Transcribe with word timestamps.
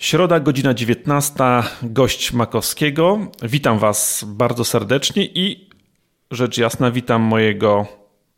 Środa, 0.00 0.40
godzina 0.40 0.74
19, 0.74 1.34
gość 1.82 2.32
Makowskiego. 2.32 3.18
Witam 3.42 3.78
Was 3.78 4.24
bardzo 4.26 4.64
serdecznie 4.64 5.24
i 5.24 5.68
rzecz 6.30 6.58
jasna, 6.58 6.90
witam 6.90 7.22
mojego 7.22 7.86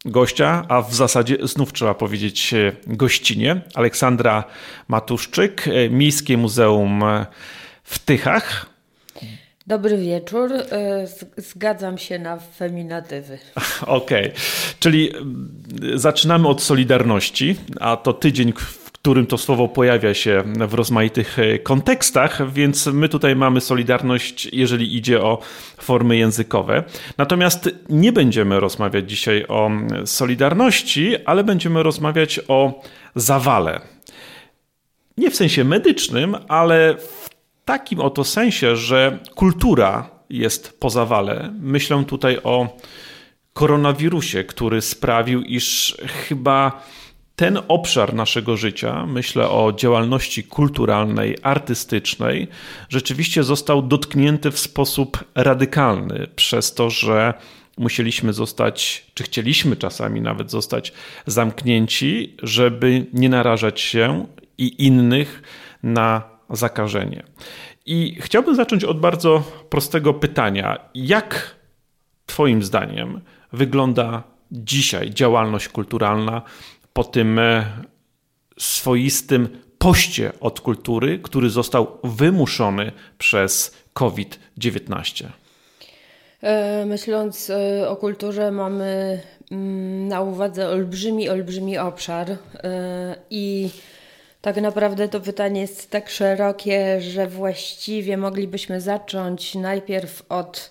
gościa, 0.04 0.64
a 0.68 0.82
w 0.82 0.94
zasadzie 0.94 1.36
znów 1.42 1.72
trzeba 1.72 1.94
powiedzieć 1.94 2.54
gościnie, 2.86 3.60
Aleksandra 3.74 4.44
Matuszczyk, 4.88 5.64
Miejskie 5.90 6.36
Muzeum 6.36 7.02
w 7.82 7.98
Tychach. 7.98 8.66
Dobry 9.66 9.98
wieczór. 9.98 10.50
Zgadzam 11.36 11.98
się 11.98 12.18
na 12.18 12.38
feminatywy. 12.38 13.38
Okej, 13.86 14.24
okay. 14.26 14.40
czyli 14.80 15.12
zaczynamy 15.94 16.48
od 16.48 16.62
Solidarności, 16.62 17.56
a 17.80 17.96
to 17.96 18.12
tydzień, 18.12 18.52
którym 19.02 19.26
to 19.26 19.38
słowo 19.38 19.68
pojawia 19.68 20.14
się 20.14 20.42
w 20.68 20.74
rozmaitych 20.74 21.38
e, 21.38 21.58
kontekstach, 21.58 22.52
więc 22.52 22.86
my 22.86 23.08
tutaj 23.08 23.36
mamy 23.36 23.60
solidarność, 23.60 24.48
jeżeli 24.52 24.96
idzie 24.96 25.22
o 25.22 25.38
formy 25.78 26.16
językowe. 26.16 26.84
Natomiast 27.18 27.70
nie 27.88 28.12
będziemy 28.12 28.60
rozmawiać 28.60 29.10
dzisiaj 29.10 29.44
o 29.48 29.70
solidarności, 30.04 31.16
ale 31.24 31.44
będziemy 31.44 31.82
rozmawiać 31.82 32.40
o 32.48 32.82
zawale. 33.14 33.80
Nie 35.16 35.30
w 35.30 35.36
sensie 35.36 35.64
medycznym, 35.64 36.36
ale 36.48 36.94
w 36.98 37.30
takim 37.64 38.00
oto 38.00 38.24
sensie, 38.24 38.76
że 38.76 39.18
kultura 39.34 40.10
jest 40.30 40.80
po 40.80 40.90
zawale. 40.90 41.54
Myślę 41.60 42.04
tutaj 42.04 42.38
o 42.44 42.78
koronawirusie, 43.52 44.44
który 44.44 44.80
sprawił, 44.80 45.42
iż 45.42 45.96
chyba 46.06 46.82
ten 47.36 47.58
obszar 47.68 48.14
naszego 48.14 48.56
życia, 48.56 49.06
myślę 49.06 49.48
o 49.48 49.72
działalności 49.72 50.44
kulturalnej, 50.44 51.36
artystycznej, 51.42 52.48
rzeczywiście 52.88 53.42
został 53.42 53.82
dotknięty 53.82 54.50
w 54.50 54.58
sposób 54.58 55.24
radykalny 55.34 56.26
przez 56.36 56.74
to, 56.74 56.90
że 56.90 57.34
musieliśmy 57.78 58.32
zostać, 58.32 59.06
czy 59.14 59.24
chcieliśmy 59.24 59.76
czasami 59.76 60.20
nawet 60.20 60.50
zostać 60.50 60.92
zamknięci, 61.26 62.36
żeby 62.42 63.06
nie 63.12 63.28
narażać 63.28 63.80
się 63.80 64.26
i 64.58 64.86
innych 64.86 65.42
na 65.82 66.22
zakażenie. 66.50 67.22
I 67.86 68.16
chciałbym 68.20 68.56
zacząć 68.56 68.84
od 68.84 69.00
bardzo 69.00 69.42
prostego 69.70 70.14
pytania: 70.14 70.78
jak 70.94 71.56
Twoim 72.26 72.62
zdaniem 72.62 73.20
wygląda 73.52 74.22
dzisiaj 74.52 75.10
działalność 75.10 75.68
kulturalna 75.68 76.42
po 76.92 77.04
tym 77.04 77.38
e, 77.38 77.66
swoistym 78.58 79.48
poście 79.78 80.32
od 80.40 80.60
kultury, 80.60 81.18
który 81.18 81.50
został 81.50 81.98
wymuszony 82.04 82.92
przez 83.18 83.76
COVID-19? 83.92 85.26
E, 86.42 86.86
myśląc 86.86 87.50
e, 87.50 87.88
o 87.88 87.96
kulturze, 87.96 88.50
mamy 88.50 89.20
mm, 89.50 90.08
na 90.08 90.20
uwadze 90.20 90.68
olbrzymi, 90.68 91.28
olbrzymi 91.28 91.78
obszar 91.78 92.36
i 93.30 93.70
tak 94.40 94.56
naprawdę 94.56 95.08
to 95.08 95.20
pytanie 95.20 95.60
jest 95.60 95.90
tak 95.90 96.10
szerokie, 96.10 97.00
że 97.00 97.26
właściwie 97.26 98.16
moglibyśmy 98.16 98.80
zacząć 98.80 99.54
najpierw 99.54 100.22
od 100.28 100.70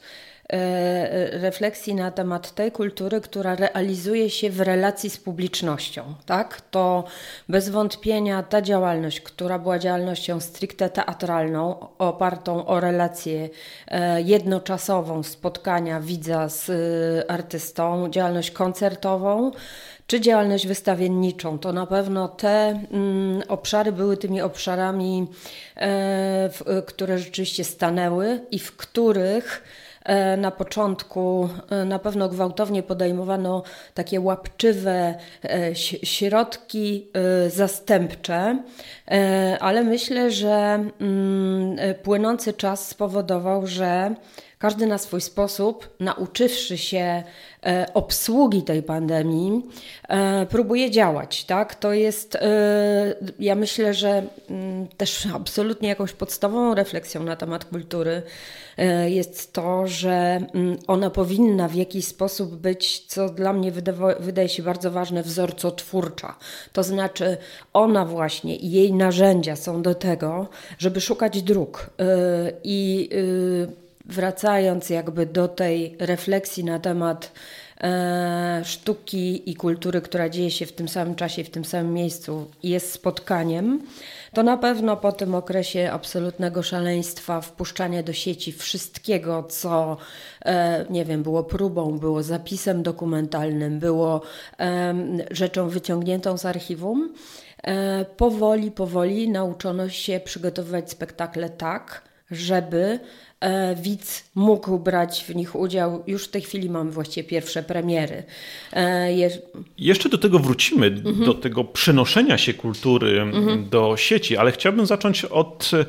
refleksji 1.31 1.95
na 1.95 2.11
temat 2.11 2.51
tej 2.51 2.71
kultury, 2.71 3.21
która 3.21 3.55
realizuje 3.55 4.29
się 4.29 4.49
w 4.49 4.61
relacji 4.61 5.09
z 5.09 5.17
publicznością. 5.17 6.03
Tak? 6.25 6.61
To 6.61 7.03
bez 7.49 7.69
wątpienia 7.69 8.43
ta 8.43 8.61
działalność, 8.61 9.21
która 9.21 9.59
była 9.59 9.79
działalnością 9.79 10.39
stricte 10.39 10.89
teatralną, 10.89 11.87
opartą 11.97 12.65
o 12.65 12.79
relację 12.79 13.49
e, 13.87 14.21
jednoczasową 14.21 15.23
spotkania 15.23 15.99
widza 15.99 16.49
z 16.49 16.69
e, 16.69 17.31
artystą, 17.31 18.09
działalność 18.09 18.51
koncertową, 18.51 19.51
czy 20.07 20.21
działalność 20.21 20.67
wystawienniczą. 20.67 21.59
To 21.59 21.73
na 21.73 21.85
pewno 21.85 22.27
te 22.27 22.79
mm, 22.91 23.43
obszary 23.47 23.91
były 23.91 24.17
tymi 24.17 24.41
obszarami, 24.41 25.27
e, 25.75 26.49
w, 26.49 26.83
które 26.85 27.17
rzeczywiście 27.17 27.63
stanęły 27.63 28.39
i 28.51 28.59
w 28.59 28.75
których 28.75 29.63
E, 29.63 29.90
na 30.37 30.51
początku 30.51 31.49
e, 31.69 31.85
na 31.85 31.99
pewno 31.99 32.29
gwałtownie 32.29 32.83
podejmowano 32.83 33.63
takie 33.93 34.21
łapczywe 34.21 35.15
e, 35.43 35.75
środki 36.05 37.07
zastępcze, 37.47 38.63
ale 39.59 39.83
myślę, 39.83 40.31
że 40.31 40.83
mm, 40.99 41.75
płynący 42.03 42.53
czas 42.53 42.87
spowodował, 42.87 43.67
że 43.67 44.15
każdy 44.61 44.87
na 44.87 44.97
swój 44.97 45.21
sposób, 45.21 45.89
nauczywszy 45.99 46.77
się 46.77 47.23
obsługi 47.93 48.63
tej 48.63 48.83
pandemii, 48.83 49.63
próbuje 50.49 50.91
działać. 50.91 51.43
Tak? 51.43 51.75
To 51.75 51.93
jest, 51.93 52.37
ja 53.39 53.55
myślę, 53.55 53.93
że 53.93 54.23
mm, 54.49 54.87
też 54.87 55.27
absolutnie 55.35 55.89
jakąś 55.89 56.13
podstawową 56.13 56.75
refleksją 56.75 57.23
na 57.23 57.35
temat 57.35 57.65
kultury 57.65 58.21
E, 58.77 59.09
jest 59.09 59.53
to, 59.53 59.87
że 59.87 60.41
mm, 60.53 60.77
ona 60.87 61.09
powinna 61.09 61.67
w 61.67 61.75
jakiś 61.75 62.05
sposób 62.05 62.55
być, 62.55 63.05
co 63.07 63.29
dla 63.29 63.53
mnie 63.53 63.71
wydaje 64.19 64.49
się 64.49 64.63
bardzo 64.63 64.91
ważne, 64.91 65.23
wzorcotwórcza. 65.23 66.35
To 66.73 66.83
znaczy, 66.83 67.37
ona 67.73 68.05
właśnie 68.05 68.55
i 68.55 68.71
jej 68.71 68.93
narzędzia 68.93 69.55
są 69.55 69.81
do 69.81 69.95
tego, 69.95 70.47
żeby 70.77 71.01
szukać 71.01 71.41
dróg 71.41 71.89
e, 71.99 72.05
i 72.63 73.09
e, 73.67 73.80
wracając 74.05 74.89
jakby 74.89 75.25
do 75.25 75.47
tej 75.47 75.95
refleksji 75.99 76.63
na 76.63 76.79
temat 76.79 77.31
sztuki 78.63 79.51
i 79.51 79.55
kultury, 79.55 80.01
która 80.01 80.29
dzieje 80.29 80.51
się 80.51 80.65
w 80.65 80.73
tym 80.73 80.89
samym 80.89 81.15
czasie, 81.15 81.43
w 81.43 81.49
tym 81.49 81.65
samym 81.65 81.93
miejscu, 81.93 82.51
jest 82.63 82.91
spotkaniem 82.91 83.81
to 84.33 84.43
na 84.43 84.57
pewno 84.57 84.97
po 84.97 85.11
tym 85.11 85.35
okresie 85.35 85.91
absolutnego 85.91 86.63
szaleństwa, 86.63 87.41
wpuszczania 87.41 88.03
do 88.03 88.13
sieci 88.13 88.51
wszystkiego, 88.51 89.43
co 89.43 89.97
e, 90.45 90.85
nie 90.89 91.05
wiem, 91.05 91.23
było 91.23 91.43
próbą, 91.43 91.99
było 91.99 92.23
zapisem 92.23 92.83
dokumentalnym, 92.83 93.79
było 93.79 94.21
rzeczą 95.31 95.69
wyciągniętą 95.69 96.37
z 96.37 96.45
archiwum, 96.45 97.13
e, 97.63 98.05
powoli, 98.05 98.71
powoli 98.71 99.29
nauczono 99.29 99.89
się 99.89 100.19
przygotowywać 100.19 100.91
spektakle 100.91 101.49
tak, 101.49 102.10
żeby 102.31 102.99
e, 103.39 103.75
widz 103.75 104.23
mógł 104.35 104.79
brać 104.79 105.25
w 105.27 105.35
nich 105.35 105.55
udział. 105.55 106.03
Już 106.07 106.25
w 106.25 106.31
tej 106.31 106.41
chwili 106.41 106.69
mamy 106.69 106.91
właściwie 106.91 107.29
pierwsze 107.29 107.63
premiery. 107.63 108.23
E, 108.73 109.13
je... 109.13 109.29
Jeszcze 109.77 110.09
do 110.09 110.17
tego 110.17 110.39
wrócimy, 110.39 110.87
mhm. 110.87 111.25
do 111.25 111.33
tego 111.33 111.63
przenoszenia 111.63 112.37
się 112.37 112.53
kultury 112.53 113.21
mhm. 113.21 113.69
do 113.69 113.97
sieci, 113.97 114.37
ale 114.37 114.51
chciałbym 114.51 114.85
zacząć 114.85 115.25
od 115.25 115.71
e, 115.73 115.85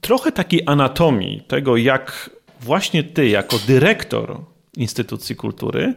trochę 0.00 0.32
takiej 0.32 0.62
anatomii 0.66 1.42
tego, 1.48 1.76
jak 1.76 2.30
właśnie 2.60 3.04
ty, 3.04 3.28
jako 3.28 3.58
dyrektor 3.66 4.40
instytucji 4.76 5.36
kultury, 5.36 5.94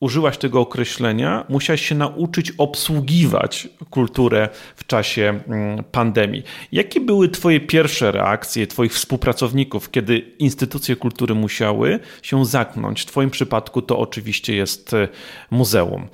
użyłaś 0.00 0.38
tego 0.38 0.60
określenia, 0.60 1.44
musiałaś 1.48 1.88
się 1.88 1.94
nauczyć 1.94 2.52
obsługiwać 2.58 3.68
kulturę 3.90 4.48
w 4.76 4.86
czasie 4.86 5.40
mm, 5.48 5.84
pandemii. 5.84 6.42
Jakie 6.72 7.00
były 7.00 7.28
Twoje 7.28 7.60
pierwsze 7.60 8.12
reakcje, 8.12 8.66
Twoich 8.66 8.94
współpracowników, 8.94 9.90
kiedy 9.90 10.18
instytucje 10.18 10.96
kultury 10.96 11.34
musiały 11.34 12.00
się 12.22 12.44
zamknąć? 12.44 13.02
W 13.02 13.06
Twoim 13.06 13.30
przypadku 13.30 13.82
to 13.82 13.98
oczywiście 13.98 14.56
jest 14.56 14.94
e, 14.94 15.08
muzeum. 15.50 16.08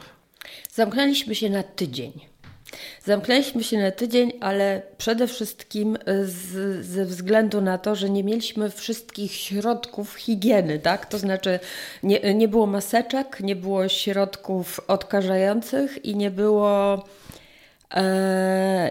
Zamknęliśmy 0.72 1.34
się 1.34 1.50
na 1.50 1.62
tydzień. 1.62 2.12
Zamknęliśmy 3.04 3.64
się 3.64 3.78
na 3.78 3.90
tydzień, 3.90 4.32
ale 4.40 4.82
przede 4.98 5.26
wszystkim 5.26 5.98
z, 6.24 6.86
ze 6.86 7.04
względu 7.04 7.60
na 7.60 7.78
to, 7.78 7.94
że 7.94 8.10
nie 8.10 8.24
mieliśmy 8.24 8.70
wszystkich 8.70 9.32
środków 9.32 10.14
higieny, 10.14 10.78
tak? 10.78 11.06
To 11.06 11.18
znaczy 11.18 11.58
nie, 12.02 12.34
nie 12.34 12.48
było 12.48 12.66
maseczek, 12.66 13.40
nie 13.40 13.56
było 13.56 13.88
środków 13.88 14.80
odkażających 14.88 16.04
i 16.04 16.16
nie 16.16 16.30
było 16.30 16.98
E, 16.98 17.25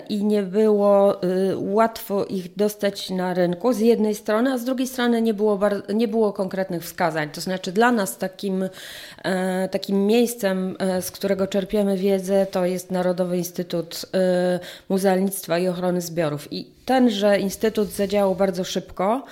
i 0.09 0.25
nie 0.25 0.43
było 0.43 1.23
y, 1.23 1.57
łatwo 1.57 2.25
ich 2.25 2.55
dostać 2.55 3.09
na 3.09 3.33
rynku 3.33 3.73
z 3.73 3.79
jednej 3.79 4.15
strony, 4.15 4.53
a 4.53 4.57
z 4.57 4.65
drugiej 4.65 4.87
strony 4.87 5.21
nie 5.21 5.33
było, 5.33 5.59
nie 5.93 6.07
było 6.07 6.33
konkretnych 6.33 6.83
wskazań. 6.83 7.29
To 7.29 7.41
znaczy 7.41 7.71
dla 7.71 7.91
nas 7.91 8.17
takim, 8.17 8.69
e, 9.23 9.69
takim 9.69 10.07
miejscem, 10.07 10.75
e, 10.79 11.01
z 11.01 11.11
którego 11.11 11.47
czerpiemy 11.47 11.97
wiedzę, 11.97 12.45
to 12.45 12.65
jest 12.65 12.91
Narodowy 12.91 13.37
Instytut 13.37 14.05
Muzealnictwa 14.89 15.59
i 15.59 15.67
Ochrony 15.67 16.01
Zbiorów. 16.01 16.53
I 16.53 16.67
tenże 16.85 17.39
instytut 17.39 17.89
zadziałał 17.89 18.35
bardzo 18.35 18.63
szybko, 18.63 19.25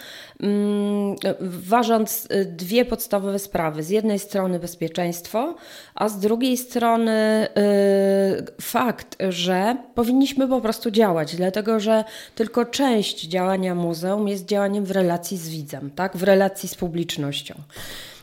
ważąc 1.40 2.28
y, 2.32 2.46
dwie 2.46 2.86
podstawowe 2.86 3.40
sprawy. 3.40 3.84
Z 3.84 3.90
jednej 3.90 4.20
strony 4.20 4.60
bezpieczeństwo, 4.60 5.56
a 5.96 6.10
z 6.10 6.20
drugiej 6.20 6.58
strony 6.58 7.48
y, 7.48 8.62
fakt, 8.62 9.18
że 9.30 9.78
powinniśmy 9.96 10.48
po 10.48 10.62
prostu 10.62 10.92
działać, 10.92 11.36
dlatego 11.36 11.80
że 11.80 12.04
tylko 12.36 12.66
część 12.66 13.28
działania 13.28 13.76
muzeum 13.76 14.28
jest 14.28 14.46
działaniem 14.46 14.86
w 14.86 14.92
relacji 14.92 15.38
z 15.38 15.50
widzem, 15.50 15.92
tak? 15.92 16.18
w 16.18 16.24
relacji 16.24 16.70
z 16.70 16.76
publicznością. 16.76 17.56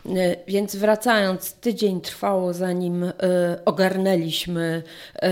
E, 0.07 0.37
więc 0.49 0.77
wracając, 0.77 1.53
tydzień 1.53 2.01
trwało 2.01 2.53
zanim 2.53 3.05
e, 3.05 3.13
ogarnęliśmy 3.65 4.83
e, 5.23 5.31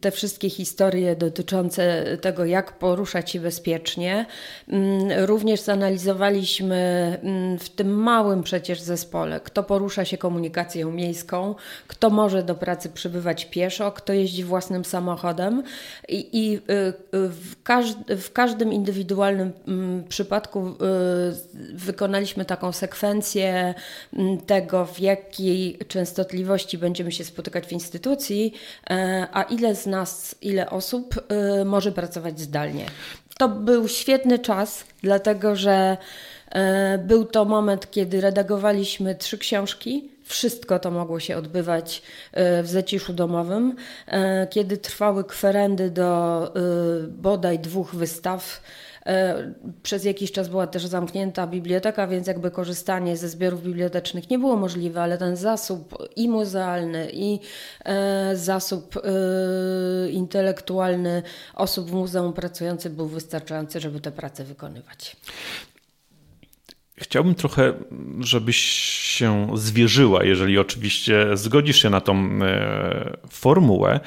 te 0.00 0.10
wszystkie 0.10 0.50
historie 0.50 1.16
dotyczące 1.16 2.04
tego, 2.20 2.44
jak 2.44 2.78
poruszać 2.78 3.30
się 3.30 3.40
bezpiecznie. 3.40 4.26
Mm, 4.68 5.24
również 5.26 5.60
zanalizowaliśmy 5.60 6.76
mm, 7.22 7.58
w 7.58 7.68
tym 7.68 7.88
małym 8.02 8.42
przecież 8.42 8.80
zespole, 8.80 9.40
kto 9.40 9.62
porusza 9.62 10.04
się 10.04 10.18
komunikacją 10.18 10.92
miejską, 10.92 11.54
kto 11.86 12.10
może 12.10 12.42
do 12.42 12.54
pracy 12.54 12.88
przybywać 12.88 13.44
pieszo, 13.44 13.92
kto 13.92 14.12
jeździ 14.12 14.44
własnym 14.44 14.84
samochodem 14.84 15.62
i, 16.08 16.60
w 18.08 18.32
każdym 18.32 18.72
indywidualnym 18.72 19.52
mm, 19.68 20.04
przypadku 20.04 20.74
wykonaliśmy 21.74 22.44
taką 22.44 22.72
sekwencję, 22.72 23.29
Mm, 23.36 24.40
tego, 24.40 24.86
w 24.86 25.00
jakiej 25.00 25.78
częstotliwości 25.88 26.78
będziemy 26.78 27.12
się 27.12 27.24
spotykać 27.24 27.66
w 27.66 27.72
instytucji, 27.72 28.54
e, 28.90 29.26
a 29.32 29.42
ile 29.42 29.74
z 29.74 29.86
nas, 29.86 30.34
ile 30.42 30.70
osób 30.70 31.14
e, 31.28 31.64
może 31.64 31.92
pracować 31.92 32.40
zdalnie. 32.40 32.86
To 33.38 33.48
był 33.48 33.88
świetny 33.88 34.38
czas, 34.38 34.84
dlatego 35.02 35.56
że 35.56 35.96
e, 36.50 36.98
był 36.98 37.24
to 37.24 37.44
moment, 37.44 37.90
kiedy 37.90 38.20
redagowaliśmy 38.20 39.14
trzy 39.14 39.38
książki. 39.38 40.08
Wszystko 40.24 40.78
to 40.78 40.90
mogło 40.90 41.20
się 41.20 41.36
odbywać 41.36 42.02
w 42.62 42.66
zaciszu 42.66 43.12
domowym, 43.12 43.76
kiedy 44.50 44.76
trwały 44.76 45.24
kwerendy 45.24 45.90
do 45.90 46.52
bodaj 47.08 47.58
dwóch 47.58 47.94
wystaw 47.94 48.60
przez 49.82 50.04
jakiś 50.04 50.32
czas 50.32 50.48
była 50.48 50.66
też 50.66 50.86
zamknięta 50.86 51.46
biblioteka, 51.46 52.06
więc 52.06 52.26
jakby 52.26 52.50
korzystanie 52.50 53.16
ze 53.16 53.28
zbiorów 53.28 53.62
bibliotecznych 53.62 54.30
nie 54.30 54.38
było 54.38 54.56
możliwe, 54.56 55.02
ale 55.02 55.18
ten 55.18 55.36
zasób 55.36 56.08
i 56.16 56.28
muzealny, 56.28 57.10
i 57.12 57.38
e, 57.84 58.36
zasób 58.36 58.96
e, 58.96 60.10
intelektualny 60.10 61.22
osób 61.54 61.90
w 61.90 61.92
muzeum 61.92 62.32
pracujących 62.32 62.92
był 62.92 63.06
wystarczający, 63.06 63.80
żeby 63.80 64.00
te 64.00 64.12
prace 64.12 64.44
wykonywać. 64.44 65.16
Chciałbym 67.00 67.34
trochę, 67.34 67.72
żebyś 68.20 68.56
się 68.56 69.48
zwierzyła, 69.54 70.24
jeżeli 70.24 70.58
oczywiście 70.58 71.26
zgodzisz 71.34 71.82
się 71.82 71.90
na 71.90 72.00
tą 72.00 72.28
e, 72.42 73.16
formułę. 73.30 74.00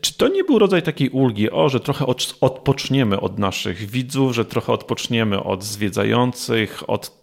Czy 0.00 0.16
to 0.16 0.28
nie 0.28 0.44
był 0.44 0.58
rodzaj 0.58 0.82
takiej 0.82 1.08
ulgi, 1.10 1.50
o, 1.50 1.68
że 1.68 1.80
trochę 1.80 2.06
odpoczniemy 2.40 3.20
od 3.20 3.38
naszych 3.38 3.90
widzów, 3.90 4.34
że 4.34 4.44
trochę 4.44 4.72
odpoczniemy 4.72 5.42
od 5.42 5.64
zwiedzających, 5.64 6.90
od 6.90 7.20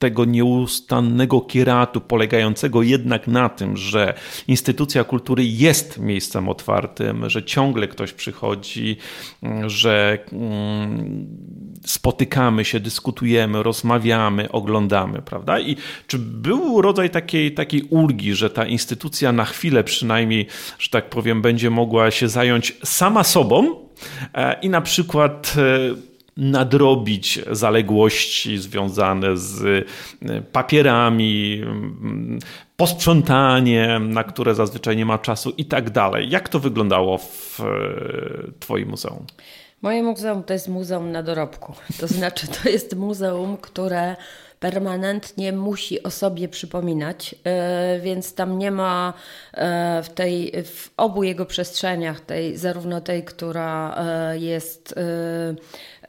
tego 0.00 0.24
nieustannego 0.24 1.40
kieratu, 1.40 2.00
polegającego 2.00 2.82
jednak 2.82 3.26
na 3.26 3.48
tym, 3.48 3.76
że 3.76 4.14
instytucja 4.48 5.04
kultury 5.04 5.44
jest 5.44 5.98
miejscem 5.98 6.48
otwartym, 6.48 7.30
że 7.30 7.44
ciągle 7.44 7.88
ktoś 7.88 8.12
przychodzi, 8.12 8.96
że 9.66 10.18
mm, 10.32 11.26
spotykamy 11.84 12.64
się, 12.64 12.80
dyskutujemy, 12.80 13.62
rozmawiamy, 13.62 14.50
oglądamy, 14.50 15.22
prawda? 15.22 15.60
I 15.60 15.76
czy 16.06 16.18
był 16.18 16.82
rodzaj 16.82 17.10
takiej, 17.10 17.54
takiej 17.54 17.82
ulgi, 17.82 18.34
że 18.34 18.50
ta 18.50 18.66
instytucja 18.66 19.32
na 19.32 19.44
chwilę 19.44 19.84
przynajmniej, 19.84 20.46
że 20.78 20.88
tak 20.90 21.10
powiem, 21.10 21.42
będzie 21.42 21.70
mogła 21.70 22.10
się 22.10 22.28
zająć 22.28 22.76
sama 22.84 23.24
sobą 23.24 23.76
e, 24.34 24.60
i 24.60 24.68
na 24.68 24.80
przykład 24.80 25.54
e, 25.56 26.10
nadrobić 26.36 27.38
zaległości 27.50 28.58
związane 28.58 29.36
z 29.36 29.86
e, 30.22 30.42
papierami, 30.42 31.60
mm, 31.62 32.38
posprzątaniem, 32.76 34.10
na 34.10 34.24
które 34.24 34.54
zazwyczaj 34.54 34.96
nie 34.96 35.06
ma 35.06 35.18
czasu 35.18 35.52
i 35.56 35.64
tak 35.64 35.90
dalej. 35.90 36.30
Jak 36.30 36.48
to 36.48 36.60
wyglądało 36.60 37.18
w 37.18 37.58
Twoim 38.60 38.88
muzeum? 38.88 39.26
Moje 39.82 40.02
muzeum 40.02 40.42
to 40.42 40.52
jest 40.52 40.68
muzeum 40.68 41.12
na 41.12 41.22
dorobku. 41.22 41.72
To 42.00 42.06
znaczy, 42.06 42.46
to 42.48 42.68
jest 42.68 42.96
muzeum, 42.96 43.56
które 43.56 44.16
permanentnie 44.60 45.52
musi 45.52 46.02
o 46.02 46.10
sobie 46.10 46.48
przypominać, 46.48 47.34
e, 47.44 48.00
więc 48.00 48.34
tam 48.34 48.58
nie 48.58 48.70
ma 48.70 49.12
w, 50.02 50.08
tej, 50.14 50.52
w 50.64 50.90
obu 50.96 51.22
jego 51.22 51.46
przestrzeniach, 51.46 52.20
tej, 52.20 52.56
zarówno 52.56 53.00
tej, 53.00 53.24
która 53.24 53.96
jest 54.34 54.94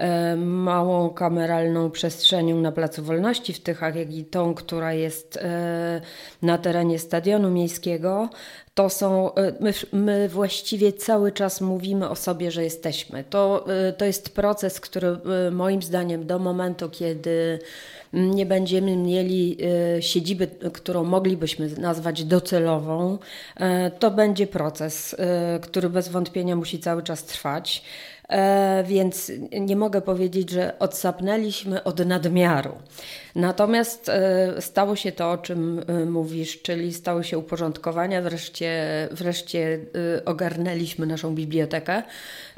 E, 0.02 0.36
małą 0.36 1.10
kameralną 1.10 1.92
przestrzenią 1.92 2.62
na 2.62 2.72
Placu 2.72 3.04
Wolności 3.04 3.54
w 3.54 3.60
Tychach, 3.60 3.96
jak 3.96 4.14
i 4.14 4.26
tą, 4.26 4.54
która 4.54 4.94
jest 4.94 5.38
e, 5.38 6.02
na 6.42 6.58
terenie 6.58 7.00
Stadionu 7.00 7.52
Miejskiego, 7.52 8.30
to 8.74 8.90
są, 8.90 9.36
e, 9.36 9.54
my, 9.60 9.74
my, 9.92 10.30
właściwie 10.30 10.94
cały 10.94 11.32
czas 11.32 11.62
mówimy 11.62 12.10
o 12.10 12.16
sobie, 12.16 12.52
że 12.52 12.64
jesteśmy. 12.64 13.24
To, 13.24 13.66
to 13.98 14.06
jest 14.06 14.36
proces, 14.36 14.80
który 14.80 15.18
moim 15.52 15.82
zdaniem 15.82 16.28
do 16.28 16.40
momentu, 16.40 16.90
kiedy 16.90 17.60
nie 18.14 18.46
będziemy 18.46 18.98
mieli 18.98 19.58
siedziby, 20.00 20.48
którą 20.48 21.04
moglibyśmy 21.04 21.70
nazwać 21.70 22.24
docelową, 22.24 23.18
to 24.00 24.12
będzie 24.12 24.48
proces, 24.48 25.16
który 25.62 25.90
bez 25.90 26.10
wątpienia 26.10 26.56
musi 26.56 26.80
cały 26.80 27.04
czas 27.04 27.24
trwać. 27.24 27.84
E, 28.32 28.84
więc 28.88 29.32
nie 29.62 29.76
mogę 29.76 30.02
powiedzieć, 30.02 30.50
że 30.50 30.80
odsapnęliśmy 30.80 31.84
od 31.84 32.06
nadmiaru. 32.06 32.72
Natomiast 33.36 34.10
e, 34.10 34.62
stało 34.62 34.96
się 34.96 35.12
to, 35.12 35.32
o 35.32 35.38
czym 35.38 35.84
e, 35.88 36.06
mówisz, 36.06 36.62
czyli 36.62 36.94
stało 36.94 37.24
się 37.24 37.38
uporządkowania, 37.38 38.22
wreszcie, 38.22 39.10
wreszcie 39.12 39.80
ogarnęliśmy 40.26 41.06
naszą 41.06 41.36
bibliotekę. 41.36 42.04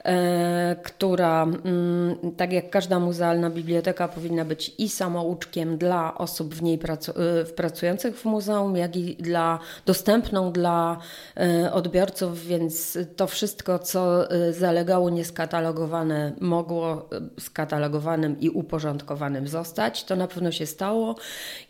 E, 0.06 0.76
która, 0.84 1.44
mm, 1.44 2.16
tak 2.38 2.54
jak 2.54 2.70
każda 2.70 3.00
muzealna 3.00 3.50
biblioteka, 3.50 4.08
powinna 4.08 4.46
być 4.46 4.76
i 4.78 4.90
samouczkiem 4.90 5.78
dla 5.78 6.18
osób 6.18 6.56
w 6.56 6.62
niej 6.62 6.78
pracu 6.78 7.12
e, 7.12 7.46
pracujących 7.46 8.18
w 8.18 8.26
muzeum, 8.26 8.76
jak 8.76 8.96
i 8.96 9.16
dla, 9.16 9.60
dostępną 9.86 10.52
dla 10.52 10.98
e, 11.38 11.74
odbiorców, 11.74 12.46
więc 12.46 12.98
to 13.16 13.28
wszystko, 13.28 13.80
co 13.80 14.28
zalegało 14.52 15.10
nieskatalogowane, 15.10 16.34
mogło 16.40 17.10
skatalogowanym 17.40 18.40
i 18.40 18.50
uporządkowanym 18.50 19.48
zostać. 19.48 20.04
To 20.04 20.16
na 20.16 20.28
pewno 20.28 20.52
się 20.52 20.63
stało 20.66 21.16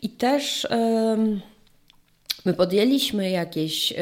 i 0.02 0.08
też. 0.08 0.66
My 2.44 2.54
podjęliśmy 2.54 3.30
jakieś 3.30 3.92
y, 3.92 3.96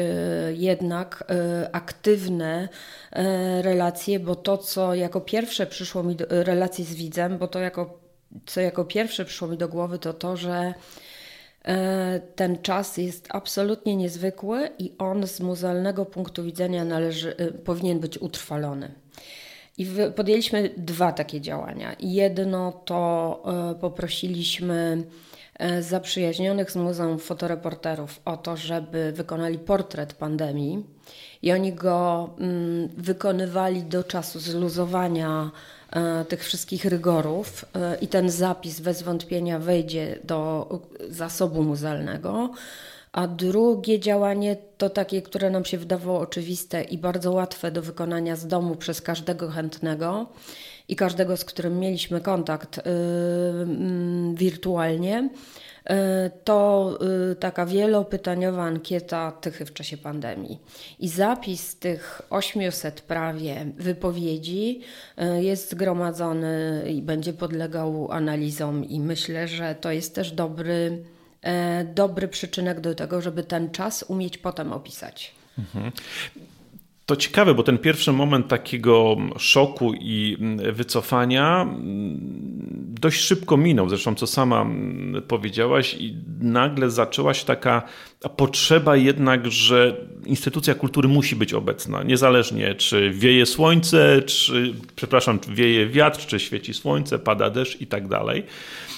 jednak 0.57 1.23
y, 1.63 1.71
aktywne 1.71 2.63
y, 2.63 3.61
relacje, 3.61 4.19
bo 4.19 4.35
to, 4.35 4.57
co 4.57 4.95
jako 4.95 5.21
pierwsze 5.21 5.67
przyszło 5.67 6.03
mi 6.03 6.15
do 6.15 6.25
relacji 6.29 6.85
z 6.85 6.95
widzem, 6.95 7.37
bo 7.37 7.47
to 7.47 7.59
jako, 7.59 7.99
co 8.45 8.61
jako 8.61 8.85
pierwsze 8.85 9.25
przyszło 9.25 9.47
mi 9.47 9.57
do 9.57 9.67
głowy, 9.67 9.99
to 9.99 10.13
to, 10.13 10.37
że 10.37 10.73
ten 12.35 12.61
czas 12.61 12.97
jest 12.97 13.27
absolutnie 13.29 13.95
niezwykły 13.95 14.69
i 14.79 14.95
on 14.97 15.27
z 15.27 15.39
muzealnego 15.39 16.05
punktu 16.05 16.43
widzenia 16.43 16.85
należy, 16.85 17.35
powinien 17.63 17.99
być 17.99 18.17
utrwalony. 18.17 18.91
I 19.77 19.87
podjęliśmy 20.15 20.69
dwa 20.77 21.11
takie 21.11 21.41
działania. 21.41 21.95
Jedno 21.99 22.71
to 22.71 23.43
poprosiliśmy 23.81 25.03
E, 25.59 25.83
zaprzyjaźnionych 25.83 26.71
z 26.71 26.75
Muzeum 26.75 27.19
Fotoreporterów 27.19 28.21
o 28.25 28.37
to, 28.37 28.57
żeby 28.57 29.11
wykonali 29.11 29.59
portret 29.59 30.13
pandemii 30.13 30.83
i 31.41 31.51
oni 31.51 31.73
go 31.73 32.29
mm, 32.39 32.89
wykonywali 32.97 33.83
do 33.83 34.03
czasu 34.03 34.39
zluzowania 34.39 35.51
e, 35.91 36.25
tych 36.25 36.43
wszystkich 36.43 36.85
rygorów 36.85 37.65
e, 37.75 37.97
i 38.01 38.07
ten 38.07 38.29
zapis 38.29 38.79
bez 38.79 39.01
wątpienia 39.01 39.59
wejdzie 39.59 40.19
do 40.23 40.67
zasobu 41.09 41.63
muzealnego. 41.63 42.49
A 43.13 43.27
drugie 43.27 43.99
działanie 43.99 44.57
to 44.77 44.89
takie, 44.89 45.21
które 45.21 45.49
nam 45.49 45.65
się 45.65 45.77
wydawało 45.77 46.19
oczywiste 46.19 46.83
i 46.83 46.97
bardzo 46.97 47.31
łatwe 47.31 47.71
do 47.71 47.81
wykonania 47.81 48.35
z 48.35 48.47
domu 48.47 48.75
przez 48.75 49.01
każdego 49.01 49.49
chętnego 49.49 50.27
i 50.87 50.95
każdego, 50.95 51.37
z 51.37 51.45
którym 51.45 51.79
mieliśmy 51.79 52.21
kontakt 52.21 52.77
yy, 52.77 52.83
yy, 52.91 54.35
wirtualnie, 54.35 55.29
yy, 55.89 55.95
to 56.43 56.89
y, 57.31 57.35
taka 57.35 57.65
wielopytaniowa 57.65 58.63
ankieta 58.63 59.31
Tychy 59.31 59.65
w 59.65 59.73
czasie 59.73 59.97
pandemii. 59.97 60.59
I 60.99 61.09
zapis 61.09 61.75
tych 61.75 62.21
800 62.29 63.01
prawie 63.01 63.65
wypowiedzi 63.77 64.81
y, 65.37 65.43
jest 65.43 65.71
zgromadzony 65.71 66.83
i 66.89 67.01
będzie 67.01 67.33
podlegał 67.33 68.11
analizom, 68.11 68.85
i 68.85 68.99
myślę, 68.99 69.47
że 69.47 69.75
to 69.75 69.91
jest 69.91 70.15
też 70.15 70.31
dobry, 70.31 71.03
dobry 71.95 72.27
przyczynek 72.27 72.79
do 72.79 72.95
tego, 72.95 73.21
żeby 73.21 73.43
ten 73.43 73.71
czas 73.71 74.05
umieć 74.07 74.37
potem 74.37 74.73
opisać. 74.73 75.35
Mhm. 75.59 75.91
to 77.05 77.15
ciekawe, 77.15 77.53
bo 77.53 77.63
ten 77.63 77.77
pierwszy 77.77 78.11
moment 78.11 78.47
takiego 78.47 79.17
szoku 79.37 79.93
i 79.93 80.37
wycofania 80.73 81.61
mm, 81.61 82.17
dość 82.99 83.21
szybko 83.21 83.57
minął. 83.57 83.89
Zresztą, 83.89 84.15
co 84.15 84.27
sama 84.27 84.61
mm, 84.61 85.21
powiedziałaś, 85.21 85.95
i 85.99 86.17
nagle 86.39 86.89
zaczęła 86.89 87.33
się 87.33 87.45
taka 87.45 87.81
potrzeba 88.37 88.95
jednak, 88.95 89.51
że 89.51 89.97
instytucja 90.25 90.75
kultury 90.75 91.07
musi 91.07 91.35
być 91.35 91.53
obecna. 91.53 92.03
Niezależnie, 92.03 92.75
czy 92.75 93.11
wieje 93.11 93.45
słońce, 93.45 94.21
czy, 94.21 94.73
przepraszam, 94.95 95.39
czy 95.39 95.53
wieje 95.53 95.87
wiatr, 95.87 96.25
czy 96.25 96.39
świeci 96.39 96.73
słońce, 96.73 97.19
pada 97.19 97.49
deszcz 97.49 97.81
i 97.81 97.87
tak 97.87 98.07
dalej. 98.07 98.43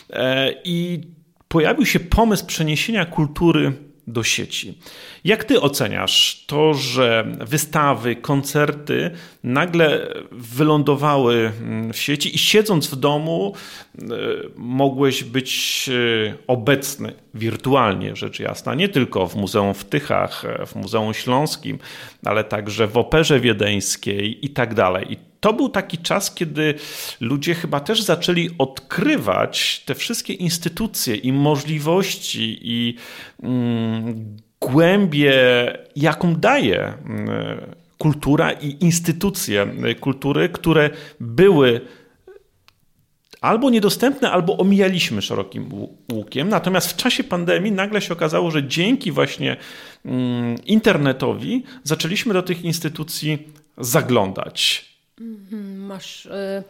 E, 0.10 0.54
I 0.64 1.02
pojawił 1.48 1.86
się 1.86 2.00
pomysł 2.00 2.46
przeniesienia 2.46 3.06
kultury 3.06 3.74
do 4.08 4.24
sieci. 4.24 4.78
Jak 5.24 5.44
ty 5.44 5.62
oceniasz 5.62 6.44
to, 6.48 6.74
że 6.74 7.32
wystawy, 7.40 8.16
koncerty 8.16 9.12
nagle 9.44 10.08
wylądowały 10.32 11.52
mm, 11.62 11.94
w 11.94 11.98
sieci 11.98 12.36
i 12.36 12.38
siedząc 12.38 12.88
w 12.88 12.96
domu 12.96 13.54
e, 13.96 14.06
mogłeś 14.56 15.24
być 15.24 15.90
e, 15.90 16.36
obecny 16.48 17.14
wirtualnie, 17.34 18.16
rzecz 18.16 18.40
jasna, 18.40 18.76
nie 18.76 18.90
tylko 18.90 19.28
w 19.28 19.36
Muzeum 19.36 19.74
w 19.74 19.86
Tychach, 19.86 20.44
w 20.68 20.76
Muzeum 20.76 21.14
Śląskim, 21.14 21.80
ale 22.26 22.44
także 22.44 22.88
w 22.88 22.98
Operze 22.98 23.40
Wiedeńskiej 23.40 24.46
i 24.46 24.50
tak 24.50 24.74
dalej. 24.74 25.35
To 25.46 25.54
był 25.54 25.70
taki 25.70 25.98
czas, 25.98 26.34
kiedy 26.34 26.74
ludzie 27.22 27.56
chyba 27.56 27.80
też 27.80 28.02
zaczęli 28.02 28.50
odkrywać 28.58 29.84
te 29.86 29.96
wszystkie 29.96 30.34
instytucje 30.34 31.16
i 31.16 31.34
możliwości 31.34 32.60
i 32.62 32.96
mm, 33.44 34.38
głębię, 34.60 35.34
jaką 35.96 36.36
daje 36.36 36.80
mm, 36.84 37.30
kultura 37.98 38.52
i 38.52 38.78
instytucje 38.80 39.68
kultury, 40.00 40.50
które 40.50 40.90
były 41.20 41.82
albo 43.42 43.70
niedostępne, 43.70 44.32
albo 44.32 44.58
omijaliśmy 44.58 45.22
szerokim 45.22 45.70
łukiem. 46.12 46.50
Natomiast 46.50 46.92
w 46.92 46.96
czasie 46.96 47.24
pandemii 47.24 47.72
nagle 47.72 48.02
się 48.02 48.14
okazało, 48.14 48.52
że 48.52 48.68
dzięki 48.68 49.12
właśnie 49.12 49.58
mm, 50.06 50.56
internetowi 50.66 51.64
zaczęliśmy 51.84 52.34
do 52.34 52.44
tych 52.44 52.64
instytucji 52.64 53.38
zaglądać. 53.78 54.95
Mhm, 55.22 55.86
masz. 55.86 56.26
Y, 56.26 56.64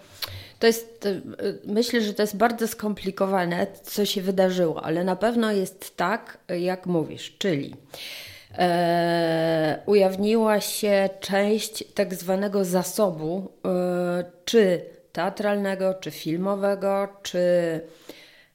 to 0.60 0.68
jest, 0.68 1.06
y, 1.06 1.22
myślę, 1.66 2.02
że 2.02 2.14
to 2.14 2.24
jest 2.24 2.38
bardzo 2.38 2.68
skomplikowane, 2.68 3.68
co 3.84 4.06
się 4.06 4.22
wydarzyło, 4.22 4.84
ale 4.84 5.04
na 5.04 5.16
pewno 5.16 5.52
jest 5.52 5.98
tak, 5.98 6.38
jak 6.60 6.86
mówisz, 6.86 7.36
czyli 7.38 7.76
e, 8.58 9.80
ujawniła 9.86 10.62
się 10.62 11.10
część 11.20 11.84
tak 11.94 12.14
zwanego 12.14 12.66
zasobu, 12.66 13.52
e, 13.66 14.26
czy 14.46 14.86
teatralnego, 15.12 15.94
czy 15.94 16.12
filmowego, 16.12 17.08
czy 17.24 17.40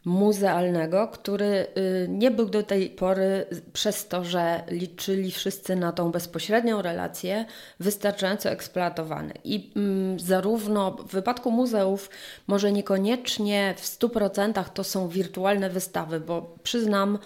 muzealnego, 0.04 1.09
który 1.09 1.66
y, 1.76 2.07
nie 2.09 2.30
był 2.30 2.49
do 2.49 2.62
tej 2.62 2.90
pory 2.90 3.47
przez 3.73 4.09
to, 4.09 4.25
że 4.25 4.62
liczyli 4.69 5.30
wszyscy 5.30 5.76
na 5.76 5.92
tą 5.92 6.11
bezpośrednią 6.11 6.83
relację, 6.83 7.45
wystarczająco 7.80 8.50
eksploatowany. 8.50 9.33
I 9.45 9.73
mm, 9.76 10.21
zarówno 10.21 10.90
w 10.90 11.12
wypadku 11.12 11.50
muzeów, 11.50 12.11
może 12.47 12.73
niekoniecznie 12.73 13.75
w 13.78 13.85
100% 13.99 14.64
to 14.75 14.85
są 14.85 15.09
wirtualne 15.09 15.71
wystawy, 15.71 16.21
bo 16.21 16.57
przyznam, 16.62 17.19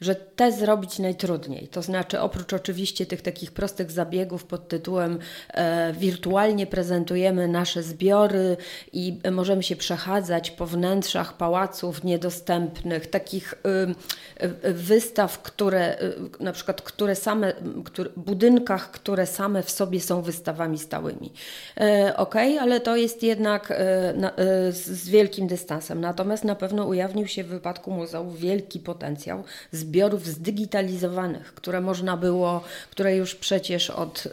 że 0.00 0.14
te 0.14 0.52
zrobić 0.52 0.98
najtrudniej. 0.98 1.68
To 1.68 1.82
znaczy, 1.82 2.20
oprócz 2.20 2.52
oczywiście 2.52 3.06
tych 3.06 3.22
takich 3.22 3.52
prostych 3.52 3.90
zabiegów 3.90 4.44
pod 4.44 4.68
tytułem 4.68 5.18
e, 5.48 5.92
wirtualnie 5.92 6.66
prezentujemy 6.66 7.48
nasze 7.48 7.82
zbiory 7.82 8.56
i 8.92 9.20
możemy 9.30 9.62
się 9.62 9.76
przechadzać 9.76 10.50
po 10.50 10.66
wnętrzach 10.66 11.36
pałaców 11.36 12.04
niedostępnych, 12.04 13.06
takich 13.06 13.54
y, 13.54 14.44
y, 14.66 14.74
wystaw, 14.74 15.42
które 15.42 16.02
y, 16.02 16.14
na 16.40 16.52
przykład, 16.52 16.82
które 16.82 17.14
same, 17.14 17.52
które, 17.84 18.10
budynkach, 18.16 18.90
które 18.90 19.26
same 19.26 19.62
w 19.62 19.70
sobie 19.70 20.00
są 20.00 20.22
wystawami 20.22 20.78
stałymi. 20.78 21.32
E, 21.80 22.16
ok, 22.16 22.34
ale 22.60 22.80
to 22.80 22.96
jest 22.96 23.22
jednak 23.22 23.70
e, 23.70 24.12
na, 24.16 24.30
e, 24.30 24.72
z 24.72 25.08
wielkim 25.08 25.46
dystansem. 25.46 26.00
Natomiast 26.00 26.44
na 26.44 26.54
pewno 26.54 26.86
ujawnił 26.86 27.26
się 27.26 27.44
w 27.44 27.46
wypadku 27.46 27.90
muzeum 27.90 28.36
wielki 28.36 28.80
potencjał 28.80 29.44
zbiorów 29.88 30.26
zdigitalizowanych, 30.26 31.54
które 31.54 31.80
można 31.80 32.16
było, 32.16 32.60
które 32.90 33.16
już 33.16 33.34
przecież 33.34 33.90
od 33.90 34.26
y, 34.26 34.30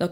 no, 0.00 0.08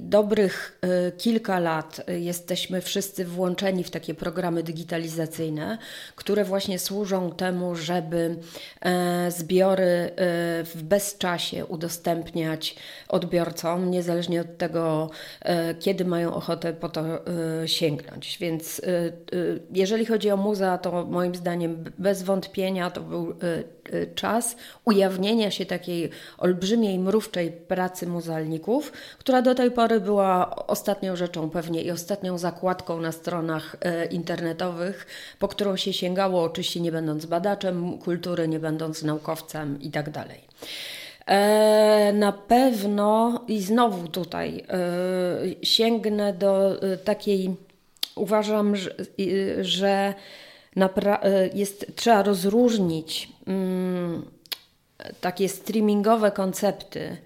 dobrych 0.00 0.78
y, 1.08 1.12
kilka 1.12 1.58
lat 1.58 2.00
jesteśmy 2.08 2.80
wszyscy 2.80 3.24
włączeni 3.24 3.84
w 3.84 3.90
takie 3.90 4.14
programy 4.14 4.62
digitalizacyjne, 4.62 5.78
które 6.16 6.44
właśnie 6.44 6.78
służą 6.78 7.32
temu, 7.32 7.74
żeby 7.74 8.36
e, 8.80 9.30
zbiory 9.30 9.84
e, 9.84 10.10
w 10.64 10.82
bezczasie 10.82 11.66
udostępniać 11.66 12.76
odbiorcom, 13.08 13.90
niezależnie 13.90 14.40
od 14.40 14.58
tego, 14.58 15.10
e, 15.42 15.74
kiedy 15.74 16.04
mają 16.04 16.34
ochotę 16.34 16.72
po 16.72 16.88
to 16.88 17.04
sięgnąć. 17.66 18.38
Więc 18.38 18.80
jeżeli 19.72 20.06
chodzi 20.06 20.30
o 20.30 20.36
muzea, 20.36 20.78
to 20.78 21.04
moim 21.04 21.34
zdaniem 21.34 21.84
bez 21.98 22.22
wątpienia 22.22 22.90
to 22.90 23.00
był 23.00 23.34
czas 24.14 24.56
ujawnienia 24.84 25.50
się 25.50 25.66
takiej 25.66 26.10
olbrzymiej, 26.38 26.98
mrówczej 26.98 27.52
pracy 27.52 28.06
muzealników, 28.06 28.92
która 29.18 29.42
do 29.42 29.54
tej 29.54 29.70
pory 29.70 30.00
była 30.00 30.56
ostatnią 30.66 31.16
rzeczą 31.16 31.50
pewnie 31.50 31.82
i 31.82 31.90
ostatnią 31.90 32.38
zakładką 32.38 33.00
na 33.00 33.12
stronach 33.12 33.74
y, 33.74 34.06
internetowych, 34.06 35.06
po 35.38 35.48
którą 35.48 35.76
się 35.76 35.92
sięgało, 35.92 36.42
oczywiście 36.42 36.80
nie 36.80 36.92
będąc 36.92 37.26
badaczem 37.26 37.98
kultury, 37.98 38.48
nie 38.48 38.58
będąc 38.58 39.02
naukowcem 39.02 39.78
itd. 39.82 40.12
Tak 40.12 40.28
e, 41.26 42.12
na 42.12 42.32
pewno 42.32 43.40
i 43.48 43.62
znowu 43.62 44.08
tutaj 44.08 44.64
e, 44.68 45.64
sięgnę 45.66 46.32
do 46.32 46.80
takiej, 47.04 47.56
uważam, 48.14 48.74
że 49.60 50.14
jest, 51.54 51.86
trzeba 51.96 52.22
rozróżnić 52.22 53.28
mm, 53.46 54.24
takie 55.20 55.48
streamingowe 55.48 56.30
koncepty, 56.30 57.16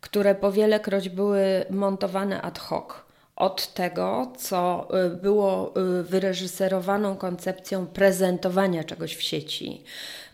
które 0.00 0.34
powielekroć 0.34 1.08
były 1.08 1.64
montowane 1.70 2.42
ad 2.42 2.58
hoc 2.58 2.94
od 3.36 3.74
tego, 3.74 4.32
co 4.38 4.88
y, 5.06 5.16
było 5.16 5.74
y, 6.00 6.02
wyreżyserowaną 6.02 7.16
koncepcją 7.16 7.86
prezentowania 7.86 8.84
czegoś 8.84 9.16
w 9.16 9.22
sieci. 9.22 9.84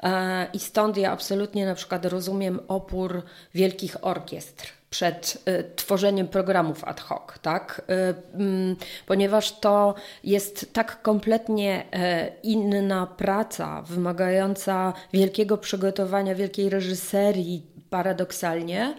E, 0.03 0.47
I 0.53 0.59
stąd 0.59 0.97
ja 0.97 1.13
absolutnie 1.13 1.67
na 1.67 1.75
przykład 1.75 2.05
rozumiem 2.07 2.61
opór 2.69 3.23
wielkich 3.55 3.97
orkiestr 4.01 4.78
przed 4.91 5.43
y, 5.49 5.65
tworzeniem 5.77 6.29
programów 6.29 6.85
ad 6.85 7.01
hoc, 7.01 7.39
tak? 7.43 7.83
Y, 7.91 8.77
ponieważ 9.07 9.61
to 9.61 9.95
jest 10.25 10.73
tak 10.73 11.03
kompletnie 11.03 11.85
e, 11.93 12.33
inna 12.43 13.07
praca, 13.07 13.83
wymagająca 13.83 14.93
wielkiego 15.13 15.59
przygotowania, 15.59 16.35
wielkiej 16.35 16.71
reżyserii, 16.71 17.67
paradoksalnie, 17.91 18.95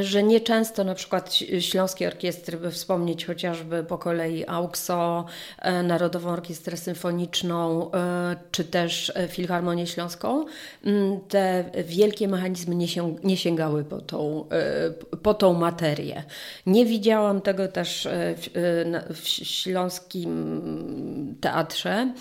że 0.00 0.22
nieczęsto 0.22 0.84
na 0.84 0.94
przykład 0.94 1.34
Śląskie 1.60 2.08
Orkiestry, 2.08 2.58
by 2.58 2.70
wspomnieć 2.70 3.26
chociażby 3.26 3.84
po 3.84 3.98
kolei 3.98 4.44
AUKSO, 4.46 5.24
e, 5.58 5.82
Narodową 5.82 6.30
Orkiestrę 6.30 6.76
Symfoniczną, 6.76 7.92
e, 7.92 8.36
czy 8.50 8.64
też 8.64 9.12
Filharmonię 9.28 9.86
Śląską, 9.86 10.44
te 11.28 11.64
wielkie 11.84 12.28
mechanizmy 12.28 12.74
nie, 12.74 12.88
sięg 12.88 13.24
nie 13.24 13.36
sięgały 13.36 13.84
po 13.84 14.00
tą, 14.00 14.48
po 15.22 15.34
tą 15.34 15.54
materię. 15.54 16.22
Nie 16.66 16.86
widziałam 16.86 17.40
tego 17.40 17.68
też 17.68 18.08
w, 18.10 18.50
w 19.14 19.28
Śląskim 19.28 21.36
Teatrze. 21.40 22.12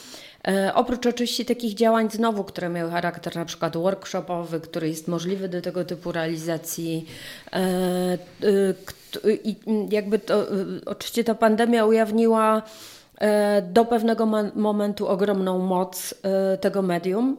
E, 0.47 0.73
oprócz 0.73 1.05
oczywiście 1.05 1.45
takich 1.45 1.73
działań 1.73 2.11
znowu, 2.11 2.43
które 2.43 2.69
miały 2.69 2.91
charakter 2.91 3.35
na 3.35 3.45
przykład 3.45 3.77
workshopowy, 3.77 4.59
który 4.59 4.89
jest 4.89 5.07
możliwy 5.07 5.49
do 5.49 5.61
tego 5.61 5.85
typu 5.85 6.11
realizacji. 6.11 7.05
E, 7.53 7.57
e, 7.57 8.17
I 9.43 9.55
jakby 9.89 10.19
to, 10.19 10.45
oczywiście 10.85 11.23
ta 11.23 11.35
pandemia 11.35 11.85
ujawniła 11.85 12.61
do 13.63 13.85
pewnego 13.85 14.25
momentu 14.55 15.07
ogromną 15.07 15.59
moc 15.59 16.13
tego 16.61 16.81
medium, 16.81 17.37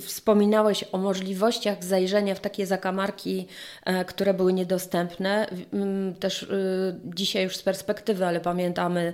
wspominałeś 0.00 0.84
o 0.92 0.98
możliwościach 0.98 1.84
zajrzenia 1.84 2.34
w 2.34 2.40
takie 2.40 2.66
zakamarki, 2.66 3.46
które 4.06 4.34
były 4.34 4.52
niedostępne. 4.52 5.46
Też 6.20 6.46
dzisiaj 7.04 7.44
już 7.44 7.56
z 7.56 7.62
perspektywy, 7.62 8.26
ale 8.26 8.40
pamiętamy 8.40 9.12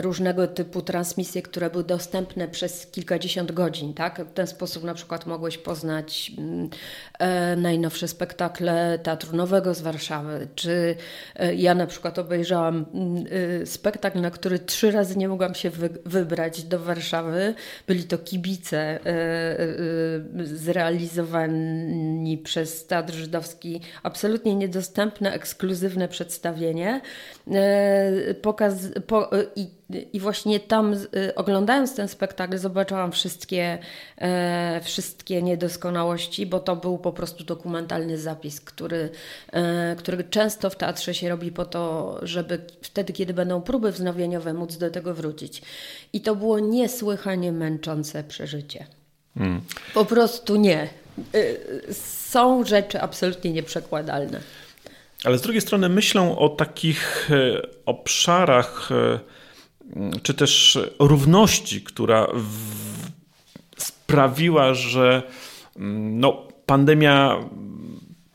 różnego 0.00 0.46
typu 0.46 0.82
transmisje, 0.82 1.42
które 1.42 1.70
były 1.70 1.84
dostępne 1.84 2.48
przez 2.48 2.86
kilkadziesiąt 2.86 3.52
godzin. 3.52 3.94
Tak? 3.94 4.24
W 4.24 4.32
ten 4.32 4.46
sposób 4.46 4.84
na 4.84 4.94
przykład 4.94 5.26
mogłeś 5.26 5.58
poznać 5.58 6.32
mm, 6.38 6.70
e, 7.18 7.56
najnowsze 7.56 8.08
spektakle 8.08 8.98
Teatru 9.02 9.36
Nowego 9.36 9.74
z 9.74 9.80
Warszawy. 9.80 10.48
Czy 10.54 10.96
e, 11.36 11.54
ja 11.54 11.74
na 11.74 11.86
przykład 11.86 12.18
obejrzałam 12.18 12.86
mm, 12.94 13.26
spektakl, 13.66 14.20
na 14.20 14.30
który 14.30 14.58
trzy 14.58 14.90
razy 14.90 15.18
nie 15.18 15.28
mogłam 15.28 15.54
się 15.54 15.70
wybrać 16.04 16.62
do 16.62 16.78
Warszawy. 16.78 17.54
Byli 17.86 18.04
to 18.04 18.18
kibice 18.18 18.98
zrealizowani 20.44 22.38
przez 22.38 22.86
Teatr 22.86 23.14
Żydowski. 23.14 23.80
Absolutnie 24.02 24.54
niedostępne, 24.54 25.32
ekskluzywne 25.32 26.08
przedstawienie. 26.08 27.00
Pokaz, 28.42 28.74
po, 29.06 29.30
i, 29.56 29.68
I 30.12 30.20
właśnie 30.20 30.60
tam, 30.60 30.94
y, 30.94 31.34
oglądając 31.34 31.94
ten 31.94 32.08
spektakl, 32.08 32.58
zobaczyłam 32.58 33.12
wszystkie, 33.12 33.78
e, 34.18 34.80
wszystkie 34.84 35.42
niedoskonałości, 35.42 36.46
bo 36.46 36.60
to 36.60 36.76
był 36.76 36.98
po 36.98 37.12
prostu 37.12 37.44
dokumentalny 37.44 38.18
zapis, 38.18 38.60
który, 38.60 39.10
e, 39.52 39.96
który 39.96 40.24
często 40.24 40.70
w 40.70 40.76
teatrze 40.76 41.14
się 41.14 41.28
robi 41.28 41.52
po 41.52 41.64
to, 41.64 42.18
żeby 42.22 42.58
wtedy, 42.82 43.12
kiedy 43.12 43.34
będą 43.34 43.62
próby 43.62 43.92
wznowieniowe, 43.92 44.54
móc 44.54 44.76
do 44.76 44.90
tego 44.90 45.14
wrócić. 45.14 45.62
I 46.12 46.20
to 46.20 46.36
było 46.36 46.58
niesłychanie 46.58 47.52
męczące 47.52 48.24
przeżycie. 48.24 48.86
Hmm. 49.38 49.60
Po 49.94 50.04
prostu 50.04 50.56
nie. 50.56 50.88
Są 51.92 52.64
rzeczy 52.64 53.00
absolutnie 53.00 53.52
nieprzekładalne. 53.52 54.40
Ale 55.24 55.38
z 55.38 55.42
drugiej 55.42 55.60
strony 55.60 55.88
myślą 55.88 56.38
o 56.38 56.48
takich 56.48 57.30
e, 57.30 57.62
obszarach, 57.86 58.88
e, 58.92 59.18
czy 60.22 60.34
też 60.34 60.78
równości, 60.98 61.82
która 61.82 62.26
sprawiła, 63.76 64.74
że 64.74 65.22
no, 65.76 66.48
pandemia 66.66 67.36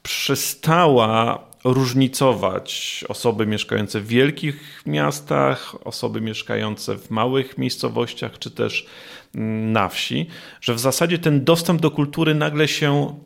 przestała 0.03 1.47
różnicować 1.63 3.03
osoby 3.07 3.47
mieszkające 3.47 4.01
w 4.01 4.07
wielkich 4.07 4.81
miastach, 4.85 5.75
osoby 5.87 6.21
mieszkające 6.21 6.97
w 6.97 7.09
małych 7.09 7.57
miejscowościach, 7.57 8.39
czy 8.39 8.51
też 8.51 8.85
na 9.73 9.89
wsi, 9.89 10.27
że 10.61 10.73
w 10.73 10.79
zasadzie 10.79 11.19
ten 11.19 11.43
dostęp 11.43 11.81
do 11.81 11.91
kultury 11.91 12.35
nagle 12.35 12.67
się 12.67 13.19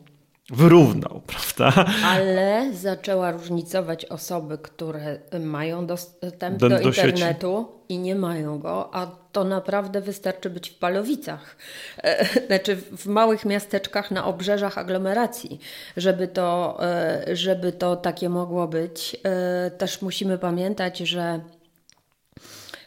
wyrównał, 0.50 1.22
prawda? 1.26 1.84
Ale 2.04 2.72
zaczęła 2.72 3.30
różnicować 3.30 4.04
osoby, 4.04 4.58
które 4.58 5.18
mają 5.40 5.86
dostęp 5.86 6.58
do, 6.58 6.68
do 6.68 6.80
internetu 6.80 7.68
i 7.88 7.98
nie 7.98 8.14
mają 8.14 8.58
go, 8.58 8.94
a 8.94 9.06
to 9.32 9.44
naprawdę 9.44 10.00
wystarczy 10.00 10.50
być 10.50 10.70
w 10.70 10.78
Palowicach, 10.78 11.56
e, 12.02 12.46
znaczy 12.46 12.76
w 12.76 13.06
małych 13.06 13.44
miasteczkach 13.44 14.10
na 14.10 14.24
obrzeżach 14.24 14.78
aglomeracji, 14.78 15.60
żeby 15.96 16.28
to, 16.28 16.78
e, 16.82 17.36
żeby 17.36 17.72
to 17.72 17.96
takie 17.96 18.28
mogło 18.28 18.68
być. 18.68 19.16
E, 19.24 19.70
też 19.70 20.02
musimy 20.02 20.38
pamiętać, 20.38 20.98
że 20.98 21.40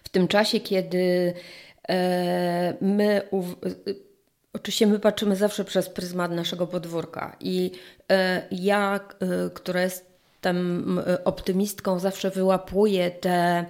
w 0.04 0.10
tym 0.10 0.28
czasie, 0.28 0.60
kiedy 0.60 1.34
my 2.82 3.22
Oczywiście 4.56 4.88
my 4.88 5.00
patrzymy 5.00 5.36
zawsze 5.36 5.66
przez 5.66 5.90
pryzmat 5.90 6.32
naszego 6.32 6.68
podwórka 6.68 7.36
i 7.40 7.72
e, 8.12 8.42
ja, 8.52 9.00
e, 9.20 9.50
która 9.50 9.82
jestem 9.82 11.00
optymistką, 11.26 12.00
zawsze 12.00 12.30
wyłapuję 12.30 13.12
te 13.12 13.66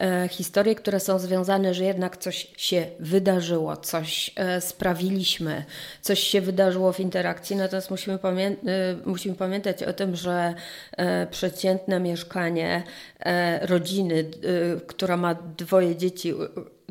e, 0.00 0.28
historie, 0.28 0.74
które 0.74 1.00
są 1.00 1.18
związane, 1.18 1.74
że 1.74 1.84
jednak 1.84 2.16
coś 2.16 2.52
się 2.56 2.86
wydarzyło, 3.00 3.76
coś 3.76 4.34
sprawiliśmy, 4.60 5.64
coś 6.00 6.20
się 6.20 6.40
wydarzyło 6.40 6.92
w 6.92 7.00
interakcji. 7.00 7.56
Natomiast 7.56 7.90
musimy, 7.90 8.18
pamię 8.18 8.56
musimy 9.06 9.34
pamiętać 9.34 9.82
o 9.82 9.92
tym, 9.92 10.16
że 10.16 10.54
przeciętne 11.30 12.00
mieszkanie 12.00 12.82
rodziny, 13.60 14.30
która 14.86 15.16
ma 15.16 15.34
dwoje 15.34 15.96
dzieci, 15.96 16.34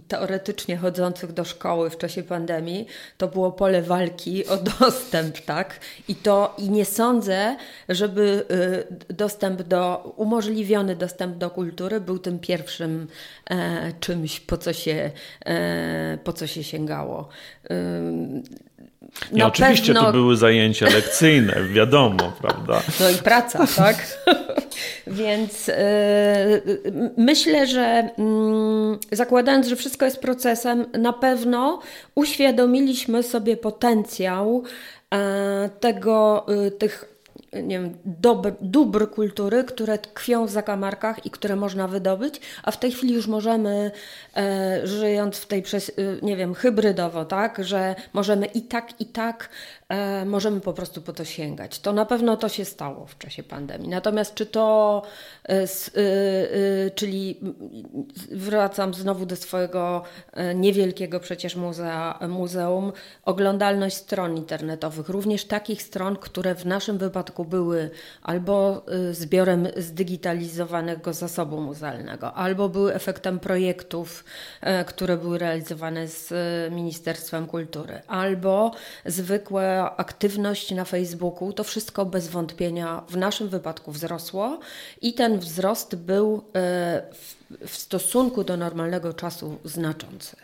teoretycznie 0.08 0.78
chodzących 0.78 1.32
do 1.32 1.44
szkoły 1.46 1.90
w 1.90 1.98
czasie 1.98 2.24
pandemii, 2.24 2.88
to 3.18 3.28
było 3.28 3.52
pole 3.52 3.82
walki 3.82 4.48
o 4.48 4.58
dostęp, 4.80 5.40
tak? 5.40 5.80
I 6.08 6.16
to 6.16 6.56
i 6.58 6.70
nie 6.70 6.86
sądzę, 6.86 7.56
żeby 7.90 8.46
y, 9.10 9.14
dostęp 9.14 9.62
do, 9.62 10.14
umożliwiony 10.18 10.96
dostęp 10.96 11.38
do 11.38 11.50
kultury 11.50 12.02
był 12.02 12.20
tym 12.20 12.40
pierwszym 12.40 13.08
e, 13.50 13.94
czymś, 14.00 14.40
po 14.40 14.58
co 14.58 14.74
się, 14.74 15.12
e, 15.46 16.18
po 16.24 16.34
co 16.34 16.48
się 16.48 16.64
sięgało. 16.64 17.30
Nie, 19.32 19.46
oczywiście 19.46 19.94
pewno... 19.94 20.04
to 20.04 20.12
były 20.12 20.38
zajęcia 20.38 20.86
lekcyjne, 20.86 21.64
wiadomo, 21.74 22.32
prawda? 22.42 22.82
No 23.00 23.10
i 23.10 23.16
praca, 23.16 23.68
tak? 23.78 24.18
Więc 25.08 25.68
yy, 25.68 25.76
myślę, 27.18 27.68
że 27.68 28.10
yy, 28.18 29.18
zakładając, 29.18 29.68
że 29.68 29.76
wszystko 29.76 30.06
jest 30.06 30.20
procesem, 30.20 30.86
na 30.98 31.14
pewno 31.14 31.80
uświadomiliśmy 32.16 33.24
sobie 33.24 33.58
potencjał 33.58 34.64
yy, 35.12 35.20
tego, 35.80 36.46
y, 36.68 36.72
tych 36.72 37.15
nie 37.64 37.80
wiem, 37.80 37.98
dobr, 38.06 38.52
dóbr 38.62 39.10
kultury, 39.10 39.64
które 39.64 39.98
tkwią 39.98 40.46
w 40.46 40.50
zakamarkach 40.50 41.26
i 41.26 41.30
które 41.30 41.56
można 41.56 41.88
wydobyć, 41.88 42.42
a 42.64 42.72
w 42.72 42.80
tej 42.80 42.92
chwili 42.92 43.14
już 43.14 43.28
możemy, 43.28 43.92
e, 44.38 44.82
żyjąc 44.88 45.38
w 45.38 45.48
tej, 45.48 45.62
przez, 45.62 45.90
y, 45.90 46.20
nie 46.22 46.38
wiem, 46.38 46.54
hybrydowo, 46.54 47.26
tak, 47.26 47.64
że 47.64 47.96
możemy 48.14 48.46
i 48.46 48.62
tak, 48.62 49.02
i 49.02 49.06
tak 49.06 49.50
e, 49.90 50.26
możemy 50.26 50.62
po 50.62 50.74
prostu 50.74 51.02
po 51.02 51.14
to 51.14 51.26
sięgać. 51.26 51.80
To 51.80 51.94
na 51.94 52.06
pewno 52.06 52.38
to 52.38 52.50
się 52.50 52.66
stało 52.66 53.06
w 53.06 53.18
czasie 53.18 53.44
pandemii. 53.44 53.90
Natomiast 53.90 54.36
czy 54.36 54.46
to, 54.46 55.02
e, 55.50 55.54
e, 55.54 55.68
czyli 56.96 57.40
wracam 58.32 58.94
znowu 58.94 59.26
do 59.26 59.36
swojego 59.36 60.04
niewielkiego 60.56 61.20
przecież 61.20 61.56
muzea, 61.56 62.20
muzeum, 62.28 62.92
oglądalność 63.24 63.96
stron 63.96 64.38
internetowych, 64.38 65.10
również 65.10 65.46
takich 65.46 65.82
stron, 65.82 66.16
które 66.16 66.56
w 66.56 66.66
naszym 66.66 66.98
wypadku 66.98 67.46
były 67.46 67.90
albo 68.22 68.86
zbiorem 69.12 69.68
zdigitalizowanego 69.78 71.14
zasobu 71.14 71.62
muzealnego, 71.62 72.34
albo 72.34 72.70
były 72.70 72.94
efektem 72.94 73.40
projektów, 73.40 74.24
które 74.88 75.18
były 75.18 75.38
realizowane 75.38 76.08
z 76.08 76.34
Ministerstwem 76.74 77.48
Kultury, 77.48 78.02
albo 78.08 78.72
zwykłe 79.06 79.75
aktywność 79.82 80.72
na 80.72 80.86
Facebooku, 80.86 81.54
to 81.54 81.64
wszystko 81.64 82.06
bez 82.06 82.28
wątpienia 82.28 83.04
w 83.10 83.18
naszym 83.18 83.50
wypadku 83.50 83.92
wzrosło 83.92 84.60
i 85.02 85.14
ten 85.14 85.40
wzrost 85.40 85.96
był 85.96 86.44
e, 86.56 87.04
w 87.68 87.76
stosunku 87.76 88.44
do 88.44 88.58
normalnego 88.58 89.14
czasu 89.14 89.58
znaczący. 89.64 90.36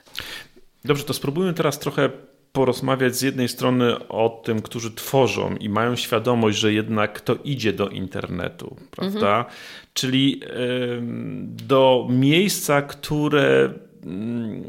Dobrze, 0.86 1.04
to 1.04 1.14
spróbujmy 1.14 1.54
teraz 1.54 1.80
trochę 1.80 2.10
porozmawiać 2.52 3.16
z 3.16 3.22
jednej 3.22 3.48
strony 3.48 4.08
o 4.08 4.42
tym, 4.44 4.62
którzy 4.62 4.92
tworzą 4.92 5.56
i 5.56 5.70
mają 5.70 5.96
świadomość, 5.96 6.58
że 6.58 6.74
jednak 6.74 7.22
to 7.22 7.36
idzie 7.36 7.74
do 7.74 7.90
internetu, 7.90 8.76
prawda? 8.92 9.38
Mhm. 9.38 9.46
Czyli 9.94 10.42
do 11.68 12.08
miejsca, 12.10 12.82
które 12.82 13.74
mm, 14.04 14.64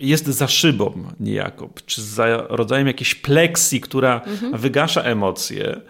jest 0.00 0.26
za 0.26 0.48
szybą 0.48 1.04
niejako, 1.20 1.70
czy 1.86 2.02
za 2.02 2.46
rodzajem 2.48 2.86
jakiejś 2.86 3.14
pleksji, 3.14 3.80
która 3.80 4.20
mhm. 4.26 4.56
wygasza 4.56 5.02
emocje 5.02 5.80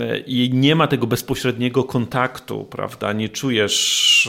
e, 0.00 0.18
i 0.18 0.50
nie 0.54 0.74
ma 0.74 0.86
tego 0.86 1.06
bezpośredniego 1.06 1.84
kontaktu, 1.84 2.64
prawda? 2.64 3.12
Nie 3.12 3.28
czujesz 3.28 4.28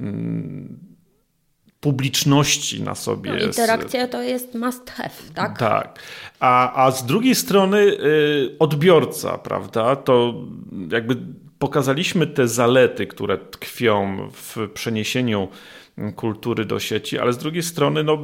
yy, 0.00 0.08
publiczności 1.80 2.82
na 2.82 2.94
sobie. 2.94 3.30
No, 3.32 3.38
interakcja 3.38 4.08
to 4.08 4.22
jest 4.22 4.54
must 4.54 4.90
have, 4.90 5.10
tak? 5.34 5.58
Tak. 5.58 5.98
A, 6.40 6.84
a 6.86 6.90
z 6.90 7.06
drugiej 7.06 7.34
strony 7.34 7.84
yy, 7.84 8.56
odbiorca, 8.58 9.38
prawda? 9.38 9.96
To 9.96 10.34
jakby 10.90 11.16
pokazaliśmy 11.58 12.26
te 12.26 12.48
zalety, 12.48 13.06
które 13.06 13.38
tkwią 13.38 14.28
w 14.32 14.68
przeniesieniu 14.74 15.48
kultury 16.16 16.64
do 16.64 16.80
sieci, 16.80 17.18
ale 17.18 17.32
z 17.32 17.38
drugiej 17.38 17.62
strony, 17.62 18.04
no, 18.04 18.18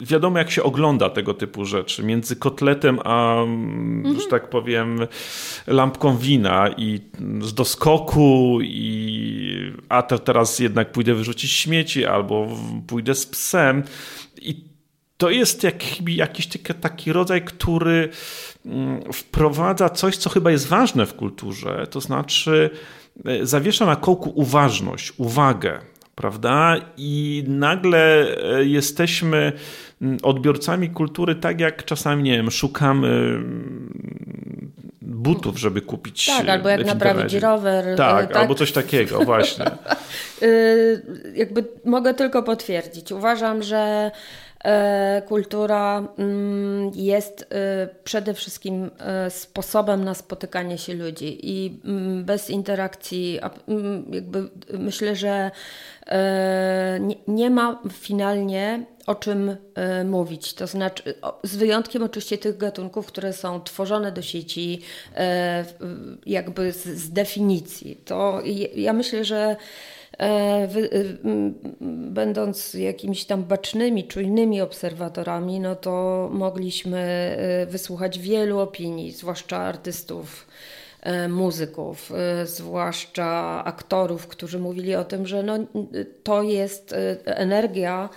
wiadomo, 0.00 0.38
jak 0.38 0.50
się 0.50 0.62
ogląda 0.62 1.10
tego 1.10 1.34
typu 1.34 1.64
rzeczy. 1.64 2.02
Między 2.02 2.36
kotletem 2.36 2.98
a, 3.04 3.42
mhm. 3.42 4.20
że 4.20 4.26
tak 4.26 4.50
powiem, 4.50 4.98
lampką 5.66 6.16
wina 6.16 6.68
i 6.76 7.00
z 7.40 7.54
doskoku, 7.54 8.58
i 8.62 9.72
a 9.88 10.02
to 10.02 10.18
teraz 10.18 10.58
jednak 10.58 10.92
pójdę 10.92 11.14
wyrzucić 11.14 11.52
śmieci, 11.52 12.06
albo 12.06 12.48
pójdę 12.86 13.14
z 13.14 13.26
psem. 13.26 13.82
I 14.42 14.64
to 15.16 15.30
jest 15.30 15.62
jak, 15.62 16.08
jakiś 16.08 16.48
taki 16.80 17.12
rodzaj, 17.12 17.44
który 17.44 18.08
mm, 18.66 19.12
wprowadza 19.12 19.88
coś, 19.88 20.16
co 20.16 20.30
chyba 20.30 20.50
jest 20.50 20.68
ważne 20.68 21.06
w 21.06 21.14
kulturze, 21.14 21.86
to 21.90 22.00
znaczy 22.00 22.70
e, 23.24 23.46
zawiesza 23.46 23.86
na 23.86 23.96
kołku 23.96 24.32
uważność, 24.34 25.12
uwagę, 25.16 25.80
prawda? 26.18 26.76
I 26.96 27.44
nagle 27.48 28.26
e, 28.58 28.64
jesteśmy 28.64 29.52
odbiorcami 30.22 30.90
kultury, 30.90 31.34
tak 31.34 31.60
jak 31.60 31.84
czasami, 31.84 32.22
nie 32.22 32.36
wiem, 32.36 32.50
szukamy 32.50 33.08
mm, 33.08 34.72
butów, 35.02 35.58
żeby 35.58 35.80
kupić. 35.80 36.26
Tak, 36.26 36.48
albo 36.48 36.68
jak 36.68 36.86
naprawić 36.86 37.34
rower. 37.34 37.96
Tak, 37.96 38.26
tak, 38.26 38.36
albo 38.36 38.54
coś 38.54 38.72
takiego, 38.72 39.20
właśnie. 39.24 39.64
Jakby 41.34 41.64
mogę 41.84 42.14
tylko 42.14 42.42
potwierdzić. 42.42 43.12
Uważam, 43.12 43.62
że 43.62 44.10
E, 44.10 44.47
kultura 45.26 46.08
mm, 46.18 46.90
jest 46.94 47.46
e, 47.50 47.88
przede 48.04 48.34
wszystkim 48.34 48.90
e, 48.98 49.30
sposobem 49.30 50.04
na 50.04 50.14
spotykanie 50.14 50.78
się 50.78 50.94
ludzi 50.94 51.38
i 51.42 51.80
mm, 51.84 52.24
bez 52.24 52.50
interakcji, 52.50 53.38
mm, 53.68 54.04
jakby 54.12 54.48
myślę, 54.72 55.16
że 55.16 55.50
nie 57.28 57.50
ma 57.50 57.82
finalnie 57.92 58.86
o 59.08 59.14
czym 59.14 59.56
mówić. 60.04 60.54
To 60.54 60.66
znaczy, 60.66 61.14
z 61.42 61.56
wyjątkiem 61.56 62.02
oczywiście 62.02 62.38
tych 62.38 62.56
gatunków, 62.56 63.06
które 63.06 63.32
są 63.32 63.60
tworzone 63.62 64.12
do 64.12 64.22
sieci, 64.22 64.82
jakby 66.26 66.72
z 66.72 67.10
definicji. 67.10 67.96
To 68.04 68.42
ja 68.74 68.92
myślę, 68.92 69.24
że 69.24 69.56
E, 70.18 70.68
będąc 72.10 72.74
jakimiś 72.74 73.24
tam 73.24 73.44
bacznymi, 73.44 74.04
czujnymi 74.04 74.60
obserwatorami, 74.60 75.60
no 75.60 75.76
to 75.76 76.28
mogliśmy 76.32 76.98
e, 76.98 77.66
wysłuchać 77.66 78.18
wielu 78.18 78.58
opinii, 78.58 79.12
zwłaszcza 79.12 79.56
artystów, 79.56 80.46
e, 81.02 81.28
muzyków, 81.28 82.12
zwłaszcza 82.44 83.62
aktorów, 83.64 84.26
którzy 84.26 84.58
mówili 84.58 84.94
o 84.94 85.04
tym, 85.04 85.26
że 85.26 85.42
no, 85.42 85.58
to 86.22 86.42
jest 86.42 86.94
energia 87.24 88.08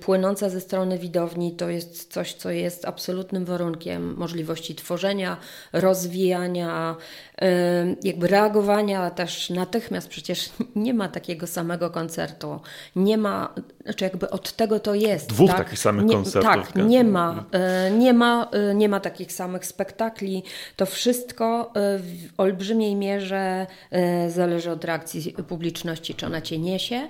płynąca 0.00 0.50
ze 0.50 0.60
strony 0.60 0.98
widowni 0.98 1.52
to 1.52 1.68
jest 1.68 2.12
coś, 2.12 2.34
co 2.34 2.50
jest 2.50 2.84
absolutnym 2.84 3.44
warunkiem 3.44 4.16
możliwości 4.16 4.74
tworzenia, 4.74 5.36
rozwijania, 5.72 6.96
jakby 8.02 8.26
reagowania 8.26 9.10
też 9.10 9.50
natychmiast. 9.50 10.08
Przecież 10.08 10.50
nie 10.76 10.94
ma 10.94 11.08
takiego 11.08 11.46
samego 11.46 11.90
koncertu. 11.90 12.60
Nie 12.96 13.18
ma, 13.18 13.54
znaczy 13.88 14.04
jakby 14.04 14.30
od 14.30 14.52
tego 14.52 14.80
to 14.80 14.94
jest. 14.94 15.28
Dwóch 15.28 15.50
tak? 15.50 15.58
takich 15.58 15.78
samych 15.78 16.06
nie, 16.06 16.14
koncertów. 16.14 16.72
Tak, 16.72 16.76
nie 16.76 17.04
ma, 17.04 17.44
e, 17.52 17.90
nie, 17.90 18.12
ma, 18.12 18.50
e, 18.52 18.74
nie 18.74 18.88
ma 18.88 19.00
takich 19.00 19.32
samych 19.32 19.66
spektakli. 19.66 20.42
To 20.76 20.86
wszystko 20.86 21.72
e, 21.74 21.98
w 21.98 22.40
olbrzymiej 22.40 22.96
mierze 22.96 23.66
zależy 24.28 24.70
od 24.70 24.84
reakcji 24.84 25.34
publiczności, 25.48 26.14
czy 26.14 26.26
ona 26.26 26.40
cię 26.40 26.58
niesie, 26.58 27.08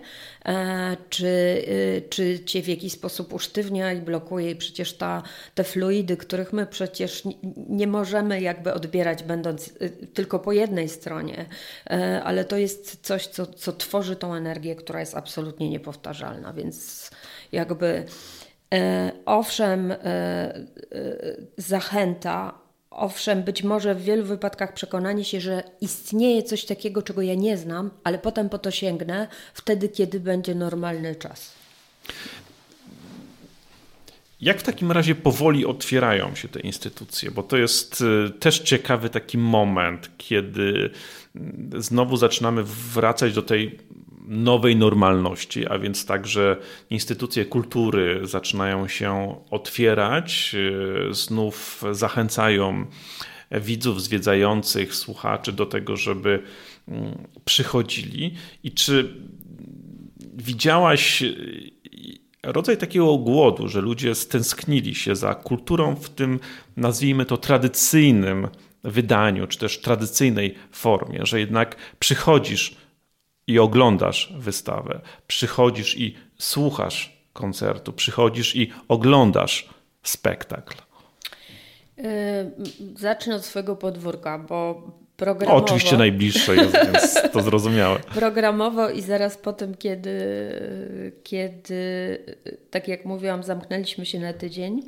czy, 1.10 1.62
czy 2.10 2.44
cię 2.44 2.62
w 2.62 2.68
jakiś 2.68 2.92
sposób 2.92 3.32
usztywnia 3.32 3.92
i 3.92 4.00
blokuje. 4.00 4.50
I 4.50 4.56
przecież 4.56 4.92
ta, 4.92 5.22
te 5.54 5.64
fluidy, 5.64 6.16
których 6.16 6.52
my 6.52 6.66
przecież 6.66 7.24
nie, 7.24 7.34
nie 7.68 7.86
możemy 7.86 8.40
jakby 8.40 8.74
odbierać, 8.74 9.22
będąc 9.22 9.72
tylko 10.14 10.38
po 10.38 10.52
jednej 10.52 10.88
stronie, 10.88 11.46
ale 12.24 12.44
to 12.44 12.56
jest 12.56 13.06
coś, 13.06 13.26
co, 13.26 13.46
co 13.46 13.72
tworzy 13.72 14.16
tą 14.16 14.34
energię, 14.34 14.76
która 14.76 15.00
jest 15.00 15.16
absolutnie 15.16 15.70
niepowtarzalna. 15.70 16.52
Więc 16.52 16.67
jakby 17.52 18.04
e, 18.74 19.12
owszem, 19.26 19.92
e, 19.92 20.66
zachęta 21.56 22.68
Owszem, 22.90 23.42
być 23.42 23.62
może 23.62 23.94
w 23.94 24.02
wielu 24.02 24.24
wypadkach 24.24 24.74
przekonanie 24.74 25.24
się, 25.24 25.40
że 25.40 25.62
istnieje 25.80 26.42
coś 26.42 26.64
takiego, 26.64 27.02
czego 27.02 27.22
ja 27.22 27.34
nie 27.34 27.56
znam, 27.56 27.90
ale 28.04 28.18
potem 28.18 28.48
po 28.48 28.58
to 28.58 28.70
sięgnę 28.70 29.28
wtedy, 29.54 29.88
kiedy 29.88 30.20
będzie 30.20 30.54
normalny 30.54 31.14
czas. 31.14 31.54
Jak 34.40 34.58
w 34.58 34.62
takim 34.62 34.92
razie 34.92 35.14
powoli 35.14 35.66
otwierają 35.66 36.34
się 36.34 36.48
te 36.48 36.60
instytucje? 36.60 37.30
Bo 37.30 37.42
to 37.42 37.56
jest 37.56 38.04
też 38.40 38.58
ciekawy 38.58 39.10
taki 39.10 39.38
moment, 39.38 40.10
kiedy 40.18 40.90
y, 41.74 41.82
znowu 41.82 42.16
zaczynamy 42.16 42.62
wracać 42.64 43.34
do 43.34 43.42
tej 43.42 43.78
nowej 44.28 44.76
normalności, 44.76 45.66
a 45.66 45.78
więc 45.78 46.06
także 46.06 46.56
instytucje 46.90 47.44
kultury 47.44 48.20
zaczynają 48.24 48.88
się 48.88 49.36
otwierać, 49.50 50.54
y, 51.10 51.14
znów 51.14 51.84
zachęcają 51.92 52.86
widzów, 53.50 54.02
zwiedzających, 54.02 54.94
słuchaczy 54.94 55.52
do 55.52 55.66
tego, 55.66 55.96
żeby 55.96 56.42
mm, 56.88 57.28
przychodzili. 57.44 58.34
I 58.64 58.72
czy 58.72 59.14
widziałaś 60.34 61.22
rodzaj 62.42 62.76
takiego 62.76 63.18
głodu, 63.18 63.68
że 63.68 63.80
ludzie 63.80 64.14
stęsknili 64.14 64.94
się 64.94 65.16
za 65.16 65.34
kulturą 65.34 65.96
w 65.96 66.10
tym, 66.10 66.40
nazwijmy 66.76 67.24
to, 67.24 67.36
tradycyjnym 67.36 68.48
wydaniu, 68.84 69.46
czy 69.46 69.58
też 69.58 69.80
tradycyjnej 69.80 70.54
formie, 70.72 71.20
że 71.26 71.40
jednak 71.40 71.76
przychodzisz 71.98 72.76
i 73.48 73.58
oglądasz 73.58 74.32
wystawę, 74.38 75.00
przychodzisz 75.26 75.98
i 75.98 76.14
słuchasz 76.38 77.18
koncertu, 77.32 77.92
przychodzisz 77.92 78.56
i 78.56 78.72
oglądasz 78.88 79.68
spektakl. 80.02 80.74
Yy, 81.96 82.04
zacznę 82.96 83.34
od 83.34 83.44
swojego 83.44 83.76
podwórka, 83.76 84.38
bo 84.38 84.82
programowo. 85.16 85.64
Oczywiście 85.64 85.96
najbliższe 85.96 86.56
jest, 86.56 86.72
więc 86.72 87.32
to 87.32 87.42
zrozumiałe. 87.42 87.98
Programowo 88.14 88.90
i 88.90 89.02
zaraz 89.02 89.36
po 89.36 89.52
tym, 89.52 89.74
kiedy, 89.74 90.18
kiedy, 91.22 92.18
tak 92.70 92.88
jak 92.88 93.04
mówiłam, 93.04 93.42
zamknęliśmy 93.42 94.06
się 94.06 94.18
na 94.18 94.32
tydzień, 94.32 94.82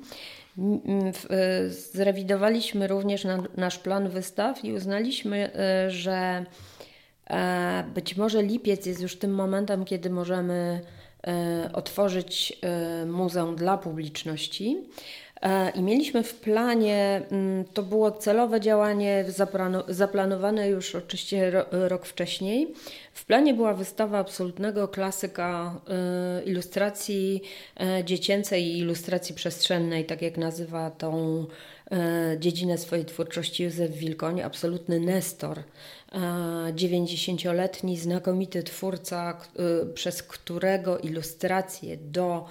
zrewidowaliśmy 1.69 2.87
również 2.87 3.27
nasz 3.57 3.79
plan 3.79 4.09
wystaw 4.09 4.65
i 4.65 4.73
uznaliśmy, 4.73 5.51
e, 5.55 5.91
że 5.91 6.47
być 7.95 8.17
może 8.17 8.43
lipiec 8.43 8.87
jest 8.87 9.03
już 9.03 9.17
tym 9.17 9.35
momentem, 9.35 9.85
kiedy 9.85 10.11
możemy 10.11 10.81
e, 11.27 11.71
otworzyć 11.73 12.59
muzeum 13.07 13.57
dla 13.57 13.79
publiczności. 13.79 14.77
E, 15.43 15.71
I 15.71 15.83
mieliśmy 15.83 16.23
w 16.23 16.35
planie, 16.35 17.23
mm, 17.31 17.65
to 17.65 17.83
było 17.83 18.11
celowe 18.11 18.61
działanie 18.61 19.25
zaplanowane 19.89 20.69
już 20.69 20.95
oczywiście 20.95 21.65
rok 21.71 22.07
wcześniej. 22.07 22.75
W 23.13 23.25
planie 23.25 23.55
była 23.55 23.75
wystawa 23.75 24.19
absolutnego 24.19 24.89
klasyka 24.89 25.81
e, 25.89 26.45
ilustracji 26.45 27.43
e, 27.81 28.05
dziecięcej 28.05 28.65
i 28.65 28.79
ilustracji 28.79 29.35
przestrzennej, 29.35 30.05
tak 30.05 30.23
jak 30.23 30.37
nazywa 30.37 30.91
tą 30.91 31.47
dziedzinę 32.39 32.79
swojej 32.79 33.05
twórczości 33.05 33.65
Józef 33.65 33.91
Wilkoń, 33.91 34.41
absolutny 34.41 35.01
nestor. 35.01 35.63
90-letni, 36.73 37.99
znakomity 37.99 38.63
twórca, 38.63 39.39
przez 39.95 40.23
którego 40.23 40.99
ilustracje 40.99 41.97
do 41.97 42.47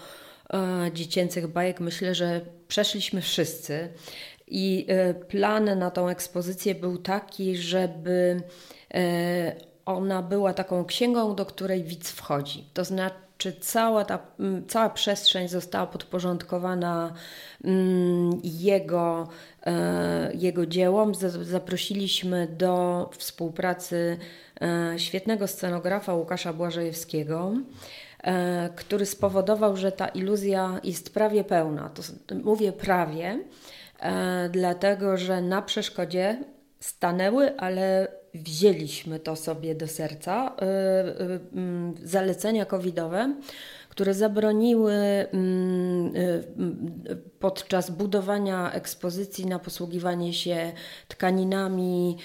dziecięcych 0.93 1.47
bajek 1.47 1.79
myślę, 1.79 2.15
że 2.15 2.41
przeszliśmy 2.67 3.21
wszyscy. 3.21 3.89
I 4.47 4.85
e, 4.87 5.13
plan 5.13 5.79
na 5.79 5.91
tą 5.91 6.09
ekspozycję 6.09 6.75
był 6.75 6.97
taki, 6.97 7.57
żeby 7.57 8.41
e, 8.93 9.68
ona 9.89 10.21
była 10.21 10.53
taką 10.53 10.85
księgą, 10.85 11.35
do 11.35 11.45
której 11.45 11.83
widz 11.83 12.11
wchodzi. 12.11 12.65
To 12.73 12.85
znaczy, 12.85 13.53
cała 13.61 14.05
ta 14.05 14.19
cała 14.67 14.89
przestrzeń 14.89 15.47
została 15.47 15.87
podporządkowana 15.87 17.13
jego, 18.43 19.27
e, 19.65 20.31
jego 20.33 20.65
dziełom. 20.65 21.15
Zaprosiliśmy 21.41 22.47
do 22.47 23.09
współpracy 23.17 24.17
świetnego 24.97 25.47
scenografa 25.47 26.13
Łukasza 26.13 26.53
Błażejewskiego. 26.53 27.51
E, 28.23 28.69
który 28.75 29.05
spowodował, 29.05 29.77
że 29.77 29.91
ta 29.91 30.07
iluzja 30.07 30.79
jest 30.83 31.13
prawie 31.13 31.43
pełna. 31.43 31.89
To 32.27 32.35
mówię 32.35 32.71
prawie, 32.71 33.39
e, 33.99 34.49
dlatego 34.49 35.17
że 35.17 35.41
na 35.41 35.61
przeszkodzie 35.61 36.43
stanęły, 36.79 37.57
ale 37.57 38.07
wzięliśmy 38.33 39.19
to 39.19 39.35
sobie 39.35 39.75
do 39.75 39.87
serca. 39.87 40.55
E, 40.61 41.39
zalecenia 42.03 42.65
covidowe, 42.65 43.35
które 43.89 44.13
zabroniły 44.13 44.93
mm, 44.93 46.13
podczas 47.39 47.89
budowania 47.89 48.71
ekspozycji 48.71 49.45
na 49.45 49.59
posługiwanie 49.59 50.33
się 50.33 50.71
tkaninami, 51.07 52.17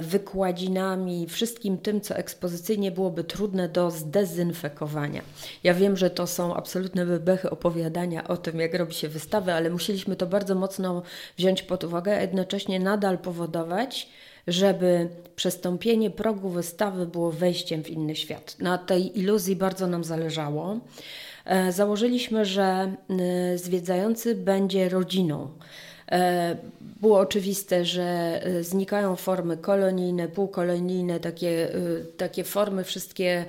wykładzinami, 0.00 1.26
wszystkim 1.26 1.78
tym, 1.78 2.00
co 2.00 2.16
ekspozycyjnie 2.16 2.90
byłoby 2.90 3.24
trudne 3.24 3.68
do 3.68 3.90
zdezynfekowania. 3.90 5.22
Ja 5.64 5.74
wiem, 5.74 5.96
że 5.96 6.10
to 6.10 6.26
są 6.26 6.54
absolutne 6.54 7.06
bebechy 7.06 7.50
opowiadania 7.50 8.28
o 8.28 8.36
tym, 8.36 8.60
jak 8.60 8.74
robi 8.74 8.94
się 8.94 9.08
wystawy, 9.08 9.52
ale 9.52 9.70
musieliśmy 9.70 10.16
to 10.16 10.26
bardzo 10.26 10.54
mocno 10.54 11.02
wziąć 11.38 11.62
pod 11.62 11.84
uwagę, 11.84 12.16
a 12.16 12.20
jednocześnie 12.20 12.80
nadal 12.80 13.18
powodować, 13.18 14.08
żeby 14.46 15.08
przestąpienie 15.36 16.10
progu 16.10 16.48
wystawy 16.48 17.06
było 17.06 17.32
wejściem 17.32 17.84
w 17.84 17.90
inny 17.90 18.16
świat. 18.16 18.56
Na 18.58 18.78
tej 18.78 19.18
iluzji 19.18 19.56
bardzo 19.56 19.86
nam 19.86 20.04
zależało. 20.04 20.80
E, 21.44 21.72
założyliśmy, 21.72 22.44
że 22.44 22.94
zwiedzający 23.56 24.34
będzie 24.34 24.88
rodziną. 24.88 25.48
E, 26.12 26.56
było 27.00 27.18
oczywiste, 27.18 27.84
że 27.84 28.02
e, 28.44 28.64
znikają 28.64 29.16
formy 29.16 29.56
kolonijne, 29.56 30.28
półkolonijne, 30.28 31.20
takie, 31.20 31.68
takie 32.16 32.44
formy 32.44 32.84
wszystkie 32.84 33.44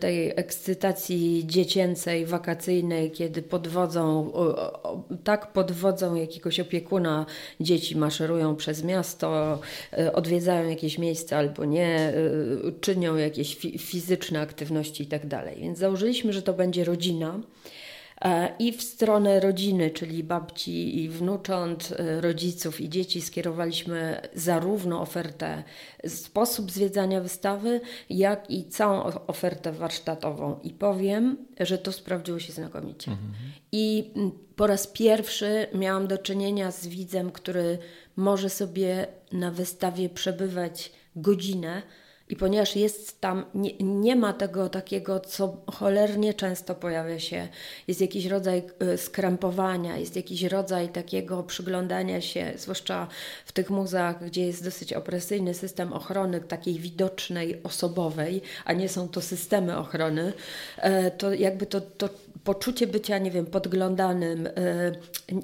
tej 0.00 0.32
ekscytacji 0.36 1.44
dziecięcej, 1.46 2.26
wakacyjnej, 2.26 3.10
kiedy 3.10 3.42
podwodzą, 3.42 4.32
tak 5.24 5.52
podwodzą 5.52 6.14
jakiegoś 6.14 6.60
opiekuna, 6.60 7.26
dzieci 7.60 7.96
maszerują 7.96 8.56
przez 8.56 8.84
miasto, 8.84 9.58
odwiedzają 10.12 10.68
jakieś 10.68 10.98
miejsca 10.98 11.36
albo 11.36 11.64
nie, 11.64 12.12
czynią 12.80 13.16
jakieś 13.16 13.56
fizyczne 13.78 14.40
aktywności 14.40 15.02
i 15.02 15.06
tak. 15.06 15.22
Więc 15.60 15.78
założyliśmy, 15.78 16.32
że 16.32 16.42
to 16.42 16.52
będzie 16.52 16.84
rodzina. 16.84 17.40
E, 18.20 18.54
I 18.58 18.72
w 18.72 18.82
stronę 18.82 19.40
rodziny, 19.40 19.90
czyli 19.90 20.24
babci 20.24 21.02
i 21.02 21.08
wnucząt, 21.08 21.92
e, 21.98 22.20
rodziców 22.20 22.80
i 22.80 22.88
dzieci, 22.88 23.22
skierowaliśmy 23.22 24.20
zarówno 24.34 25.00
ofertę, 25.00 25.64
sposób 26.06 26.70
zwiedzania 26.70 27.20
wystawy, 27.20 27.80
jak 28.10 28.50
i 28.50 28.64
całą 28.64 29.02
ofertę 29.26 29.72
warsztatową. 29.72 30.60
I 30.62 30.70
powiem, 30.70 31.36
że 31.60 31.78
to 31.78 31.92
sprawdziło 31.92 32.38
się 32.38 32.52
znakomicie. 32.52 33.10
Mhm. 33.10 33.32
I 33.72 34.10
po 34.56 34.66
raz 34.66 34.86
pierwszy 34.86 35.66
miałam 35.74 36.06
do 36.06 36.18
czynienia 36.18 36.70
z 36.70 36.86
widzem, 36.86 37.30
który 37.30 37.78
może 38.16 38.50
sobie 38.50 39.06
na 39.32 39.50
wystawie 39.50 40.08
przebywać 40.08 40.92
godzinę 41.16 41.82
i 42.28 42.36
ponieważ 42.36 42.76
jest 42.76 43.20
tam, 43.20 43.44
nie, 43.54 43.72
nie, 43.80 44.16
ma 44.16 44.32
tego 44.32 44.68
takiego, 44.68 45.20
co 45.20 45.56
cholernie 45.66 46.34
często 46.34 46.74
pojawia 46.74 47.18
się, 47.18 47.48
jest 47.88 48.00
jakiś 48.00 48.26
rodzaj 48.26 48.62
y, 48.94 48.98
skrępowania, 48.98 49.96
jest 49.96 50.16
jakiś 50.16 50.42
rodzaj 50.42 50.88
takiego 50.88 51.42
przyglądania 51.42 52.20
się, 52.20 52.52
zwłaszcza 52.56 53.08
w 53.46 53.52
tych 53.52 53.70
muzeach, 53.70 54.24
gdzie 54.24 54.46
jest 54.46 54.64
dosyć 54.64 54.92
opresyjny 54.92 55.54
system 55.54 55.92
ochrony, 55.92 56.40
takiej 56.40 56.74
widocznej, 56.78 57.62
osobowej, 57.62 58.42
a 58.64 58.72
nie 58.72 58.88
są 58.88 59.08
to 59.08 59.20
systemy 59.20 59.76
ochrony, 59.78 60.32
e, 60.76 61.10
to 61.10 61.32
jakby 61.32 61.66
to, 61.66 61.80
to 61.80 62.08
poczucie 62.44 62.86
bycia, 62.86 63.18
nie 63.18 63.30
wiem, 63.30 63.46
podglądanym 63.46 64.46
e, 64.46 64.52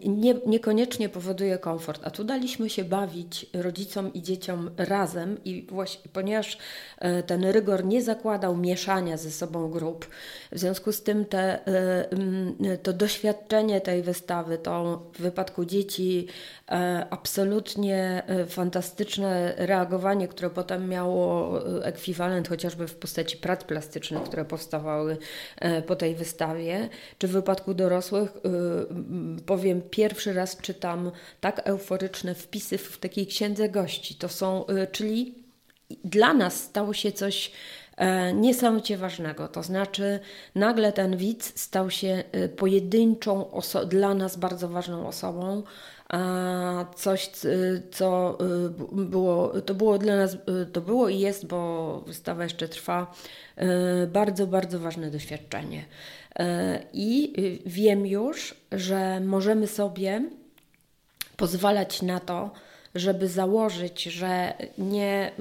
nie, 0.08 0.34
niekoniecznie 0.46 1.08
powoduje 1.08 1.58
komfort. 1.58 2.00
A 2.04 2.10
tu 2.10 2.24
daliśmy 2.24 2.70
się 2.70 2.84
bawić 2.84 3.46
rodzicom 3.54 4.12
i 4.12 4.22
dzieciom 4.22 4.70
razem 4.76 5.44
i 5.44 5.66
właśnie, 5.70 6.10
ponieważ 6.12 6.58
e, 6.98 7.22
ten 7.22 7.44
rygor 7.44 7.84
nie 7.84 8.02
zakładał 8.02 8.56
mieszania 8.56 9.16
ze 9.16 9.30
sobą 9.30 9.70
grup, 9.70 10.06
w 10.52 10.58
związku 10.58 10.92
z 10.92 11.02
tym 11.02 11.24
te, 11.24 11.66
e, 11.66 12.78
to 12.82 12.92
doświadczenie 12.92 13.80
tej 13.80 14.02
wystawy, 14.02 14.58
to 14.58 15.02
w 15.14 15.22
wypadku 15.22 15.64
dzieci 15.64 16.26
absolutnie 17.10 18.22
fantastyczne 18.48 19.54
reagowanie, 19.56 20.28
które 20.28 20.50
potem 20.50 20.88
miało 20.88 21.58
ekwiwalent 21.84 22.48
chociażby 22.48 22.86
w 22.88 22.94
postaci 22.94 23.36
prac 23.36 23.64
plastycznych, 23.64 24.22
które 24.22 24.44
powstawały 24.44 25.16
po 25.86 25.96
tej 25.96 26.14
wystawie, 26.14 26.88
czy 27.18 27.28
w 27.28 27.30
wypadku 27.30 27.74
dorosłych, 27.74 28.30
powiem, 29.46 29.82
pierwszy 29.90 30.32
raz 30.32 30.56
czytam 30.56 31.10
tak 31.40 31.60
euforyczne 31.64 32.34
wpisy 32.34 32.78
w 32.78 32.98
takiej 32.98 33.26
księdze 33.26 33.68
gości. 33.68 34.14
To 34.14 34.28
są, 34.28 34.64
czyli 34.92 35.34
dla 36.04 36.34
nas 36.34 36.60
stało 36.62 36.92
się 36.94 37.12
coś 37.12 37.52
e, 37.96 38.32
niesamowicie 38.32 38.96
ważnego. 38.96 39.48
To 39.48 39.62
znaczy, 39.62 40.20
nagle 40.54 40.92
ten 40.92 41.16
widz 41.16 41.60
stał 41.60 41.90
się 41.90 42.24
pojedynczą, 42.56 43.60
dla 43.86 44.14
nas 44.14 44.36
bardzo 44.36 44.68
ważną 44.68 45.08
osobą. 45.08 45.62
A 46.12 46.84
coś, 46.96 47.30
y, 47.44 47.82
co 47.90 48.38
y, 48.40 49.04
było, 49.04 49.60
to 49.60 49.74
było 49.74 49.98
dla 49.98 50.16
nas, 50.16 50.36
to 50.72 50.80
było 50.80 51.08
i 51.08 51.18
jest, 51.18 51.46
bo 51.46 52.00
wystawa 52.06 52.42
jeszcze 52.42 52.68
trwa, 52.68 53.14
bardzo, 54.08 54.46
bardzo 54.46 54.78
ważne 54.78 55.10
doświadczenie. 55.10 55.84
I 56.92 57.32
wiem 57.66 58.06
już, 58.06 58.54
że 58.72 59.20
możemy 59.20 59.66
sobie 59.66 60.22
pozwalać 61.36 62.02
na 62.02 62.20
to, 62.20 62.50
żeby 62.94 63.28
założyć, 63.28 64.02
że 64.02 64.54
nie, 64.78 65.32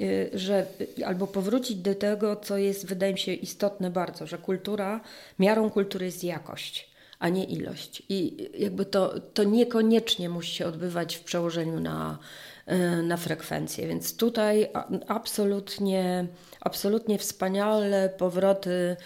y, 0.00 0.30
że 0.34 0.66
albo 1.06 1.26
powrócić 1.26 1.76
do 1.76 1.94
tego, 1.94 2.36
co 2.36 2.56
jest, 2.58 2.86
wydaje 2.86 3.12
mi 3.12 3.18
się, 3.18 3.32
istotne 3.32 3.90
bardzo, 3.90 4.26
że 4.26 4.38
kultura, 4.38 5.00
miarą 5.38 5.70
kultury 5.70 6.06
jest 6.06 6.24
jakość, 6.24 6.87
a 7.18 7.28
nie 7.28 7.44
ilość. 7.44 8.02
I 8.08 8.48
jakby 8.58 8.84
to, 8.84 9.20
to 9.20 9.44
niekoniecznie 9.44 10.28
musi 10.28 10.54
się 10.54 10.66
odbywać 10.66 11.16
w 11.16 11.24
przełożeniu 11.24 11.80
na, 11.80 12.18
na 13.02 13.16
frekwencję. 13.16 13.88
Więc 13.88 14.16
tutaj 14.16 14.68
absolutnie, 15.08 16.26
absolutnie 16.60 17.18
wspaniale 17.18 18.08
powroty 18.08 18.96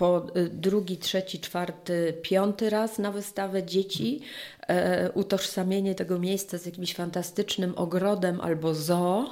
po 0.00 0.26
y, 0.36 0.48
drugi, 0.48 0.96
trzeci, 0.98 1.40
czwarty, 1.40 2.14
piąty 2.22 2.70
raz 2.70 2.98
na 2.98 3.12
wystawę 3.12 3.62
dzieci, 3.62 4.20
e, 4.68 5.10
utożsamienie 5.12 5.94
tego 5.94 6.18
miejsca 6.18 6.58
z 6.58 6.66
jakimś 6.66 6.94
fantastycznym 6.94 7.72
ogrodem 7.76 8.40
albo 8.40 8.74
zoo, 8.74 9.30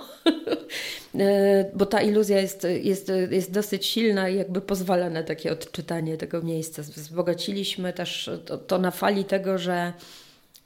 e, 1.14 1.70
bo 1.74 1.86
ta 1.86 2.00
iluzja 2.00 2.40
jest, 2.40 2.66
jest, 2.82 3.12
jest 3.30 3.52
dosyć 3.52 3.86
silna 3.86 4.28
i 4.28 4.36
jakby 4.36 4.60
pozwala 4.60 5.10
na 5.10 5.22
takie 5.22 5.52
odczytanie 5.52 6.16
tego 6.16 6.42
miejsca. 6.42 6.82
Wzbogaciliśmy 6.82 7.92
też 7.92 8.30
to, 8.44 8.58
to 8.58 8.78
na 8.78 8.90
fali 8.90 9.24
tego, 9.24 9.58
że 9.58 9.92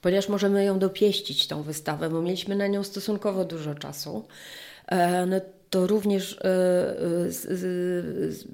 ponieważ 0.03 0.29
możemy 0.29 0.65
ją 0.65 0.79
dopieścić, 0.79 1.47
tą 1.47 1.63
wystawę, 1.63 2.09
bo 2.09 2.21
mieliśmy 2.21 2.55
na 2.55 2.67
nią 2.67 2.83
stosunkowo 2.83 3.45
dużo 3.45 3.75
czasu, 3.75 4.27
e, 4.87 5.25
no 5.25 5.41
to 5.73 5.87
również 5.87 6.33
e, 6.33 6.45
e, 6.45 6.95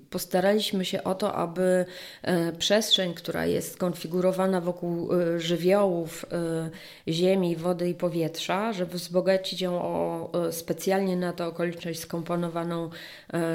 postaraliśmy 0.09 0.85
się 0.85 1.03
o 1.03 1.15
to, 1.15 1.33
aby 1.33 1.85
e, 2.21 2.53
przestrzeń, 2.53 3.13
która 3.13 3.45
jest 3.45 3.73
skonfigurowana 3.73 4.61
wokół 4.61 5.09
żywiołów 5.37 6.25
ziemi, 7.07 7.55
wody 7.55 7.89
i 7.89 7.93
powietrza, 7.93 8.73
żeby 8.73 8.97
wzbogacić 8.97 9.61
ją 9.61 9.81
o 9.81 10.31
specjalnie 10.51 11.15
na 11.15 11.33
to 11.33 11.47
okoliczność 11.47 11.99
skomponowaną 11.99 12.89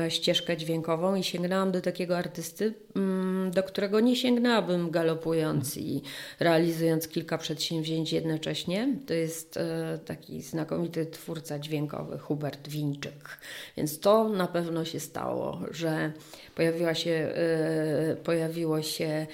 ścieżkę 0.08 0.56
dźwiękową 0.56 1.14
i 1.14 1.22
sięgnęłam 1.22 1.72
do 1.72 1.80
takiego 1.80 2.18
artysty, 2.18 2.74
mm, 2.96 3.50
do 3.50 3.62
którego 3.62 4.00
nie 4.00 4.16
sięgnęłabym 4.16 4.90
galopując 4.90 5.76
i 5.76 6.02
realizując 6.40 7.08
kilka 7.08 7.38
przedsięwzięć 7.38 8.12
jednocześnie. 8.12 8.88
To 9.06 9.14
jest 9.14 9.58
taki 10.04 10.42
znakomity 10.42 11.06
twórca 11.06 11.58
dźwiękowy 11.58 12.18
Hubert 12.18 12.68
Wińczyk. 12.68 13.38
Więc 13.76 14.00
to 14.00 14.28
na 14.28 14.46
pewno 14.46 14.84
się 14.84 15.00
stało, 15.00 15.60
że 15.70 16.12
pojawiła 16.54 16.94
się, 16.94 17.10
e, 17.10 18.16
pojawiło 18.16 18.82
się 18.82 19.26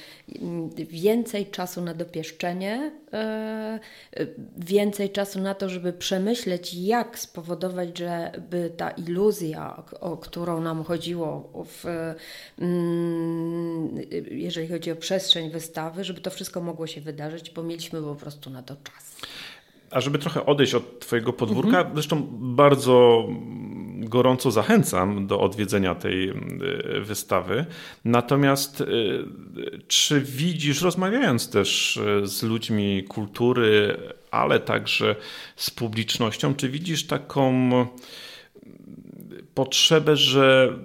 więcej 0.76 1.46
czasu 1.46 1.80
na 1.80 1.94
dopieszczenie, 1.94 2.92
e, 3.12 3.78
więcej 4.56 5.10
czasu 5.10 5.40
na 5.40 5.54
to, 5.54 5.68
żeby 5.68 5.92
przemyśleć, 5.92 6.74
jak 6.74 7.18
spowodować, 7.18 7.98
żeby 7.98 8.70
ta 8.76 8.90
iluzja, 8.90 9.82
o 10.00 10.16
którą 10.16 10.60
nam 10.60 10.84
chodziło, 10.84 11.52
w, 11.66 11.84
mm, 12.58 14.00
jeżeli 14.30 14.68
chodzi 14.68 14.90
o 14.90 14.96
przestrzeń 14.96 15.50
wystawy, 15.50 16.04
żeby 16.04 16.20
to 16.20 16.30
wszystko 16.30 16.60
mogło 16.60 16.86
się 16.86 17.00
wydarzyć, 17.00 17.50
bo 17.50 17.62
mieliśmy 17.62 18.02
po 18.02 18.14
prostu 18.14 18.50
na 18.50 18.62
to 18.62 18.76
czas. 18.76 19.16
A 19.90 20.00
żeby 20.00 20.18
trochę 20.18 20.46
odejść 20.46 20.74
od 20.74 21.00
Twojego 21.00 21.32
podwórka, 21.32 21.78
mhm. 21.78 21.94
zresztą 21.94 22.26
bardzo 22.30 23.24
gorąco 24.10 24.50
zachęcam 24.50 25.26
do 25.26 25.40
odwiedzenia 25.40 25.94
tej 25.94 26.28
e, 26.28 26.34
wystawy. 27.00 27.66
Natomiast 28.04 28.80
e, 28.80 28.84
czy 29.88 30.20
widzisz, 30.20 30.82
rozmawiając 30.82 31.50
też 31.50 31.96
e, 31.96 32.26
z 32.26 32.42
ludźmi 32.42 33.04
kultury, 33.08 33.96
ale 34.30 34.60
także 34.60 35.16
z 35.56 35.70
publicznością, 35.70 36.54
czy 36.54 36.68
widzisz 36.68 37.06
taką 37.06 37.70
potrzebę, 39.54 40.16
że 40.16 40.78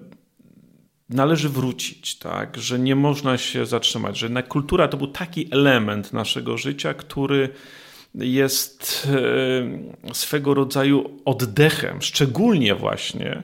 należy 1.09 1.49
wrócić, 1.49 2.15
tak? 2.19 2.57
że 2.57 2.79
nie 2.79 2.95
można 2.95 3.37
się 3.37 3.65
zatrzymać, 3.65 4.17
że 4.17 4.43
kultura 4.43 4.87
to 4.87 4.97
był 4.97 5.07
taki 5.07 5.47
element 5.51 6.13
naszego 6.13 6.57
życia, 6.57 6.93
który 6.93 7.49
jest 8.19 9.07
e, 10.07 10.13
swego 10.13 10.53
rodzaju 10.53 11.19
oddechem, 11.25 12.01
szczególnie 12.01 12.75
właśnie 12.75 13.43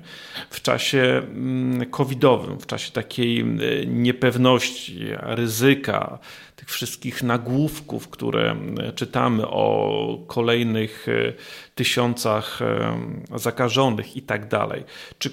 w 0.50 0.62
czasie 0.62 1.22
mm, 1.24 1.90
covidowym, 1.90 2.60
w 2.60 2.66
czasie 2.66 2.92
takiej 2.92 3.40
e, 3.40 3.46
niepewności, 3.86 5.08
ryzyka, 5.20 6.20
tych 6.56 6.70
wszystkich 6.70 7.24
nagłówków, 7.24 8.08
które 8.08 8.56
e, 8.80 8.94
czytamy 8.94 9.48
o 9.48 10.18
kolejnych 10.28 11.08
tysiącach 11.76 12.60
zakażonych 13.36 14.18
i 14.18 14.22
tak 14.22 14.48
dalej. 14.48 14.84
Czy 15.20 15.30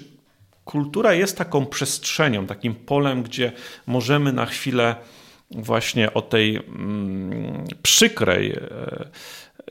kultura 0.65 1.13
jest 1.13 1.37
taką 1.37 1.65
przestrzenią, 1.65 2.47
takim 2.47 2.75
polem, 2.75 3.23
gdzie 3.23 3.51
możemy 3.87 4.33
na 4.33 4.45
chwilę 4.45 4.95
właśnie 5.51 6.13
o 6.13 6.21
tej 6.21 6.55
mm, 6.55 7.63
przykrej, 7.83 8.51
e, 8.51 9.09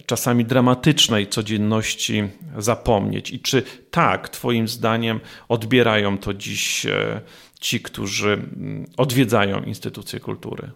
czasami 0.07 0.45
dramatycznej 0.45 1.27
codzienności 1.27 2.29
zapomnieć. 2.59 3.31
I 3.31 3.41
czy 3.41 3.63
tak, 3.91 4.29
Twoim 4.29 4.69
zdaniem, 4.69 5.21
odbierają 5.49 6.19
to 6.19 6.35
dziś 6.35 6.87
e, 6.87 7.21
ci, 7.61 7.81
którzy 7.81 8.33
mm, 8.33 8.87
odwiedzają 8.97 9.63
instytucje 9.63 10.21
kultury? 10.21 10.71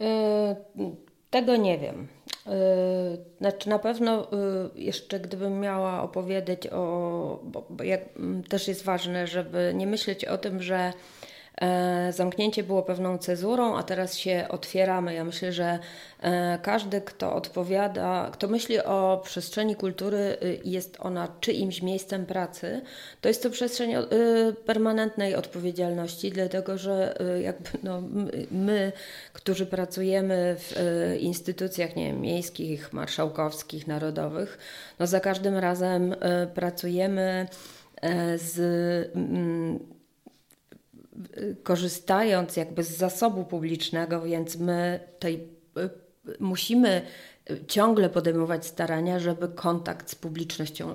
E, 0.00 0.56
tego 1.30 1.56
nie 1.56 1.78
wiem. 1.78 2.08
Znaczy 3.38 3.68
na 3.68 3.78
pewno 3.78 4.26
jeszcze 4.74 5.20
gdybym 5.20 5.60
miała 5.60 6.02
opowiedzieć 6.02 6.66
o, 6.66 7.40
bo 7.70 7.82
jak, 7.84 8.00
też 8.48 8.68
jest 8.68 8.84
ważne, 8.84 9.26
żeby 9.26 9.72
nie 9.74 9.86
myśleć 9.86 10.24
o 10.24 10.38
tym, 10.38 10.62
że 10.62 10.92
zamknięcie 12.10 12.62
było 12.62 12.82
pewną 12.82 13.18
cezurą, 13.18 13.76
a 13.76 13.82
teraz 13.82 14.16
się 14.16 14.46
otwieramy. 14.48 15.14
Ja 15.14 15.24
myślę, 15.24 15.52
że 15.52 15.78
e, 16.20 16.58
każdy, 16.62 17.00
kto 17.00 17.34
odpowiada, 17.34 18.30
kto 18.32 18.48
myśli 18.48 18.78
o 18.78 19.20
przestrzeni 19.24 19.76
kultury, 19.76 20.36
y, 20.42 20.60
jest 20.64 20.96
ona 21.00 21.28
czyimś 21.40 21.82
miejscem 21.82 22.26
pracy, 22.26 22.82
to 23.20 23.28
jest 23.28 23.42
to 23.42 23.50
przestrzeń 23.50 23.94
y, 23.94 24.04
permanentnej 24.66 25.34
odpowiedzialności, 25.34 26.30
dlatego 26.30 26.78
że 26.78 27.22
y, 27.36 27.42
jakby 27.42 27.70
no, 27.82 28.02
my, 28.50 28.92
którzy 29.32 29.66
pracujemy 29.66 30.56
w 30.58 30.74
instytucjach 31.20 31.96
nie 31.96 32.06
wiem, 32.06 32.20
miejskich, 32.20 32.92
marszałkowskich, 32.92 33.86
narodowych, 33.86 34.58
no 34.98 35.06
za 35.06 35.20
każdym 35.20 35.56
razem 35.56 36.14
pracujemy 36.54 37.46
e, 38.02 38.38
z 38.38 38.58
korzystając 41.62 42.56
jakby 42.56 42.84
z 42.84 42.96
zasobu 42.96 43.44
publicznego, 43.44 44.22
więc 44.22 44.56
my 44.56 45.00
tutaj 45.14 45.48
y, 45.78 45.90
musimy 46.40 47.02
ciągle 47.66 48.10
podejmować 48.10 48.66
starania, 48.66 49.18
żeby 49.18 49.48
kontakt 49.48 50.10
z 50.10 50.14
publicznością, 50.14 50.94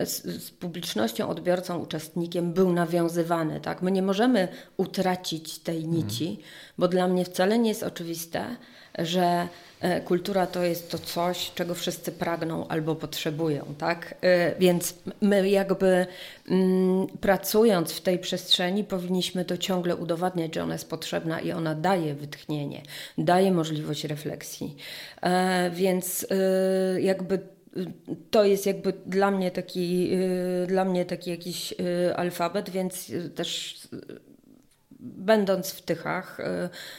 y, 0.00 0.06
z, 0.06 0.22
z, 0.24 0.50
publicznością, 0.50 1.28
odbiorcą, 1.28 1.78
uczestnikiem 1.78 2.52
był 2.52 2.72
nawiązywany. 2.72 3.60
Tak? 3.60 3.82
My 3.82 3.90
nie 3.90 4.02
możemy 4.02 4.48
utracić 4.76 5.58
tej 5.58 5.88
nici, 5.88 6.28
mhm. 6.28 6.46
bo 6.78 6.88
dla 6.88 7.08
mnie 7.08 7.24
wcale 7.24 7.58
nie 7.58 7.68
jest 7.68 7.82
oczywiste, 7.82 8.56
że 8.98 9.48
E, 9.80 10.00
kultura 10.00 10.46
to 10.46 10.62
jest 10.62 10.90
to 10.90 10.98
coś, 10.98 11.52
czego 11.54 11.74
wszyscy 11.74 12.12
pragną 12.12 12.68
albo 12.68 12.94
potrzebują, 12.94 13.64
tak? 13.78 14.14
E, 14.20 14.58
więc 14.58 14.94
my 15.20 15.50
jakby 15.50 16.06
mm, 16.48 17.06
pracując 17.20 17.92
w 17.92 18.00
tej 18.00 18.18
przestrzeni 18.18 18.84
powinniśmy 18.84 19.44
to 19.44 19.58
ciągle 19.58 19.96
udowadniać, 19.96 20.54
że 20.54 20.62
ona 20.62 20.72
jest 20.72 20.90
potrzebna 20.90 21.40
i 21.40 21.52
ona 21.52 21.74
daje 21.74 22.14
wytchnienie, 22.14 22.82
daje 23.18 23.52
możliwość 23.52 24.04
refleksji. 24.04 24.76
E, 25.22 25.70
więc 25.70 26.26
jakby 27.00 27.38
to 28.30 28.44
jest 28.44 28.66
jakby 28.66 28.92
dla 29.06 29.30
mnie 29.30 29.50
taki, 29.50 30.10
dla 30.66 30.84
mnie 30.84 31.04
taki 31.04 31.30
jakiś 31.30 31.74
alfabet, 32.16 32.70
więc 32.70 33.12
też 33.34 33.78
będąc 35.16 35.70
w 35.70 35.82
Tychach, 35.82 36.38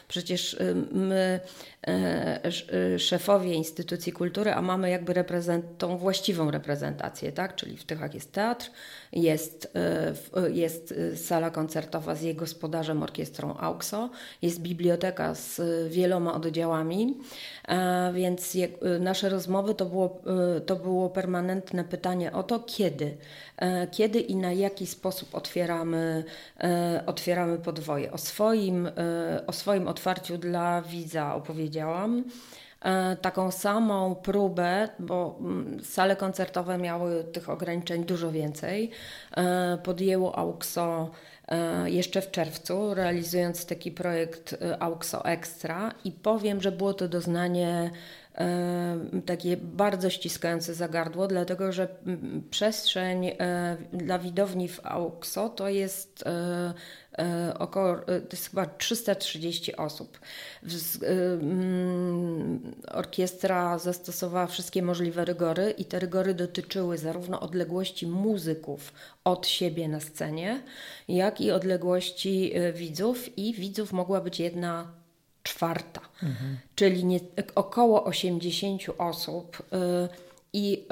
przecież 0.08 0.58
my 0.92 1.40
E, 1.88 2.40
e, 2.44 3.00
szefowie 3.00 3.54
instytucji 3.54 4.12
kultury, 4.12 4.54
a 4.54 4.62
mamy 4.62 4.90
jakby 4.90 5.14
reprezent, 5.14 5.66
tą 5.78 5.98
właściwą 5.98 6.52
reprezentację, 6.52 7.32
tak? 7.32 7.56
Czyli 7.56 7.78
w 7.78 7.84
Tychach 7.84 8.14
jest 8.14 8.32
teatr, 8.32 8.72
jest, 9.14 9.74
jest 10.54 10.94
sala 11.16 11.50
koncertowa 11.50 12.16
z 12.16 12.22
jej 12.22 12.36
gospodarzem, 12.36 13.04
orkiestrą 13.04 13.58
AUXO, 13.58 14.10
jest 14.42 14.62
biblioteka 14.62 15.36
z 15.36 15.62
wieloma 15.90 16.34
oddziałami, 16.34 17.18
więc 18.14 18.58
nasze 19.00 19.30
rozmowy 19.30 19.76
to 19.76 19.86
było, 19.86 20.22
to 20.66 20.76
było 20.76 21.10
permanentne 21.10 21.84
pytanie 21.84 22.32
o 22.32 22.44
to, 22.44 22.60
kiedy, 22.60 23.18
kiedy 23.92 24.20
i 24.20 24.36
na 24.36 24.52
jaki 24.52 24.88
sposób 24.88 25.36
otwieramy, 25.36 26.24
otwieramy 27.06 27.58
podwoje. 27.58 28.12
O 28.12 28.18
swoim, 28.18 28.90
o 29.48 29.54
swoim 29.54 29.88
otwarciu 29.88 30.38
dla 30.38 30.82
widza 30.82 31.36
opowiedzieć 31.36 31.58
powiedziałam. 31.58 32.20
E, 32.20 32.24
taką 33.22 33.52
samą 33.52 34.16
próbę, 34.16 34.90
bo 35.00 35.38
mm, 35.40 35.84
sale 35.84 36.16
koncertowe 36.16 36.78
miały 36.78 37.24
tych 37.24 37.50
ograniczeń 37.50 38.04
dużo 38.04 38.32
więcej, 38.32 38.92
e, 39.38 39.78
podjęło 39.84 40.38
AUXO 40.38 41.12
e, 41.48 41.90
jeszcze 41.90 42.22
w 42.22 42.32
czerwcu, 42.32 42.94
realizując 42.94 43.66
taki 43.66 43.92
projekt 43.92 44.58
AUXO 44.80 45.26
Extra. 45.26 45.92
I 46.04 46.12
powiem, 46.12 46.62
że 46.62 46.72
było 46.72 46.94
to 46.94 47.08
doznanie 47.08 47.92
takie 49.26 49.58
bardzo 49.58 50.10
ściskające 50.10 50.74
za 50.74 50.88
gardło, 50.88 51.28
dlatego 51.28 51.72
że 51.72 51.88
mm, 52.06 52.44
przestrzeń 52.50 53.32
dla 53.94 54.20
widowni 54.20 54.68
w 54.68 54.80
AUXO 54.84 55.50
to 55.50 55.70
jest 55.70 56.24
E, 56.28 56.74
około, 57.60 58.08
e, 58.08 58.22
to 58.22 58.36
jest 58.36 58.50
chyba 58.50 58.66
330 58.66 59.76
osób. 59.76 60.20
E, 61.04 61.08
mm, 61.34 62.60
orkiestra 62.92 63.80
zastosowała 63.80 64.48
wszystkie 64.48 64.84
możliwe 64.84 65.26
rygory 65.26 65.72
i 65.78 65.86
te 65.86 66.00
rygory 66.00 66.34
dotyczyły 66.34 66.98
zarówno 66.98 67.40
odległości 67.40 68.08
muzyków 68.08 68.94
od 69.24 69.48
siebie 69.48 69.88
na 69.88 70.00
scenie, 70.00 70.62
jak 71.08 71.42
i 71.42 71.52
odległości 71.52 72.54
widzów 72.74 73.38
i 73.38 73.54
widzów 73.54 73.94
mogła 73.94 74.22
być 74.22 74.40
jedna 74.40 74.88
czwarta, 75.44 76.02
mhm. 76.24 76.58
czyli 76.76 77.06
nie, 77.06 77.20
około 77.56 78.04
80 78.04 78.82
osób. 78.98 79.64
I 80.54 80.88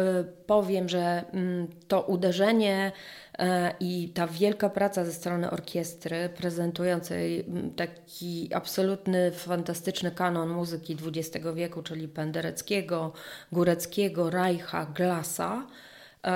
powiem, 0.45 0.89
że 0.89 1.23
mm, 1.33 1.67
to 1.87 2.01
uderzenie 2.01 2.91
E, 3.39 3.73
I 3.79 4.09
ta 4.09 4.27
wielka 4.27 4.69
praca 4.69 5.05
ze 5.05 5.13
strony 5.13 5.51
orkiestry, 5.51 6.29
prezentującej 6.37 7.45
taki 7.75 8.49
absolutny, 8.53 9.31
fantastyczny 9.31 10.11
kanon 10.11 10.49
muzyki 10.49 10.97
XX 11.05 11.45
wieku, 11.55 11.83
czyli 11.83 12.07
Pendereckiego, 12.07 13.13
Góreckiego, 13.51 14.29
Reicha, 14.29 14.85
Glasa, 14.85 15.67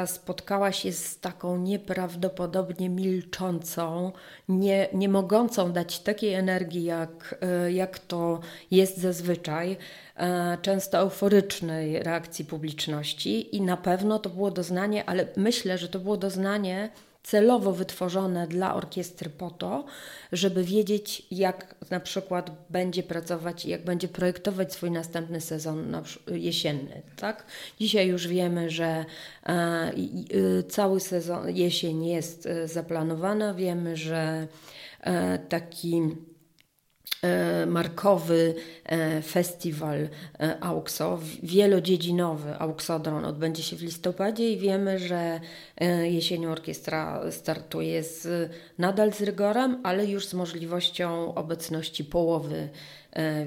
spotkała 0.05 0.71
się 0.71 0.91
z 0.91 1.19
taką 1.19 1.57
nieprawdopodobnie 1.57 2.89
milczącą, 2.89 4.11
nie, 4.49 4.87
nie 4.93 5.09
mogącą 5.09 5.71
dać 5.71 5.99
takiej 5.99 6.33
energii, 6.33 6.83
jak, 6.83 7.35
e, 7.41 7.71
jak 7.71 7.99
to 7.99 8.39
jest 8.71 8.97
zazwyczaj, 8.97 9.77
e, 10.15 10.57
często 10.61 10.97
euforycznej 10.97 12.03
reakcji 12.03 12.45
publiczności. 12.45 13.55
I 13.55 13.61
na 13.61 13.77
pewno 13.77 14.19
to 14.19 14.29
było 14.29 14.51
doznanie, 14.51 15.09
ale 15.09 15.27
myślę, 15.37 15.77
że 15.77 15.87
to 15.87 15.99
było 15.99 16.17
doznanie 16.17 16.89
celowo 17.29 17.71
wytworzone 17.71 18.47
dla 18.47 18.75
orkiestry 18.75 19.29
po 19.29 19.51
to, 19.51 19.85
żeby 20.31 20.63
wiedzieć, 20.63 21.27
jak 21.31 21.75
na 21.89 21.99
przykład 21.99 22.51
będzie 22.69 23.03
pracować, 23.03 23.65
jak 23.65 23.85
będzie 23.85 24.07
projektować 24.07 24.73
swój 24.73 24.91
następny 24.91 25.41
sezon 25.41 26.01
jesienny. 26.27 27.01
Tak? 27.15 27.45
Dzisiaj 27.79 28.07
już 28.07 28.27
wiemy, 28.27 28.69
że 28.69 29.05
e, 29.45 29.93
cały 30.69 30.99
sezon 30.99 31.49
jesień 31.55 32.05
jest 32.05 32.45
e, 32.45 32.67
zaplanowana, 32.67 33.53
wiemy, 33.53 33.97
że 33.97 34.47
e, 35.01 35.39
taki 35.39 36.01
markowy 37.67 38.55
e, 38.85 39.21
festiwal 39.21 40.09
e, 40.39 40.63
AUXO, 40.63 41.19
wielodziedzinowy 41.43 42.55
AUXODRON 42.59 43.25
odbędzie 43.25 43.63
się 43.63 43.75
w 43.75 43.81
listopadzie 43.81 44.51
i 44.51 44.57
wiemy, 44.57 44.99
że 44.99 45.39
jesienią 46.03 46.51
orkiestra 46.51 47.31
startuje 47.31 48.03
z, 48.03 48.51
nadal 48.77 49.13
z 49.13 49.21
rygorem, 49.21 49.81
ale 49.83 50.05
już 50.05 50.27
z 50.27 50.33
możliwością 50.33 51.35
obecności 51.35 52.03
połowy 52.03 52.69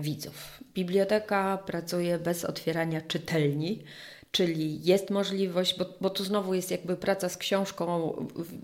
widzów. 0.00 0.60
Biblioteka 0.74 1.58
pracuje 1.66 2.18
bez 2.18 2.44
otwierania 2.44 3.00
czytelni, 3.00 3.84
Czyli 4.32 4.84
jest 4.84 5.10
możliwość, 5.10 5.78
bo, 5.78 5.84
bo 6.00 6.10
tu 6.10 6.24
znowu 6.24 6.54
jest 6.54 6.70
jakby 6.70 6.96
praca 6.96 7.28
z 7.28 7.36
książką. 7.36 8.12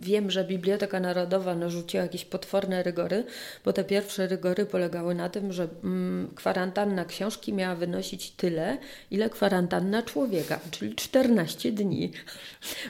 Wiem, 0.00 0.30
że 0.30 0.44
Biblioteka 0.44 1.00
Narodowa 1.00 1.54
narzuciła 1.54 2.02
jakieś 2.02 2.24
potworne 2.24 2.82
rygory, 2.82 3.24
bo 3.64 3.72
te 3.72 3.84
pierwsze 3.84 4.26
rygory 4.26 4.66
polegały 4.66 5.14
na 5.14 5.28
tym, 5.28 5.52
że 5.52 5.68
mm, 5.84 6.32
kwarantanna 6.34 7.04
książki 7.04 7.52
miała 7.52 7.74
wynosić 7.74 8.30
tyle, 8.30 8.78
ile 9.10 9.30
kwarantanna 9.30 10.02
człowieka, 10.02 10.60
czyli 10.70 10.94
14 10.94 11.72
dni. 11.72 12.12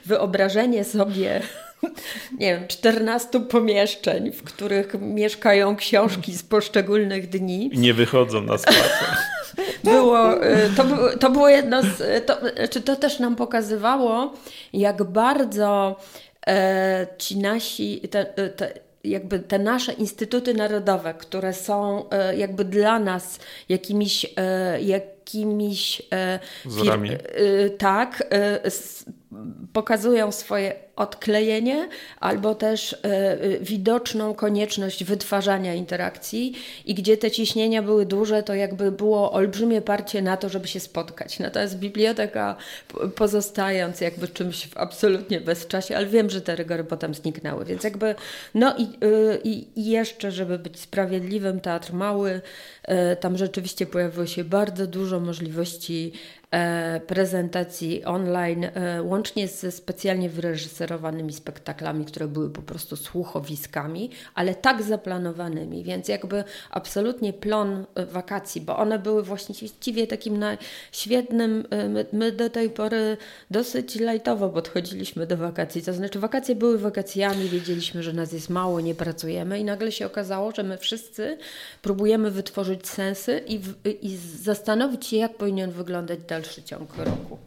Wyobrażenie 0.04 0.84
sobie 0.84 1.42
nie 2.40 2.54
wiem, 2.54 2.68
14 2.68 3.40
pomieszczeń, 3.40 4.32
w 4.32 4.42
których 4.42 4.94
mieszkają 5.00 5.76
książki 5.76 6.32
z 6.34 6.42
poszczególnych 6.42 7.28
dni. 7.28 7.70
Nie 7.74 7.94
wychodzą 7.94 8.40
na 8.40 8.58
spacer. 8.58 9.08
Było, 9.84 10.46
y, 10.46 10.70
to, 10.76 10.84
to 11.20 11.30
było 11.30 11.48
jedno 11.48 11.82
z. 11.82 12.26
To, 12.26 12.36
znaczy 12.56 12.80
to 12.80 12.96
też 12.96 13.18
nam 13.18 13.36
pokazywało, 13.36 14.32
jak 14.72 15.04
bardzo 15.04 15.96
e, 16.46 17.06
ci 17.18 17.38
nasi. 17.38 18.00
Te, 18.10 18.24
te, 18.24 18.72
jakby 19.04 19.38
te 19.38 19.58
nasze 19.58 19.92
instytuty 19.92 20.54
narodowe, 20.54 21.14
które 21.14 21.52
są 21.52 22.10
e, 22.10 22.36
jakby 22.36 22.64
dla 22.64 22.98
nas 22.98 23.38
jakimiś, 23.68 24.26
e, 24.36 24.80
jakimiś 25.34 26.02
fir- 26.66 27.18
tak, 27.78 28.22
pokazują 29.72 30.32
swoje 30.32 30.74
odklejenie 30.96 31.88
albo 32.20 32.54
też 32.54 32.96
widoczną 33.60 34.34
konieczność 34.34 35.04
wytwarzania 35.04 35.74
interakcji 35.74 36.54
i 36.86 36.94
gdzie 36.94 37.16
te 37.16 37.30
ciśnienia 37.30 37.82
były 37.82 38.06
duże, 38.06 38.42
to 38.42 38.54
jakby 38.54 38.92
było 38.92 39.32
olbrzymie 39.32 39.82
parcie 39.82 40.22
na 40.22 40.36
to, 40.36 40.48
żeby 40.48 40.68
się 40.68 40.80
spotkać. 40.80 41.38
Natomiast 41.38 41.78
biblioteka 41.78 42.56
pozostając 43.14 44.00
jakby 44.00 44.28
czymś 44.28 44.66
w 44.66 44.76
absolutnie 44.76 45.40
bezczasie, 45.40 45.96
ale 45.96 46.06
wiem, 46.06 46.30
że 46.30 46.40
te 46.40 46.56
rygory 46.56 46.84
potem 46.84 47.14
zniknęły, 47.14 47.64
więc 47.64 47.84
jakby 47.84 48.14
no 48.54 48.74
i, 48.78 48.88
i 49.74 49.90
jeszcze, 49.90 50.30
żeby 50.32 50.58
być 50.58 50.80
sprawiedliwym, 50.80 51.60
teatr 51.60 51.92
mały, 51.92 52.40
tam 53.20 53.36
rzeczywiście 53.36 53.86
pojawiło 53.86 54.26
się 54.26 54.44
bardzo 54.44 54.86
dużo 54.86 55.17
możliwości 55.20 56.12
E, 56.12 56.37
prezentacji 57.06 58.04
online, 58.04 58.64
e, 58.64 59.02
łącznie 59.02 59.48
ze 59.48 59.72
specjalnie 59.72 60.28
wyreżyserowanymi 60.30 61.32
spektaklami, 61.32 62.04
które 62.04 62.28
były 62.28 62.50
po 62.50 62.62
prostu 62.62 62.96
słuchowiskami, 62.96 64.10
ale 64.34 64.54
tak 64.54 64.82
zaplanowanymi, 64.82 65.84
więc 65.84 66.08
jakby 66.08 66.44
absolutnie 66.70 67.32
plon 67.32 67.86
e, 67.94 68.06
wakacji, 68.06 68.60
bo 68.60 68.76
one 68.76 68.98
były 68.98 69.22
właściwie 69.22 70.06
takim 70.06 70.44
świetnym, 70.92 71.64
my, 71.88 72.06
my 72.12 72.32
do 72.32 72.50
tej 72.50 72.70
pory 72.70 73.16
dosyć 73.50 74.00
lajtowo 74.00 74.48
podchodziliśmy 74.48 75.26
do 75.26 75.36
wakacji, 75.36 75.82
to 75.82 75.92
znaczy 75.92 76.18
wakacje 76.18 76.54
były 76.54 76.78
wakacjami, 76.78 77.48
wiedzieliśmy, 77.48 78.02
że 78.02 78.12
nas 78.12 78.32
jest 78.32 78.50
mało, 78.50 78.80
nie 78.80 78.94
pracujemy 78.94 79.58
i 79.60 79.64
nagle 79.64 79.92
się 79.92 80.06
okazało, 80.06 80.52
że 80.52 80.62
my 80.62 80.78
wszyscy 80.78 81.38
próbujemy 81.82 82.30
wytworzyć 82.30 82.88
sensy 82.88 83.42
i, 83.46 83.60
i 84.02 84.16
zastanowić 84.42 85.06
się, 85.06 85.16
jak 85.16 85.36
powinien 85.36 85.70
wyglądać 85.70 86.18
dalej 86.28 86.37
dalszy 86.40 86.62
ciąg 86.62 86.96
roku. 86.96 87.38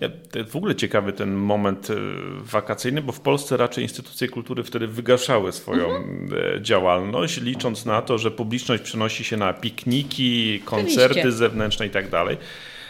Ja, 0.00 0.08
to 0.30 0.38
jest 0.38 0.50
w 0.50 0.56
ogóle 0.56 0.74
ciekawy 0.74 1.12
ten 1.12 1.34
moment 1.34 1.90
e, 1.90 1.94
wakacyjny, 2.40 3.02
bo 3.02 3.12
w 3.12 3.20
Polsce 3.20 3.56
raczej 3.56 3.84
instytucje 3.84 4.28
kultury 4.28 4.64
wtedy 4.64 4.86
wygaszały 4.86 5.52
swoją 5.52 5.96
mhm. 5.96 6.30
E, 6.56 6.62
działalność, 6.62 7.40
licząc 7.40 7.84
na 7.84 8.02
to, 8.02 8.18
że 8.18 8.30
publiczność 8.30 8.82
przenosi 8.82 9.24
się 9.24 9.36
na 9.36 9.52
pikniki, 9.52 10.60
koncerty 10.64 11.04
Oczywiście. 11.04 11.32
zewnętrzne 11.32 11.86
i 11.86 11.90
tak 11.90 12.10
dalej. 12.10 12.36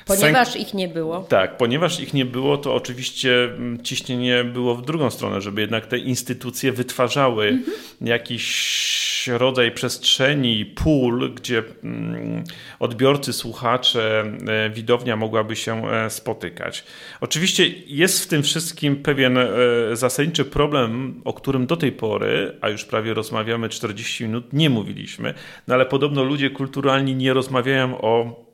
Ponieważ 0.09 0.57
ich 0.57 0.75
nie 0.75 0.89
było. 0.89 1.21
Tak, 1.21 1.57
ponieważ 1.57 2.01
ich 2.01 2.15
nie 2.15 2.25
było, 2.25 2.59
to 2.59 2.75
oczywiście 2.75 3.45
mm, 3.45 3.83
ciśnienie 3.83 4.45
było 4.45 4.75
w 4.75 4.85
drugą 4.85 5.11
stronę, 5.11 5.41
żeby 5.41 5.61
jednak 5.61 5.87
te 5.87 5.99
instytucje 5.99 6.73
wytwarzały 6.73 7.49
mhm. 7.49 7.77
jakiś 8.01 9.29
rodzaj 9.29 9.73
przestrzeni, 9.73 10.67
pól, 10.67 11.35
gdzie 11.35 11.63
mm, 11.85 12.45
odbiorcy, 12.79 13.33
słuchacze, 13.33 14.33
e, 14.49 14.71
widownia 14.71 15.17
mogłaby 15.17 15.57
się 15.57 15.91
e, 15.91 16.11
spotykać. 16.11 16.85
Oczywiście 17.21 17.69
jest 17.87 18.25
w 18.25 18.27
tym 18.27 18.43
wszystkim 18.43 18.97
pewien 18.97 19.39
e, 19.39 19.47
zasadniczy 19.93 20.45
problem, 20.45 21.21
o 21.25 21.33
którym 21.33 21.67
do 21.67 21.77
tej 21.77 21.93
pory, 21.93 22.57
a 22.61 22.69
już 22.69 22.85
prawie 22.85 23.15
rozmawiamy 23.15 23.69
40 23.69 24.25
minut, 24.25 24.53
nie 24.53 24.71
mówiliśmy, 24.71 25.35
no 25.69 25.75
ale 25.75 25.87
podobno 25.87 26.25
ludzie 26.25 26.51
kulturalni 26.51 27.15
nie 27.15 27.33
rozmawiają 27.33 28.01
o 28.01 28.48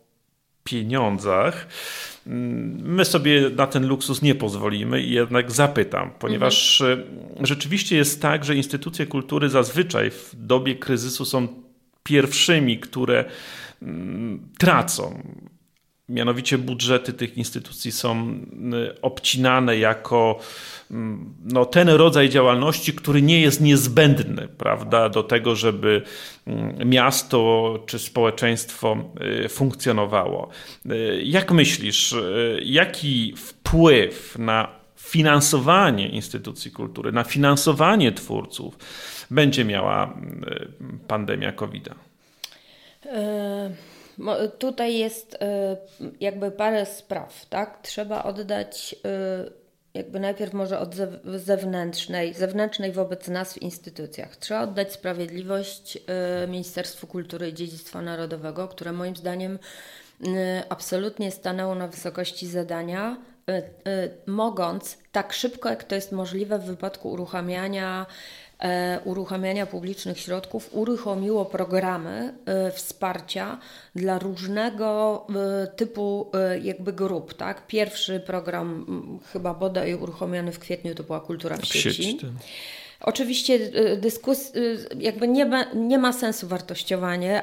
pieniądzach. 0.64 1.66
My 2.26 3.04
sobie 3.04 3.50
na 3.50 3.66
ten 3.66 3.86
luksus 3.86 4.22
nie 4.22 4.34
pozwolimy 4.34 5.02
i 5.02 5.10
jednak 5.10 5.52
zapytam, 5.52 6.10
ponieważ 6.18 6.80
mhm. 6.80 7.46
rzeczywiście 7.46 7.96
jest 7.96 8.22
tak, 8.22 8.44
że 8.44 8.56
instytucje 8.56 9.06
kultury 9.06 9.48
zazwyczaj 9.48 10.10
w 10.10 10.30
dobie 10.34 10.74
kryzysu 10.74 11.24
są 11.24 11.48
pierwszymi, 12.02 12.78
które 12.78 13.24
mm, 13.82 14.48
tracą. 14.58 15.22
Mianowicie 16.08 16.58
budżety 16.58 17.12
tych 17.12 17.36
instytucji 17.36 17.92
są 17.92 18.40
y, 18.88 19.00
obcinane 19.00 19.78
jako 19.78 20.38
no, 21.44 21.64
ten 21.64 21.88
rodzaj 21.88 22.28
działalności, 22.28 22.92
który 22.92 23.22
nie 23.22 23.40
jest 23.40 23.60
niezbędny 23.60 24.48
prawda, 24.48 25.08
do 25.08 25.22
tego, 25.22 25.56
żeby 25.56 26.02
miasto 26.84 27.78
czy 27.86 27.98
społeczeństwo 27.98 28.96
y, 29.44 29.48
funkcjonowało. 29.48 30.48
Y, 30.86 31.22
jak 31.24 31.52
myślisz, 31.52 32.14
jaki 32.62 33.34
wpływ 33.36 34.38
na 34.38 34.68
finansowanie 34.96 36.08
instytucji 36.08 36.70
kultury, 36.70 37.12
na 37.12 37.24
finansowanie 37.24 38.12
twórców 38.12 38.78
będzie 39.30 39.64
miała 39.64 40.16
pandemia 41.08 41.52
COVID-a? 41.52 41.94
Y 43.06 43.94
Tutaj 44.58 44.98
jest 44.98 45.36
e, 45.40 45.76
jakby 46.20 46.50
parę 46.50 46.86
spraw, 46.86 47.46
tak? 47.46 47.78
Trzeba 47.82 48.22
oddać 48.22 48.96
e, 49.04 49.64
jakby 49.94 50.20
najpierw 50.20 50.52
może 50.52 50.78
od 50.78 50.94
zewnętrznej, 51.24 52.34
zewnętrznej 52.34 52.92
wobec 52.92 53.28
nas 53.28 53.54
w 53.54 53.62
instytucjach. 53.62 54.36
Trzeba 54.36 54.62
oddać 54.62 54.92
sprawiedliwość 54.92 55.98
e, 56.06 56.46
Ministerstwu 56.46 57.06
Kultury 57.06 57.48
i 57.48 57.54
Dziedzictwa 57.54 58.02
Narodowego, 58.02 58.68
które 58.68 58.92
moim 58.92 59.16
zdaniem 59.16 59.58
absolutnie 60.68 61.30
stanęło 61.30 61.74
na 61.74 61.88
wysokości 61.88 62.46
zadania, 62.46 63.16
mogąc 64.26 64.98
tak 65.12 65.32
szybko, 65.32 65.68
jak 65.68 65.84
to 65.84 65.94
jest 65.94 66.12
możliwe 66.12 66.58
w 66.58 66.64
wypadku 66.64 67.10
uruchamiania 67.10 68.06
uruchamiania 69.04 69.66
publicznych 69.66 70.20
środków 70.20 70.68
uruchomiło 70.72 71.44
programy 71.44 72.34
e, 72.46 72.70
wsparcia 72.70 73.58
dla 73.94 74.18
różnego 74.18 75.26
e, 75.62 75.66
typu 75.66 76.30
jakby 76.62 76.92
grup. 76.92 77.34
Tak? 77.34 77.66
Pierwszy 77.66 78.20
program 78.20 78.86
chyba 79.32 79.54
bodaj 79.54 79.94
uruchomiony 79.94 80.52
w 80.52 80.58
kwietniu 80.58 80.94
to 80.94 81.02
była 81.02 81.20
Kultura 81.20 81.56
w 81.56 81.64
sieci. 81.64 82.04
sieć, 82.04 82.20
tak. 82.20 82.30
Oczywiście 83.06 83.54
y, 83.54 83.96
dyskus, 83.96 84.56
y, 84.56 84.78
jakby 84.98 85.28
nie 85.28 85.46
ma, 85.46 85.64
nie 85.74 85.98
ma 85.98 86.12
sensu 86.12 86.48
wartościowanie 86.48 87.42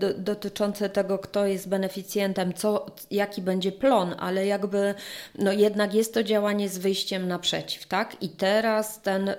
y, 0.00 0.14
dotyczące 0.18 0.90
tego, 0.90 1.18
kto 1.18 1.46
jest 1.46 1.68
beneficjentem, 1.68 2.54
co, 2.54 2.86
jaki 3.10 3.42
będzie 3.42 3.72
plon, 3.72 4.14
ale 4.18 4.46
jakby 4.46 4.94
no 5.38 5.52
jednak 5.52 5.94
jest 5.94 6.14
to 6.14 6.22
działanie 6.22 6.68
z 6.68 6.78
wyjściem 6.78 7.28
naprzeciw, 7.28 7.86
tak? 7.86 8.22
I 8.22 8.28
teraz 8.28 9.02
ten 9.02 9.28
y, 9.28 9.36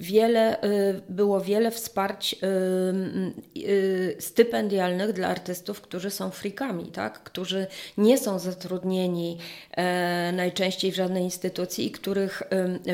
wiele, 0.00 0.62
y, 0.64 1.00
było 1.08 1.40
wiele 1.40 1.70
wsparć 1.70 2.36
y, 3.56 4.16
stypendialnych 4.20 5.12
dla 5.12 5.28
artystów, 5.28 5.80
którzy 5.80 6.10
są 6.10 6.30
frikami, 6.30 6.86
tak? 6.86 7.22
Którzy 7.22 7.66
nie 7.98 8.18
są 8.18 8.38
zatrudnieni 8.38 9.38
e, 9.76 10.32
najczęściej 10.32 10.92
w 10.92 10.96
żadnej 10.96 11.24
instytucji 11.24 11.86
i 11.86 11.90
których 11.90 12.42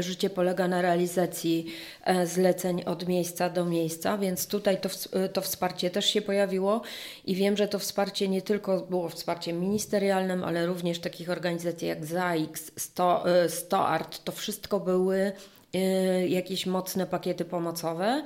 życie 0.00 0.30
polega 0.30 0.68
na 0.68 0.82
realizacji 0.82 1.59
E, 2.04 2.26
zleceń 2.26 2.82
od 2.82 3.08
miejsca 3.08 3.50
do 3.50 3.64
miejsca, 3.64 4.18
więc 4.18 4.46
tutaj 4.46 4.80
to, 4.80 4.88
e, 5.12 5.28
to 5.28 5.40
wsparcie 5.40 5.90
też 5.90 6.06
się 6.06 6.22
pojawiło 6.22 6.82
i 7.24 7.34
wiem, 7.34 7.56
że 7.56 7.68
to 7.68 7.78
wsparcie 7.78 8.28
nie 8.28 8.42
tylko 8.42 8.80
było 8.80 9.08
wsparciem 9.08 9.60
ministerialnym, 9.60 10.44
ale 10.44 10.66
również 10.66 10.98
takich 10.98 11.30
organizacji 11.30 11.88
jak 11.88 12.06
ZAIX, 12.06 12.72
100, 12.76 13.24
100 13.48 13.86
Art, 13.88 14.24
to 14.24 14.32
wszystko 14.32 14.80
były 14.80 15.32
e, 15.74 16.28
jakieś 16.28 16.66
mocne 16.66 17.06
pakiety 17.06 17.44
pomocowe. 17.44 18.22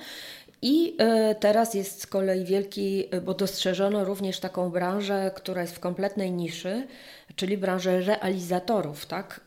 I 0.62 0.96
teraz 1.40 1.74
jest 1.74 2.00
z 2.00 2.06
kolei 2.06 2.44
wielki, 2.44 3.08
bo 3.24 3.34
dostrzeżono 3.34 4.04
również 4.04 4.40
taką 4.40 4.70
branżę, 4.70 5.30
która 5.34 5.62
jest 5.62 5.74
w 5.74 5.80
kompletnej 5.80 6.32
niszy, 6.32 6.86
czyli 7.36 7.58
branżę 7.58 8.00
realizatorów, 8.00 9.06
tak? 9.06 9.40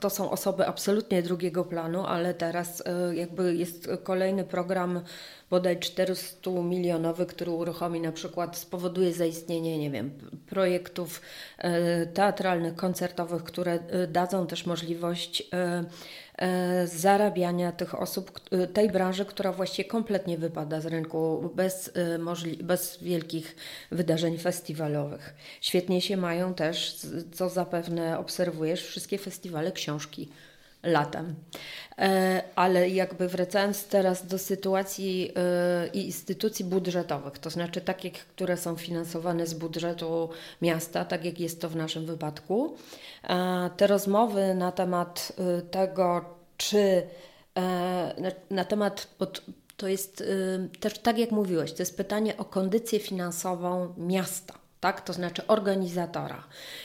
To 0.00 0.10
są 0.10 0.30
osoby 0.30 0.66
absolutnie 0.66 1.22
drugiego 1.22 1.64
planu, 1.64 2.06
ale 2.06 2.34
teraz 2.34 2.82
jakby 3.12 3.54
jest 3.54 3.90
kolejny 4.02 4.44
program 4.44 5.00
bodaj 5.50 5.78
400 5.80 6.50
milionowy, 6.50 7.26
który 7.26 7.50
uruchomi 7.50 8.00
na 8.00 8.12
przykład, 8.12 8.56
spowoduje 8.56 9.12
zaistnienie, 9.12 9.78
nie 9.78 9.90
wiem, 9.90 10.10
projektów 10.46 11.22
e, 11.58 12.06
teatralnych, 12.06 12.74
koncertowych, 12.74 13.44
które 13.44 13.78
dadzą 14.08 14.46
też 14.46 14.66
możliwość 14.66 15.48
zarabiania 16.84 17.72
tych 17.72 18.00
osób, 18.00 18.40
tej 18.72 18.90
branży, 18.90 19.24
która 19.24 19.52
właściwie 19.52 19.88
kompletnie 19.88 20.38
wypada 20.38 20.80
z 20.80 20.86
rynku 20.86 21.50
bez, 21.54 21.92
bez 22.62 23.02
wielkich 23.02 23.56
wydarzeń 23.90 24.38
festiwalowych. 24.38 25.34
Świetnie 25.60 26.00
się 26.00 26.16
mają 26.16 26.54
też, 26.54 26.96
co 27.32 27.48
zapewne 27.48 28.18
obserwujesz, 28.18 28.86
wszystkie 28.86 29.18
festiwale 29.18 29.72
książki 29.72 30.28
latem. 30.82 31.34
E, 31.98 32.42
ale 32.54 32.88
jakby 32.88 33.28
wracając 33.28 33.86
teraz 33.86 34.26
do 34.26 34.38
sytuacji 34.38 35.32
e, 35.36 35.88
i 35.88 36.06
instytucji 36.06 36.64
budżetowych, 36.64 37.38
to 37.38 37.50
znaczy 37.50 37.80
takich, 37.80 38.12
które 38.12 38.56
są 38.56 38.76
finansowane 38.76 39.46
z 39.46 39.54
budżetu 39.54 40.28
miasta, 40.62 41.04
tak 41.04 41.24
jak 41.24 41.40
jest 41.40 41.60
to 41.60 41.68
w 41.68 41.76
naszym 41.76 42.06
wypadku, 42.06 42.76
e, 43.22 43.70
te 43.76 43.86
rozmowy 43.86 44.54
na 44.54 44.72
temat 44.72 45.32
tego, 45.70 46.24
czy 46.56 47.02
na 48.50 48.64
temat, 48.64 49.08
to 49.76 49.88
jest 49.88 50.24
też 50.80 50.98
tak 50.98 51.18
jak 51.18 51.30
mówiłeś, 51.30 51.72
to 51.72 51.82
jest 51.82 51.96
pytanie 51.96 52.36
o 52.36 52.44
kondycję 52.44 52.98
finansową 53.00 53.94
miasta 53.96 54.54
tak? 54.80 55.00
to 55.00 55.12
znaczy 55.12 55.46
organizatora. 55.46 56.44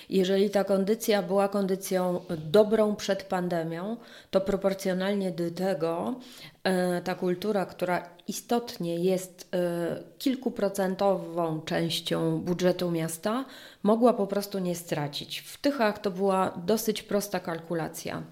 Jeżeli 0.10 0.50
ta 0.50 0.64
kondycja 0.64 1.24
była 1.24 1.48
kondycją 1.48 2.26
dobrą 2.38 2.96
przed 2.96 3.24
pandemią, 3.24 3.98
to 4.32 4.42
proporcjonalnie 4.42 5.32
do 5.32 5.52
tego 5.52 6.16
e, 6.64 7.02
ta 7.02 7.16
kultura, 7.16 7.66
która 7.66 8.10
istotnie 8.28 8.96
jest 8.96 9.50
e, 9.56 10.04
kilkuprocentową 10.18 11.62
częścią 11.62 12.40
budżetu 12.40 12.92
miasta, 12.92 13.46
mogła 13.84 14.14
po 14.14 14.28
prostu 14.28 14.60
nie 14.60 14.76
stracić. 14.76 15.40
W 15.40 15.58
Tychach 15.58 16.00
to 16.00 16.12
była 16.12 16.54
dosyć 16.66 17.04
prosta 17.04 17.40
kalkulacja. 17.40 18.24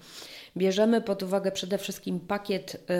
Bierzemy 0.56 1.00
pod 1.00 1.22
uwagę 1.22 1.52
przede 1.52 1.78
wszystkim 1.78 2.20
pakiet 2.20 2.76
e, 2.90 2.94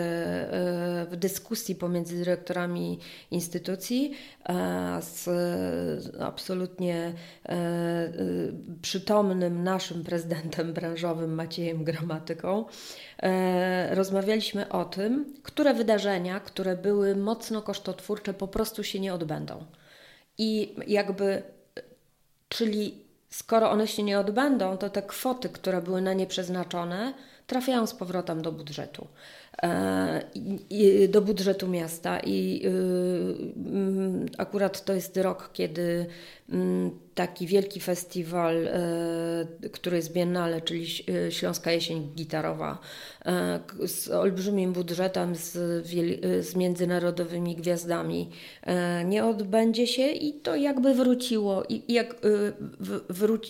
e, 1.11 1.17
dyskusji 1.17 1.75
pomiędzy 1.75 2.17
dyrektorami 2.17 2.99
instytucji 3.31 4.13
e, 4.49 5.01
z 5.01 5.29
absolutnie 6.21 7.13
przytomnym 8.81 9.63
naszym 9.63 10.03
prezydentem 10.03 10.73
branżowym 10.73 11.33
Maciejem 11.33 11.83
Gramatyką. 11.83 12.65
Rozmawialiśmy 13.89 14.69
o 14.69 14.85
tym, 14.85 15.33
które 15.43 15.73
wydarzenia, 15.73 16.39
które 16.39 16.77
były 16.77 17.15
mocno 17.15 17.61
kosztotwórcze, 17.61 18.33
po 18.33 18.47
prostu 18.47 18.83
się 18.83 18.99
nie 18.99 19.13
odbędą. 19.13 19.65
I 20.37 20.75
jakby, 20.87 21.43
czyli 22.49 23.03
skoro 23.29 23.71
one 23.71 23.87
się 23.87 24.03
nie 24.03 24.19
odbędą, 24.19 24.77
to 24.77 24.89
te 24.89 25.01
kwoty, 25.01 25.49
które 25.49 25.81
były 25.81 26.01
na 26.01 26.13
nie 26.13 26.27
przeznaczone, 26.27 27.13
trafiają 27.47 27.87
z 27.87 27.93
powrotem 27.93 28.41
do 28.41 28.51
budżetu, 28.51 29.07
e, 29.63 31.07
do 31.09 31.21
budżetu 31.21 31.67
miasta. 31.67 32.19
I 32.19 32.61
y, 32.65 32.69
mm, 33.69 34.25
akurat 34.37 34.85
to 34.85 34.93
jest 34.93 35.17
rok, 35.17 35.49
kiedy 35.53 36.05
mm, 36.49 36.91
taki 37.15 37.47
wielki 37.47 37.79
festiwal, 37.79 38.67
e, 38.67 39.69
który 39.71 39.97
jest 39.97 40.13
biennale, 40.13 40.61
czyli 40.61 40.85
e, 41.27 41.31
Śląska 41.31 41.71
Jesień 41.71 42.11
Gitarowa, 42.15 42.77
z 43.85 44.09
olbrzymim 44.09 44.73
budżetem, 44.73 45.35
z, 45.35 45.51
z 46.45 46.55
międzynarodowymi 46.55 47.55
gwiazdami, 47.55 48.29
nie 49.05 49.25
odbędzie 49.25 49.87
się 49.87 50.07
i 50.07 50.33
to 50.33 50.55
jakby 50.55 50.93
wróciło, 50.93 51.63
i 51.69 51.93
jak 51.93 52.15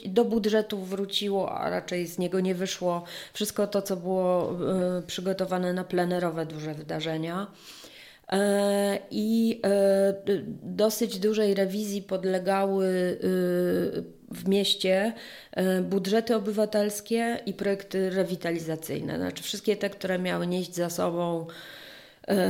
do 0.05 0.25
budżetu 0.25 0.77
wróciło, 0.77 1.51
a 1.51 1.69
raczej 1.69 2.07
z 2.07 2.17
niego 2.17 2.39
nie 2.39 2.55
wyszło 2.55 3.03
wszystko 3.33 3.67
to, 3.67 3.81
co 3.83 3.95
było 3.95 4.51
e, 4.97 5.01
przygotowane 5.01 5.73
na 5.73 5.83
plenerowe 5.83 6.45
duże 6.45 6.73
wydarzenia. 6.73 7.47
E, 8.31 8.99
I 9.11 9.61
e, 9.65 10.13
dosyć 10.63 11.19
dużej 11.19 11.53
rewizji 11.53 12.01
podlegały 12.01 13.17
w 14.31 14.47
mieście 14.47 15.13
budżety 15.81 16.35
obywatelskie 16.35 17.39
i 17.45 17.53
projekty 17.53 18.09
rewitalizacyjne. 18.09 19.17
Znaczy 19.17 19.43
wszystkie 19.43 19.75
te, 19.75 19.89
które 19.89 20.19
miały 20.19 20.47
nieść 20.47 20.75
za 20.75 20.89
sobą 20.89 21.47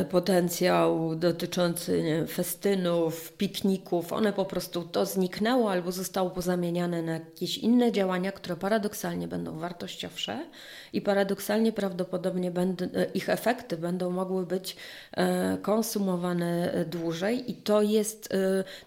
potencjał 0.09 1.15
dotyczący 1.15 2.03
nie, 2.03 2.27
festynów, 2.27 3.33
pikników, 3.33 4.13
one 4.13 4.33
po 4.33 4.45
prostu 4.45 4.83
to 4.83 5.05
zniknęło 5.05 5.71
albo 5.71 5.91
zostało 5.91 6.29
pozamieniane 6.29 7.01
na 7.01 7.13
jakieś 7.13 7.57
inne 7.57 7.91
działania, 7.91 8.31
które 8.31 8.55
paradoksalnie 8.55 9.27
będą 9.27 9.59
wartościowsze 9.59 10.45
i 10.93 11.01
paradoksalnie 11.01 11.71
prawdopodobnie 11.71 12.51
będą, 12.51 12.85
e, 12.85 13.05
ich 13.13 13.29
efekty 13.29 13.77
będą 13.77 14.11
mogły 14.11 14.45
być 14.45 14.75
e, 15.11 15.57
konsumowane 15.61 16.73
dłużej. 16.87 17.51
I 17.51 17.53
to 17.53 17.81
jest, 17.81 18.29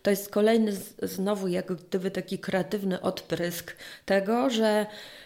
to 0.03 0.11
jest 0.11 0.30
kolejny 0.30 0.72
znowu 1.03 1.49
jak 1.49 1.72
gdyby 1.72 2.11
taki 2.11 2.39
kreatywny 2.39 3.01
odprysk 3.01 3.76
tego, 4.05 4.51
że 4.51 4.87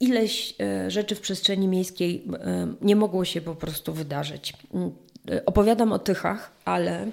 ileś 0.00 0.54
e, 0.60 0.90
rzeczy 0.90 1.14
w 1.14 1.20
przestrzeni 1.20 1.68
miejskiej 1.68 2.24
e, 2.32 2.74
nie 2.82 2.96
mogło 2.96 3.24
się 3.24 3.40
po 3.40 3.54
prostu 3.54 3.92
wydarzyć. 3.92 4.52
Mm, 4.74 4.92
opowiadam 5.46 5.92
o 5.92 5.98
Tychach, 5.98 6.50
ale 6.64 7.06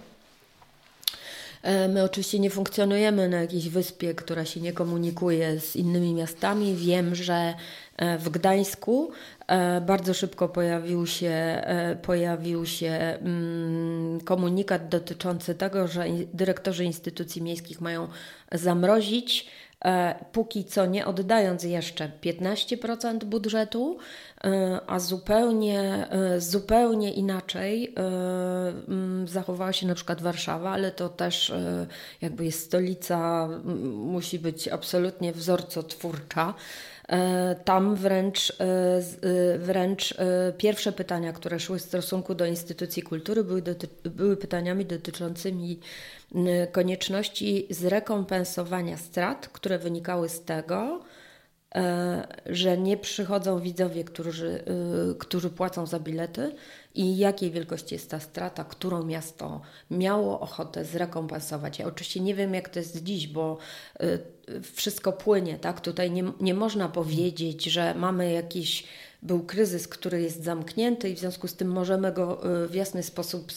My 1.90 2.04
oczywiście 2.04 2.40
nie 2.40 2.50
funkcjonujemy 2.50 3.30
na 3.30 3.42
jakiejś 3.42 3.70
wyspie, 3.70 4.16
która 4.16 4.46
się 4.46 4.62
nie 4.62 4.74
komunikuje 4.74 5.60
z 5.60 5.76
innymi 5.76 6.14
miastami. 6.14 6.76
Wiem, 6.76 7.16
że 7.16 7.54
w 8.20 8.30
Gdańsku 8.30 9.12
bardzo 9.82 10.14
szybko 10.14 10.50
pojawił 10.50 11.08
się, 11.08 11.62
pojawił 12.02 12.66
się 12.66 12.88
mm, 12.90 14.22
komunikat 14.22 14.90
dotyczący 14.90 15.56
tego, 15.56 15.88
że 15.88 16.06
dyrektorzy 16.34 16.86
instytucji 16.86 17.42
miejskich 17.42 17.82
mają 17.82 18.08
zamrozić 18.52 19.48
E, 19.67 19.67
póki 20.32 20.66
co 20.66 20.86
nie 20.86 21.06
oddając 21.06 21.64
jeszcze 21.64 22.12
15% 22.22 23.24
budżetu, 23.24 23.98
e, 24.44 24.80
a 24.88 25.00
zupełnie, 25.00 26.08
e, 26.10 26.42
zupełnie 26.42 27.14
inaczej 27.14 27.96
zachowała 29.26 29.74
się 29.74 29.88
na 29.88 29.96
przykład 29.96 30.22
Warszawa, 30.22 30.72
ale 30.72 30.92
to 30.92 31.10
też 31.10 31.54
jakby 32.22 32.46
jest 32.46 32.66
stolica, 32.66 33.50
musi 33.94 34.40
być 34.40 34.68
absolutnie 34.68 35.34
wzorcotwórcza. 35.34 36.54
Tam 37.66 37.96
wręcz, 37.96 38.54
wręcz 39.60 40.14
pierwsze 40.58 40.92
pytania, 40.92 41.34
które 41.34 41.60
szły 41.60 41.80
w 41.80 41.82
stosunku 41.82 42.36
do 42.36 42.46
instytucji 42.46 43.04
kultury, 43.04 43.44
były, 43.44 43.62
doty- 43.62 44.10
były 44.10 44.38
pytaniami 44.38 44.86
dotyczącymi 44.86 45.80
konieczności 46.72 47.68
zrekompensowania 47.70 48.98
strat, 48.98 49.48
które 49.48 49.80
wynikały 49.80 50.30
z 50.30 50.44
tego, 50.44 51.02
e, 51.76 52.28
że 52.46 52.78
nie 52.78 52.98
przychodzą 52.98 53.60
widzowie, 53.60 54.04
którzy, 54.04 54.64
którzy 55.20 55.50
płacą 55.50 55.86
za 55.86 56.00
bilety 56.00 56.56
i 56.98 57.18
jakiej 57.18 57.52
wielkości 57.52 57.96
jest 57.96 58.10
ta 58.12 58.20
strata, 58.20 58.64
którą 58.64 59.04
miasto 59.04 59.62
miało 59.92 60.40
ochotę 60.40 60.86
zrekompensować. 60.86 61.80
Ja 61.80 61.86
oczywiście 61.86 62.20
nie 62.20 62.36
wiem, 62.36 62.54
jak 62.54 62.70
to 62.70 62.80
jest 62.80 63.04
dziś, 63.04 63.28
bo 63.28 63.58
y, 64.02 64.62
wszystko 64.62 65.14
płynie, 65.14 65.60
tak? 65.60 65.82
Tutaj 65.82 66.12
nie, 66.12 66.24
nie 66.42 66.54
można 66.54 66.90
powiedzieć, 66.90 67.66
że 67.66 67.96
mamy 67.96 68.32
jakiś 68.32 68.84
był 69.24 69.40
kryzys, 69.40 69.88
który 69.88 70.22
jest 70.22 70.44
zamknięty 70.44 71.10
i 71.10 71.16
w 71.16 71.20
związku 71.20 71.48
z 71.48 71.56
tym 71.56 71.72
możemy 71.72 72.12
go 72.12 72.42
w 72.68 72.76
jasny 72.76 73.04
sposób 73.04 73.52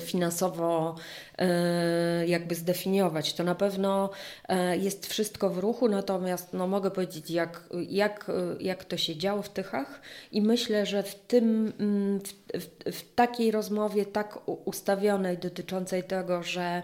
finansowo 0.00 0.96
E, 1.38 2.26
jakby 2.26 2.54
zdefiniować. 2.54 3.34
To 3.34 3.44
na 3.44 3.54
pewno 3.54 4.10
e, 4.48 4.76
jest 4.76 5.06
wszystko 5.06 5.50
w 5.50 5.58
ruchu, 5.58 5.88
natomiast 5.88 6.52
no, 6.52 6.66
mogę 6.66 6.90
powiedzieć, 6.90 7.30
jak, 7.30 7.62
jak, 7.88 8.30
jak 8.60 8.84
to 8.84 8.96
się 8.96 9.16
działo 9.16 9.42
w 9.42 9.48
Tychach 9.48 10.00
i 10.32 10.42
myślę, 10.42 10.86
że 10.86 11.02
w 11.02 11.14
tym, 11.14 11.72
mm, 11.78 12.20
w, 12.20 12.32
w, 12.58 12.96
w 12.98 13.14
takiej 13.14 13.50
rozmowie 13.50 14.06
tak 14.06 14.38
ustawionej 14.64 15.38
dotyczącej 15.38 16.04
tego, 16.04 16.42
że 16.42 16.82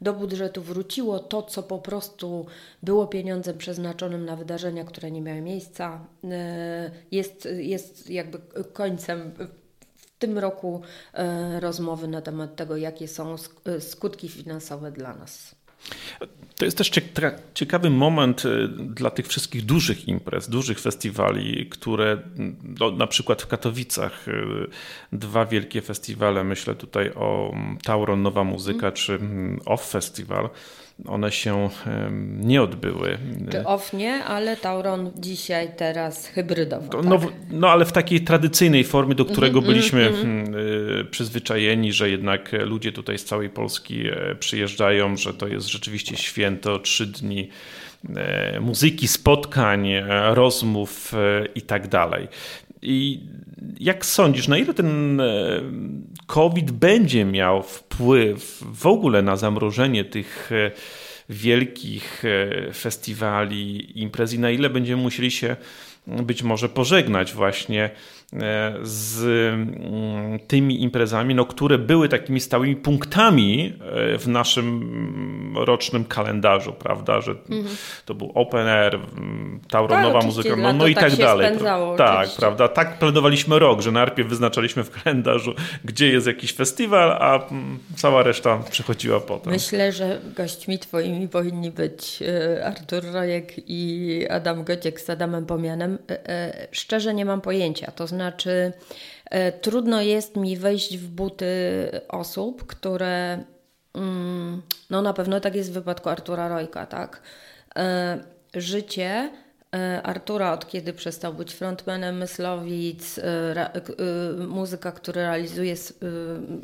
do 0.00 0.12
budżetu 0.12 0.62
wróciło 0.62 1.18
to, 1.18 1.42
co 1.42 1.62
po 1.62 1.78
prostu 1.78 2.46
było 2.82 3.06
pieniądzem 3.06 3.58
przeznaczonym 3.58 4.24
na 4.24 4.36
wydarzenia, 4.36 4.84
które 4.84 5.10
nie 5.10 5.22
miały 5.22 5.40
miejsca, 5.40 6.06
e, 6.24 6.90
jest, 7.10 7.48
jest 7.58 8.10
jakby 8.10 8.38
końcem 8.72 9.32
tym 10.18 10.38
roku 10.38 10.82
rozmowy 11.60 12.08
na 12.08 12.22
temat 12.22 12.56
tego, 12.56 12.76
jakie 12.76 13.08
są 13.08 13.36
skutki 13.80 14.28
finansowe 14.28 14.92
dla 14.92 15.14
nas. 15.14 15.54
To 16.60 16.64
jest 16.64 16.78
też 16.78 16.90
ciekawy 17.54 17.90
moment 17.90 18.44
y, 18.44 18.68
dla 18.68 19.10
tych 19.10 19.28
wszystkich 19.28 19.64
dużych 19.64 20.08
imprez, 20.08 20.48
dużych 20.48 20.80
festiwali, 20.80 21.66
które 21.66 22.18
no, 22.80 22.90
na 22.90 23.06
przykład 23.06 23.42
w 23.42 23.46
Katowicach 23.46 24.28
y, 24.28 24.32
dwa 25.12 25.46
wielkie 25.46 25.82
festiwale, 25.82 26.44
myślę 26.44 26.74
tutaj 26.74 27.10
o 27.14 27.54
Tauron 27.84 28.22
Nowa 28.22 28.44
Muzyka 28.44 28.86
mm. 28.86 28.92
czy 28.92 29.18
Off 29.64 29.90
Festival, 29.90 30.50
one 31.08 31.32
się 31.32 31.70
nie 32.38 32.62
odbyły. 32.62 33.18
Czy 33.50 33.66
off 33.66 33.92
nie, 33.92 34.24
ale 34.24 34.56
Tauron 34.56 35.10
dzisiaj, 35.16 35.70
teraz 35.76 36.26
hybrydowo. 36.26 37.02
No, 37.02 37.18
tak? 37.18 37.28
no 37.50 37.68
ale 37.68 37.84
w 37.84 37.92
takiej 37.92 38.20
tradycyjnej 38.20 38.84
formie, 38.84 39.14
do 39.14 39.24
którego 39.24 39.58
mm 39.58 39.70
-hmm, 39.70 39.72
byliśmy 39.72 40.08
mm 40.08 40.44
-hmm. 40.44 40.56
Przyzwyczajeni, 41.04 41.92
że 41.92 42.10
jednak 42.10 42.52
ludzie 42.52 42.92
tutaj 42.92 43.18
z 43.18 43.24
całej 43.24 43.50
Polski 43.50 44.06
e, 44.06 44.34
przyjeżdżają, 44.34 45.16
że 45.16 45.34
to 45.34 45.48
jest 45.48 45.66
rzeczywiście 45.66 46.16
święto, 46.16 46.78
trzy 46.78 47.06
dni 47.06 47.48
e, 48.16 48.60
muzyki, 48.60 49.08
spotkań, 49.08 49.88
rozmów 50.34 51.12
i 51.54 51.62
tak 51.62 51.88
dalej. 51.88 52.28
I 52.82 53.20
jak 53.80 54.06
sądzisz, 54.06 54.48
na 54.48 54.58
ile 54.58 54.74
ten 54.74 55.20
COVID 56.26 56.70
będzie 56.70 57.24
miał 57.24 57.62
wpływ 57.62 58.64
w 58.72 58.86
ogóle 58.86 59.22
na 59.22 59.36
zamrożenie 59.36 60.04
tych 60.04 60.50
e, 60.52 60.70
wielkich 61.28 62.22
e, 62.24 62.72
festiwali, 62.72 63.92
imprez 64.00 64.32
i 64.32 64.38
na 64.38 64.50
ile 64.50 64.70
będziemy 64.70 65.02
musieli 65.02 65.30
się 65.30 65.56
być 66.06 66.42
może 66.42 66.68
pożegnać 66.68 67.32
właśnie 67.32 67.84
E, 67.84 67.90
z 68.82 69.22
mm, 69.24 70.38
tymi 70.38 70.82
imprezami, 70.82 71.34
no, 71.34 71.44
które 71.44 71.78
były 71.78 72.08
takimi 72.08 72.40
stałymi 72.40 72.76
punktami 72.76 73.78
e, 74.14 74.18
w 74.18 74.28
naszym 74.28 75.54
rocznym 75.56 76.04
kalendarzu, 76.04 76.72
prawda, 76.72 77.20
że 77.20 77.30
mhm. 77.30 77.76
to 78.04 78.14
był 78.14 78.32
open 78.34 78.68
air, 78.68 78.98
tauronowa 79.70 80.18
tak, 80.18 80.26
muzyka, 80.26 80.56
no, 80.56 80.72
no 80.72 80.86
i 80.86 80.94
tak, 80.94 81.10
tak 81.10 81.18
dalej. 81.18 81.46
Spędzało, 81.46 81.96
tak, 81.96 82.16
oczywiście. 82.16 82.40
prawda, 82.40 82.68
tak 82.68 82.98
planowaliśmy 82.98 83.58
rok, 83.58 83.80
że 83.80 83.92
najpierw 83.92 84.28
wyznaczaliśmy 84.28 84.84
w 84.84 84.90
kalendarzu, 84.90 85.54
gdzie 85.84 86.08
jest 86.08 86.26
jakiś 86.26 86.52
festiwal, 86.52 87.12
a 87.12 87.48
cała 87.96 88.22
reszta 88.22 88.58
przychodziła 88.70 89.20
potem. 89.20 89.52
Myślę, 89.52 89.92
że 89.92 90.20
gośćmi 90.36 90.78
twoimi 90.78 91.28
powinni 91.28 91.70
być 91.70 92.22
e, 92.22 92.66
Artur 92.66 93.04
Rojek 93.12 93.52
i 93.66 94.24
Adam 94.30 94.64
Gociek 94.64 95.00
z 95.00 95.10
Adamem 95.10 95.46
Pomianem. 95.46 95.98
Szczerze 96.72 97.14
nie 97.14 97.24
mam 97.24 97.40
pojęcia, 97.40 97.90
to 97.90 98.06
znaczy 98.06 98.19
znaczy, 98.20 98.72
e, 99.30 99.52
trudno 99.52 100.00
jest 100.00 100.36
mi 100.36 100.56
wejść 100.56 100.98
w 100.98 101.08
buty 101.08 101.46
osób, 102.08 102.66
które. 102.66 103.44
Mm, 103.94 104.62
no 104.90 105.02
na 105.02 105.12
pewno 105.12 105.40
tak 105.40 105.54
jest 105.54 105.70
w 105.70 105.74
wypadku 105.74 106.08
Artura 106.08 106.48
Rojka, 106.48 106.86
tak? 106.86 107.22
E, 107.76 108.18
życie 108.54 109.30
Artura, 110.02 110.52
od 110.52 110.68
kiedy 110.68 110.92
przestał 110.92 111.34
być 111.34 111.54
frontmanem 111.54 112.18
Myslowic, 112.18 113.18
e, 113.18 113.22
e, 113.22 113.80
muzyka, 114.46 114.92
który 114.92 115.20
realizuje 115.20 115.74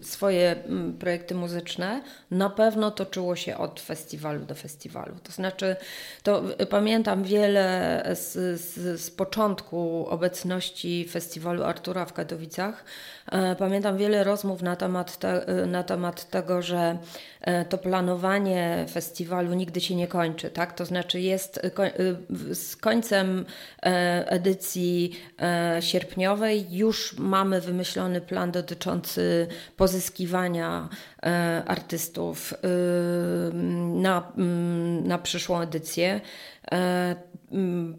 swoje 0.03 0.57
projekty 0.99 1.35
muzyczne, 1.35 2.03
na 2.31 2.51
pewno 2.51 2.91
toczyło 2.91 3.37
się 3.37 3.57
od 3.57 3.81
festiwalu 3.81 4.45
do 4.45 4.55
festiwalu. 4.55 5.15
To 5.23 5.33
znaczy, 5.33 5.77
to 6.23 6.43
pamiętam 6.71 7.25
wiele 7.25 8.03
z, 8.15 8.61
z, 8.61 9.01
z 9.01 9.11
początku 9.11 10.07
obecności 10.09 11.09
festiwalu 11.11 11.65
Artura 11.65 12.05
w 12.05 12.13
Katowicach. 12.13 12.85
Pamiętam 13.59 13.97
wiele 13.97 14.25
rozmów 14.25 14.63
na 14.63 14.77
temat, 14.77 15.19
te, 15.19 15.47
na 15.67 15.83
temat 15.83 16.31
tego, 16.31 16.63
że 16.63 16.99
to 17.69 17.79
planowanie 17.79 18.87
festiwalu 18.91 19.55
nigdy 19.55 19.81
się 19.81 19.95
nie 19.95 20.09
kończy, 20.09 20.51
tak? 20.51 20.73
To 20.73 20.85
znaczy 20.85 21.21
jest 21.21 21.61
z 22.51 22.77
końcem 22.97 23.45
e, 23.83 24.31
edycji 24.31 25.13
e, 25.41 25.77
sierpniowej 25.83 26.67
już 26.71 27.19
mamy 27.19 27.61
wymyślony 27.61 28.21
plan 28.21 28.51
dotyczący 28.53 29.47
pozyskiwania 29.77 30.89
e, 31.23 31.63
artystów 31.67 32.55
na, 33.95 34.33
na 35.03 35.19
przyszłą 35.19 35.61
edycję. 35.61 36.21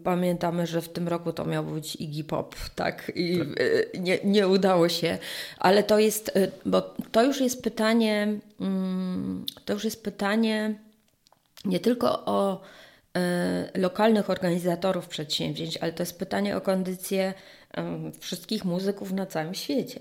Pamiętamy, 0.04 0.66
że 0.66 0.82
w 0.82 0.88
tym 0.88 1.08
roku 1.08 1.32
to 1.32 1.44
miał 1.44 1.64
być 1.64 1.96
Iggy 1.96 2.24
Pop, 2.24 2.54
tak? 2.74 3.12
I 3.14 3.38
tak. 3.38 3.48
Nie, 4.00 4.18
nie 4.24 4.48
udało 4.48 4.88
się, 4.88 5.18
ale 5.58 5.82
to 5.82 5.98
jest, 5.98 6.38
bo 6.66 6.80
to 7.12 7.24
już 7.24 7.40
jest 7.40 7.62
pytanie, 7.62 8.28
to 9.64 9.72
już 9.72 9.84
jest 9.84 10.04
pytanie 10.04 10.74
nie 11.64 11.80
tylko 11.80 12.24
o 12.24 12.60
lokalnych 13.74 14.30
organizatorów 14.30 15.08
przedsięwzięć, 15.08 15.76
ale 15.76 15.92
to 15.92 16.02
jest 16.02 16.18
pytanie 16.18 16.56
o 16.56 16.60
kondycję 16.60 17.34
wszystkich 18.20 18.64
muzyków 18.64 19.12
na 19.12 19.26
całym 19.26 19.54
świecie, 19.54 20.00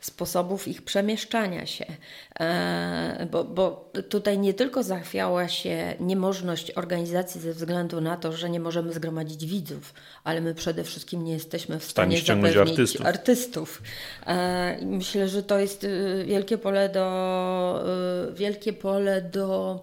sposobów 0.00 0.68
ich 0.68 0.82
przemieszczania 0.82 1.66
się, 1.66 1.84
e, 2.40 3.26
bo, 3.30 3.44
bo 3.44 3.90
tutaj 4.08 4.38
nie 4.38 4.54
tylko 4.54 4.82
zachwiała 4.82 5.48
się 5.48 5.94
niemożność 6.00 6.70
organizacji 6.70 7.40
ze 7.40 7.52
względu 7.52 8.00
na 8.00 8.16
to, 8.16 8.32
że 8.32 8.50
nie 8.50 8.60
możemy 8.60 8.92
zgromadzić 8.92 9.46
widzów, 9.46 9.94
ale 10.24 10.40
my 10.40 10.54
przede 10.54 10.84
wszystkim 10.84 11.24
nie 11.24 11.32
jesteśmy 11.32 11.78
w 11.78 11.84
stanie 11.84 12.20
zapewnić 12.20 12.56
artystów. 12.56 13.06
artystów. 13.06 13.82
Myślę, 14.82 15.28
że 15.28 15.42
to 15.42 15.58
jest 15.58 15.84
y, 15.84 16.24
wielkie 16.26 16.58
pole 16.58 16.88
do, 16.88 17.84
y, 18.30 18.34
wielkie 18.34 18.72
pole 18.72 19.22
do 19.22 19.80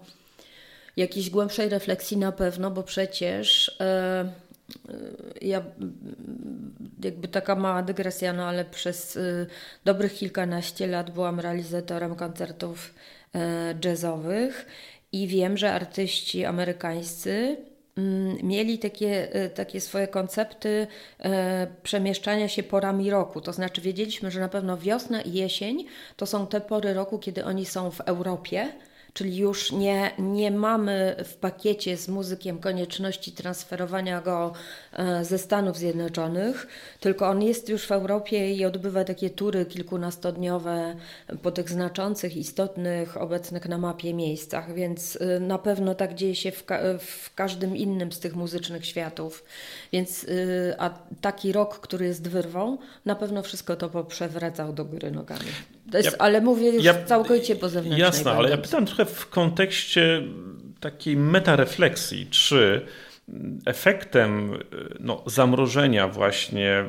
jakiejś 0.96 1.30
głębszej 1.30 1.68
refleksji 1.68 2.16
na 2.16 2.32
pewno, 2.32 2.70
bo 2.70 2.82
przecież 2.82 3.76
e, 3.80 3.84
e, 3.84 4.28
ja 5.42 5.62
jakby 7.04 7.28
taka 7.28 7.54
mała 7.54 7.82
dygresja, 7.82 8.32
no 8.32 8.44
ale 8.44 8.64
przez 8.64 9.16
e, 9.16 9.20
dobrych 9.84 10.14
kilkanaście 10.14 10.86
lat 10.86 11.10
byłam 11.10 11.40
realizatorem 11.40 12.14
koncertów 12.14 12.94
jazzowych 13.84 14.66
i 15.12 15.28
wiem, 15.28 15.56
że 15.56 15.72
artyści 15.72 16.44
amerykańscy 16.44 17.56
mm, 17.96 18.36
mieli 18.42 18.78
takie, 18.78 19.28
takie 19.54 19.80
swoje 19.80 20.08
koncepty 20.08 20.86
przemieszczania 21.82 22.48
się 22.48 22.62
porami 22.62 23.10
roku. 23.10 23.40
To 23.40 23.52
znaczy 23.52 23.80
wiedzieliśmy, 23.80 24.30
że 24.30 24.40
na 24.40 24.48
pewno 24.48 24.76
wiosna 24.76 25.22
i 25.22 25.32
jesień 25.32 25.86
to 26.16 26.26
są 26.26 26.46
te 26.46 26.60
pory 26.60 26.94
roku, 26.94 27.18
kiedy 27.18 27.44
oni 27.44 27.66
są 27.66 27.90
w 27.90 28.00
Europie, 28.00 28.72
czyli 29.16 29.36
już 29.36 29.72
nie, 29.72 30.10
nie 30.18 30.50
mamy 30.50 31.16
w 31.24 31.34
pakiecie 31.34 31.96
z 31.96 32.08
muzykiem 32.08 32.58
konieczności 32.58 33.32
transferowania 33.32 34.20
go 34.20 34.52
e, 34.92 35.24
ze 35.24 35.38
Stanów 35.38 35.78
Zjednoczonych, 35.78 36.66
tylko 37.00 37.28
on 37.28 37.42
jest 37.42 37.68
już 37.68 37.86
w 37.86 37.92
Europie 37.92 38.54
i 38.54 38.64
odbywa 38.64 39.04
takie 39.04 39.30
tury 39.30 39.66
kilkunastodniowe 39.66 40.96
po 41.42 41.50
tych 41.50 41.70
znaczących, 41.70 42.36
istotnych, 42.36 43.16
obecnych 43.16 43.68
na 43.68 43.78
mapie 43.78 44.14
miejscach, 44.14 44.74
więc 44.74 45.18
e, 45.20 45.40
na 45.40 45.58
pewno 45.58 45.94
tak 45.94 46.14
dzieje 46.14 46.34
się 46.34 46.52
w, 46.52 46.64
ka 46.64 46.78
w 46.98 47.34
każdym 47.34 47.76
innym 47.76 48.12
z 48.12 48.20
tych 48.20 48.36
muzycznych 48.36 48.86
światów. 48.86 49.44
Więc 49.92 50.24
e, 50.24 50.80
a 50.80 50.90
taki 51.20 51.52
rok, 51.52 51.78
który 51.78 52.06
jest 52.06 52.28
wyrwą, 52.28 52.78
na 53.04 53.14
pewno 53.14 53.42
wszystko 53.42 53.76
to 53.76 53.88
poprzewracał 53.88 54.72
do 54.72 54.84
góry 54.84 55.10
nogami. 55.10 55.75
Jest, 55.92 56.12
ja, 56.12 56.18
ale 56.18 56.40
mówię 56.40 56.70
już 56.70 56.84
ja, 56.84 57.04
całkowicie 57.04 57.56
po 57.56 57.68
zewnętrznej. 57.68 58.00
Jasne, 58.00 58.32
ale 58.32 58.50
ja 58.50 58.58
pytam 58.58 58.86
trochę 58.86 59.04
w 59.04 59.28
kontekście 59.28 60.22
takiej 60.80 61.16
metarefleksji, 61.16 62.26
czy 62.30 62.86
efektem 63.66 64.58
no, 65.00 65.22
zamrożenia 65.26 66.08
właśnie 66.08 66.84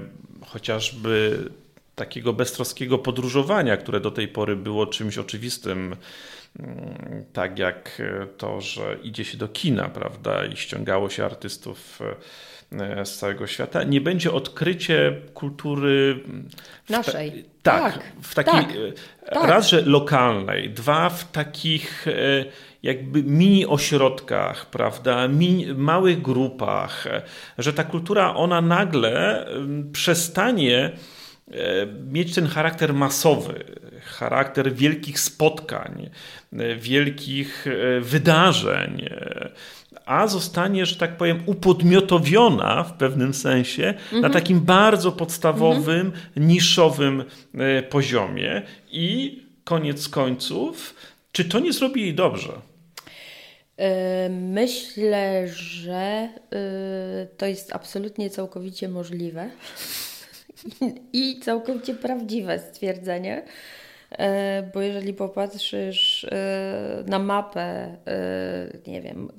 chociażby 0.45 1.37
takiego 1.95 2.33
beztroskiego 2.33 2.97
podróżowania, 2.97 3.77
które 3.77 3.99
do 3.99 4.11
tej 4.11 4.27
pory 4.27 4.55
było 4.55 4.87
czymś 4.87 5.17
oczywistym, 5.17 5.95
mm, 6.59 7.25
tak 7.33 7.59
jak 7.59 8.01
to, 8.37 8.61
że 8.61 8.97
idzie 9.03 9.25
się 9.25 9.37
do 9.37 9.47
kina, 9.47 9.89
prawda, 9.89 10.45
i 10.45 10.57
ściągało 10.57 11.09
się 11.09 11.25
artystów 11.25 11.99
e, 12.01 12.15
z 13.05 13.17
całego 13.17 13.47
świata, 13.47 13.83
nie 13.83 14.01
będzie 14.01 14.31
odkrycie 14.31 15.21
kultury 15.33 16.23
naszej. 16.89 17.45
Tak, 17.63 17.93
tak, 17.93 18.03
w 18.21 18.35
takiej 18.35 18.53
tak, 18.53 18.71
e, 19.25 19.31
tak. 19.33 19.49
raz, 19.49 19.69
że 19.69 19.81
lokalnej, 19.81 20.69
dwa 20.69 21.09
w 21.09 21.31
takich 21.31 22.07
e, 22.07 22.11
jakby 22.83 23.23
mini 23.23 23.65
ośrodkach, 23.65 24.65
prawda, 24.65 25.27
mini, 25.27 25.73
małych 25.73 26.21
grupach, 26.21 27.07
że 27.57 27.73
ta 27.73 27.83
kultura 27.83 28.35
ona 28.35 28.61
nagle 28.61 29.45
przestanie 29.91 30.91
mieć 32.07 32.35
ten 32.35 32.47
charakter 32.47 32.93
masowy, 32.93 33.63
charakter 34.03 34.73
wielkich 34.73 35.19
spotkań, 35.19 36.09
wielkich 36.77 37.65
wydarzeń, 38.01 39.09
a 40.07 40.27
zostanie, 40.27 40.85
że 40.85 40.95
tak 40.95 41.17
powiem, 41.17 41.43
upodmiotowiona 41.45 42.83
w 42.83 42.93
pewnym 42.93 43.33
sensie 43.33 43.87
mhm. 43.87 44.21
na 44.21 44.29
takim 44.29 44.59
bardzo 44.59 45.11
podstawowym, 45.11 46.07
mhm. 46.07 46.47
niszowym 46.47 47.23
e, 47.53 47.83
poziomie 47.83 48.61
i 48.91 49.39
koniec 49.63 50.09
końców, 50.09 50.95
czy 51.31 51.45
to 51.45 51.59
nie 51.59 51.73
zrobi 51.73 52.01
jej 52.01 52.13
dobrze? 52.13 52.53
E, 53.77 54.29
myślę, 54.29 55.47
że 55.47 55.93
e, 55.93 56.29
to 57.37 57.45
jest 57.45 57.75
absolutnie 57.75 58.29
całkowicie 58.29 58.89
możliwe 58.89 59.49
i 61.13 61.39
całkowicie 61.39 61.93
prawdziwe 61.93 62.59
stwierdzenie. 62.59 63.43
Bo 64.73 64.81
jeżeli 64.81 65.13
popatrzysz 65.13 66.27
na 67.05 67.19
mapę, 67.19 67.97
nie 68.87 69.01
wiem, 69.01 69.31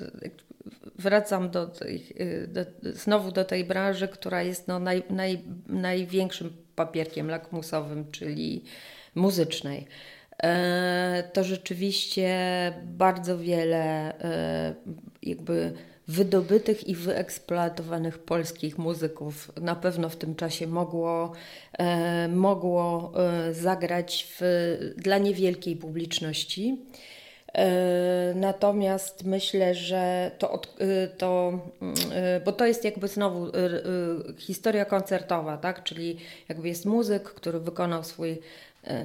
wracam 0.98 1.50
do, 1.50 1.66
tej, 1.66 2.14
do, 2.48 2.60
znowu 2.92 3.32
do 3.32 3.44
tej 3.44 3.64
branży, 3.64 4.08
która 4.08 4.42
jest 4.42 4.68
no 4.68 4.78
naj, 4.78 5.02
naj, 5.10 5.38
największym 5.66 6.56
papierkiem 6.74 7.30
lakmusowym, 7.30 8.10
czyli 8.10 8.64
muzycznej. 9.14 9.86
E, 10.42 11.30
to 11.32 11.44
rzeczywiście 11.44 12.28
bardzo 12.84 13.38
wiele 13.38 14.14
e, 14.20 14.74
jakby 15.22 15.72
wydobytych 16.08 16.88
i 16.88 16.94
wyeksploatowanych 16.94 18.18
polskich 18.18 18.78
muzyków 18.78 19.52
na 19.60 19.76
pewno 19.76 20.08
w 20.08 20.16
tym 20.16 20.34
czasie 20.34 20.66
mogło, 20.66 21.32
e, 21.78 22.28
mogło 22.28 23.12
zagrać 23.52 24.26
w, 24.40 24.42
dla 24.96 25.18
niewielkiej 25.18 25.76
publiczności. 25.76 26.78
E, 27.58 28.34
natomiast 28.34 29.24
myślę, 29.24 29.74
że 29.74 30.30
to, 30.38 30.60
e, 30.78 31.08
to, 31.08 31.52
e, 32.12 32.40
bo 32.40 32.52
to 32.52 32.66
jest 32.66 32.84
jakby 32.84 33.08
znowu 33.08 33.46
historia 34.38 34.84
koncertowa, 34.84 35.56
tak? 35.56 35.82
Czyli 35.82 36.16
jakby 36.48 36.68
jest 36.68 36.86
muzyk, 36.86 37.22
który 37.22 37.60
wykonał 37.60 38.04
swój, 38.04 38.38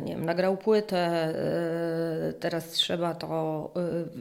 nie 0.03 0.15
wiem, 0.15 0.25
nagrał 0.25 0.57
płytę, 0.57 1.33
teraz 2.39 2.69
trzeba 2.69 3.13
to 3.13 3.71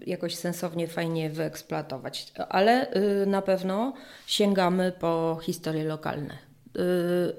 jakoś 0.07 0.35
sensownie, 0.35 0.89
fajnie 0.89 1.31
wyeksploatować. 1.31 2.33
Ale 2.49 2.87
na 3.27 3.43
pewno 3.43 3.93
sięgamy 4.27 4.93
po 4.93 5.39
historie 5.43 5.85
lokalne 5.85 6.52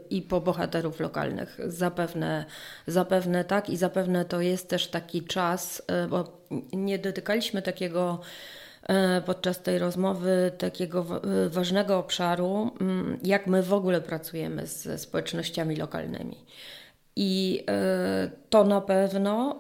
i 0.10 0.22
po 0.22 0.42
bohaterów 0.42 1.00
lokalnych. 1.00 1.60
Zapewne, 1.68 2.46
zapewne 2.88 3.46
tak 3.46 3.70
i 3.70 3.78
zapewne 3.78 4.26
to 4.26 4.42
jest 4.42 4.70
też 4.70 4.88
taki 4.88 5.24
czas, 5.24 5.82
y, 6.06 6.08
bo 6.08 6.42
nie 6.74 7.00
dotykaliśmy 7.00 7.62
takiego 7.62 8.20
y, 8.84 9.22
podczas 9.22 9.62
tej 9.62 9.80
rozmowy 9.80 10.52
takiego 10.58 11.22
y, 11.46 11.50
ważnego 11.50 11.98
obszaru, 11.98 12.72
mm, 12.82 13.20
jak 13.24 13.48
my 13.48 13.64
w 13.64 13.74
ogóle 13.74 14.02
pracujemy 14.02 14.68
ze 14.68 14.98
społecznościami 14.98 15.76
lokalnymi. 15.76 16.46
I 17.16 17.66
to 18.50 18.64
na 18.64 18.82
pewno, 18.82 19.60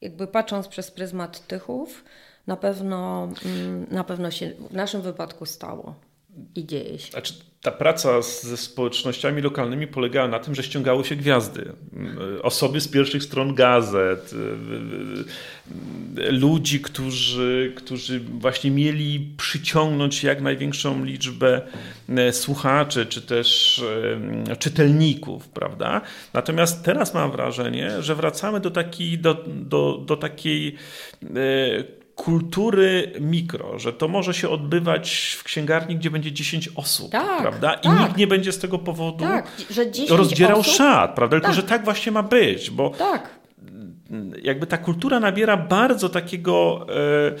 jakby 0.00 0.26
patrząc 0.26 0.68
przez 0.68 0.90
pryzmat 0.90 1.46
Tychów, 1.46 2.04
na 2.46 2.56
pewno, 2.56 3.28
mm, 3.44 3.86
na 3.90 4.04
pewno 4.04 4.30
się 4.30 4.50
w 4.70 4.74
naszym 4.74 5.02
wypadku 5.02 5.46
stało 5.46 5.94
i 6.54 6.66
dzieje 6.66 6.98
się. 6.98 7.10
Znaczy, 7.10 7.34
ta 7.62 7.70
praca 7.70 8.22
ze 8.22 8.56
społecznościami 8.56 9.42
lokalnymi 9.42 9.86
polegała 9.86 10.28
na 10.28 10.38
tym, 10.38 10.54
że 10.54 10.62
ściągało 10.62 11.04
się 11.04 11.16
gwiazdy. 11.16 11.72
Osoby 12.42 12.80
z 12.80 12.88
pierwszych 12.88 13.22
stron 13.22 13.54
gazet, 13.54 14.32
y, 14.32 14.36
y, 16.20 16.28
y, 16.28 16.32
ludzi, 16.32 16.80
którzy, 16.80 17.72
którzy 17.76 18.20
właśnie 18.20 18.70
mieli 18.70 19.34
przyciągnąć 19.36 20.24
jak 20.24 20.40
największą 20.40 21.04
liczbę 21.04 21.62
słuchaczy, 22.32 23.06
czy 23.06 23.22
też 23.22 23.82
czytelników, 24.58 25.48
prawda? 25.48 26.00
Natomiast 26.34 26.84
teraz 26.84 27.14
mam 27.14 27.30
wrażenie, 27.30 28.02
że 28.02 28.14
wracamy 28.14 28.60
do, 28.60 28.70
takiej, 28.70 29.18
do, 29.18 29.44
do, 29.46 30.02
do 30.06 30.16
takiej 30.16 30.76
kultury 32.18 33.12
mikro, 33.20 33.78
że 33.78 33.92
to 33.92 34.08
może 34.08 34.34
się 34.34 34.48
odbywać 34.48 35.36
w 35.38 35.44
księgarni, 35.44 35.96
gdzie 35.96 36.10
będzie 36.10 36.32
10 36.32 36.68
osób, 36.76 37.12
tak, 37.12 37.40
prawda? 37.40 37.74
I 37.74 37.82
tak. 37.82 38.00
nikt 38.00 38.16
nie 38.16 38.26
będzie 38.26 38.52
z 38.52 38.58
tego 38.58 38.78
powodu 38.78 39.24
tak, 39.24 39.50
rozdzierał 40.08 40.60
osób? 40.60 40.74
szat, 40.74 41.14
prawda? 41.14 41.36
Tylko, 41.36 41.46
tak. 41.46 41.56
że 41.56 41.62
tak 41.62 41.84
właśnie 41.84 42.12
ma 42.12 42.22
być, 42.22 42.70
bo 42.70 42.90
tak 42.90 43.37
jakby 44.42 44.66
ta 44.66 44.78
kultura 44.78 45.20
nabiera 45.20 45.56
bardzo 45.56 46.08
takiego 46.08 46.86
e, 46.90 47.34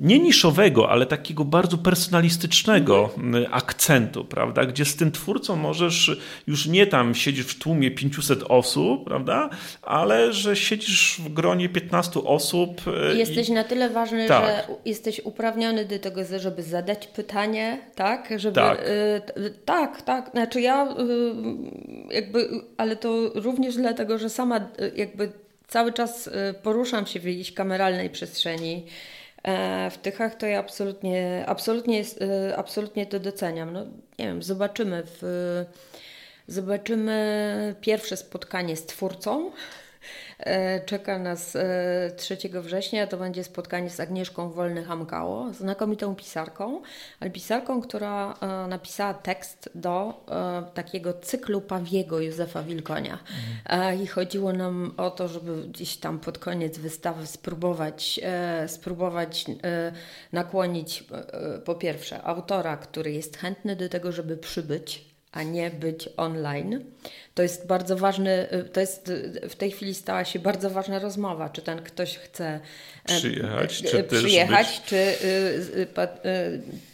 nie 0.00 0.18
niszowego, 0.18 0.90
ale 0.90 1.06
takiego 1.06 1.44
bardzo 1.44 1.78
personalistycznego 1.78 3.10
mhm. 3.18 3.46
akcentu, 3.50 4.24
prawda? 4.24 4.66
Gdzie 4.66 4.84
z 4.84 4.96
tym 4.96 5.12
twórcą 5.12 5.56
możesz 5.56 6.20
już 6.46 6.66
nie 6.66 6.86
tam 6.86 7.14
siedzieć 7.14 7.46
w 7.46 7.58
tłumie 7.58 7.90
500 7.90 8.42
osób, 8.48 9.04
prawda? 9.04 9.50
Ale 9.82 10.32
że 10.32 10.56
siedzisz 10.56 11.20
w 11.24 11.32
gronie 11.32 11.68
15 11.68 12.24
osób. 12.24 12.80
E, 13.10 13.14
jesteś 13.14 13.48
i... 13.48 13.52
na 13.52 13.64
tyle 13.64 13.90
ważny, 13.90 14.28
tak. 14.28 14.44
że 14.44 14.74
jesteś 14.84 15.20
uprawniony 15.24 15.84
do 15.84 15.98
tego, 15.98 16.20
żeby 16.38 16.62
zadać 16.62 17.06
pytanie, 17.06 17.78
tak? 17.94 18.28
Żeby, 18.36 18.54
tak. 18.54 18.78
Y, 19.36 19.50
tak, 19.64 20.02
tak. 20.02 20.30
Znaczy 20.30 20.60
ja 20.60 20.88
y, 22.10 22.14
jakby, 22.14 22.48
ale 22.76 22.96
to 22.96 23.30
również 23.34 23.76
dlatego, 23.76 24.18
że 24.18 24.30
sama 24.30 24.56
y, 24.58 24.92
jakby 24.96 25.41
cały 25.72 25.92
czas 25.92 26.26
y, 26.26 26.32
poruszam 26.62 27.06
się 27.06 27.20
w 27.20 27.24
jakiejś 27.24 27.54
kameralnej 27.54 28.10
przestrzeni. 28.10 28.86
E, 29.42 29.90
w 29.90 29.98
Tychach 29.98 30.34
to 30.34 30.46
ja 30.46 30.58
absolutnie, 30.58 31.44
absolutnie, 31.46 32.00
y, 32.00 32.56
absolutnie 32.56 33.06
to 33.06 33.20
doceniam. 33.20 33.72
No, 33.72 33.84
nie 34.18 34.26
wiem, 34.26 34.42
zobaczymy 34.42 35.02
w, 35.06 35.64
zobaczymy 36.48 37.74
pierwsze 37.80 38.16
spotkanie 38.16 38.76
z 38.76 38.86
twórcą 38.86 39.52
czeka 40.86 41.18
nas 41.18 41.56
3 42.16 42.36
e, 42.54 42.60
września. 42.60 43.06
To 43.06 43.16
będzie 43.16 43.44
spotkanie 43.44 43.90
z 43.90 44.00
Agnieszką 44.00 44.50
Wolny-Hamkało, 44.50 45.52
znakomitą 45.54 46.14
pisarką, 46.14 46.82
ale 47.20 47.30
pisarką, 47.30 47.80
która 47.80 48.34
e, 48.40 48.66
napisała 48.68 49.14
tekst 49.14 49.70
do 49.74 50.24
takiego 50.74 51.12
cyklu 51.12 51.60
Pawiego 51.60 52.20
Józefa 52.20 52.62
Wilkonia. 52.62 53.18
I 54.02 54.06
chodziło 54.06 54.52
nam 54.52 54.94
o 54.96 55.10
to, 55.10 55.28
żeby 55.28 55.68
gdzieś 55.68 55.96
tam 55.96 56.18
pod 56.18 56.38
koniec 56.38 56.78
wystawy 56.78 57.26
spróbować, 57.26 58.20
spróbować 58.66 59.44
nakłonić 60.32 61.04
po 61.64 61.74
pierwsze 61.74 62.22
autora, 62.22 62.76
który 62.76 63.12
jest 63.12 63.36
chętny 63.36 63.76
do 63.76 63.88
tego, 63.88 64.12
żeby 64.12 64.36
przybyć 64.36 65.11
a 65.32 65.42
nie 65.42 65.70
być 65.70 66.08
online. 66.16 66.84
To 67.34 67.42
jest 67.42 67.66
bardzo 67.66 67.96
ważny, 67.96 68.52
y, 68.52 68.64
to 68.64 68.80
jest 68.80 69.08
y, 69.08 69.48
w 69.48 69.56
tej 69.56 69.70
chwili 69.70 69.94
stała 69.94 70.24
się 70.24 70.38
bardzo 70.38 70.70
ważna 70.70 70.98
rozmowa, 70.98 71.48
czy 71.48 71.62
ten 71.62 71.82
ktoś 71.82 72.18
chce 72.18 72.60
przyjechać, 73.04 73.82
czy, 73.82 74.04
przyjechać, 74.04 74.66
być... 74.66 74.82
czy 74.88 75.16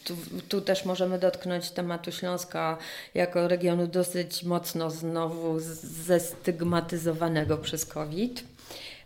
tu, 0.05 0.16
tu, 0.49 0.61
też 0.61 0.84
możemy 0.84 1.18
dotknąć 1.18 1.70
tematu 1.70 2.12
Śląska 2.12 2.78
jako 3.14 3.49
regionu 3.49 3.86
dosyć 3.86 4.43
mocno 4.43 4.91
znowu 4.91 5.61
zestygmatyzowanego 6.07 7.59
przez 7.59 7.86
COVID. 7.86 8.45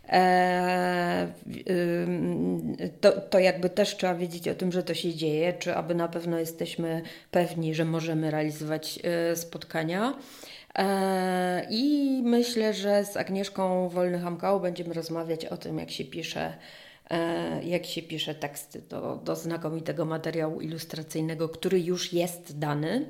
E, 0.09 1.27
to, 3.01 3.11
to 3.11 3.39
jakby 3.39 3.69
też 3.69 3.97
trzeba 3.97 4.15
wiedzieć 4.15 4.47
o 4.47 4.55
tym, 4.55 4.71
że 4.71 4.83
to 4.83 4.93
się 4.93 5.13
dzieje, 5.13 5.53
czy 5.53 5.75
aby 5.75 5.95
na 5.95 6.07
pewno 6.07 6.39
jesteśmy 6.39 7.01
pewni, 7.31 7.75
że 7.75 7.85
możemy 7.85 8.31
realizować 8.31 8.99
e, 9.03 9.35
spotkania. 9.35 10.13
E, 10.75 11.67
I 11.69 12.21
myślę, 12.23 12.73
że 12.73 13.05
z 13.05 13.17
Agnieszką 13.17 13.89
Wolny-Hamkałą 13.89 14.61
będziemy 14.61 14.93
rozmawiać 14.93 15.45
o 15.45 15.57
tym, 15.57 15.79
jak 15.79 15.91
się 15.91 16.05
pisze 16.05 16.53
jak 17.63 17.85
się 17.85 18.01
pisze 18.01 18.35
teksty 18.35 18.81
do, 18.81 19.15
do 19.23 19.35
znakomitego 19.35 20.05
materiału 20.05 20.61
ilustracyjnego, 20.61 21.49
który 21.49 21.79
już 21.79 22.13
jest 22.13 22.59
dany. 22.59 23.05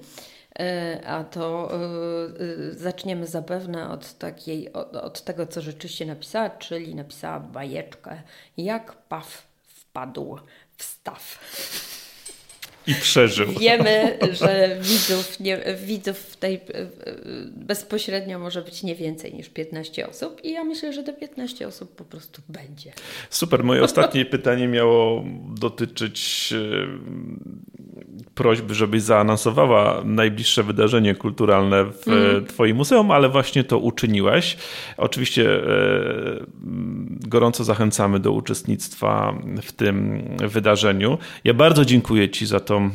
E, 0.59 1.01
a 1.05 1.23
to 1.23 1.69
e, 1.71 1.75
e, 1.75 2.73
zaczniemy 2.73 3.27
zapewne 3.27 3.89
od, 3.89 4.13
takiej, 4.13 4.73
od, 4.73 4.95
od 4.95 5.21
tego, 5.21 5.47
co 5.47 5.61
rzeczywiście 5.61 6.05
napisała, 6.05 6.49
czyli 6.49 6.95
napisała 6.95 7.39
bajeczkę, 7.39 8.21
jak 8.57 8.93
paw 8.93 9.47
wpadł 9.63 10.37
w 10.77 10.83
staw. 10.83 11.39
I 12.88 12.95
przeżył. 12.95 13.47
Wiemy, 13.59 14.17
że 14.31 14.77
widzów, 14.81 15.39
nie, 15.39 15.59
widzów 15.86 16.17
w 16.17 16.38
tej 16.38 16.59
bezpośrednio 17.47 18.39
może 18.39 18.61
być 18.61 18.84
nie 18.84 18.95
więcej 18.95 19.34
niż 19.34 19.49
15 19.49 20.09
osób 20.09 20.43
i 20.43 20.51
ja 20.51 20.63
myślę, 20.63 20.93
że 20.93 21.03
te 21.03 21.13
15 21.13 21.67
osób 21.67 21.95
po 21.95 22.03
prostu 22.03 22.41
będzie. 22.49 22.91
Super. 23.29 23.63
Moje 23.63 23.84
ostatnie 23.84 24.25
pytanie 24.36 24.67
miało 24.67 25.23
dotyczyć 25.59 26.53
prośby, 28.36 28.73
żebyś 28.73 29.01
zaanonsowała 29.01 30.01
najbliższe 30.05 30.63
wydarzenie 30.63 31.15
kulturalne 31.15 31.86
w 31.86 32.07
mm. 32.07 32.45
Twoim 32.45 32.77
muzeum, 32.77 33.11
ale 33.11 33.29
właśnie 33.29 33.63
to 33.63 33.79
uczyniłaś. 33.79 34.57
Oczywiście 34.97 35.55
e, 35.55 35.63
gorąco 37.27 37.63
zachęcamy 37.63 38.19
do 38.19 38.31
uczestnictwa 38.31 39.36
w 39.61 39.71
tym 39.71 40.23
wydarzeniu. 40.47 41.17
Ja 41.43 41.53
bardzo 41.53 41.86
dziękuję 41.86 42.29
Ci 42.29 42.45
za 42.45 42.59
tą 42.74 42.89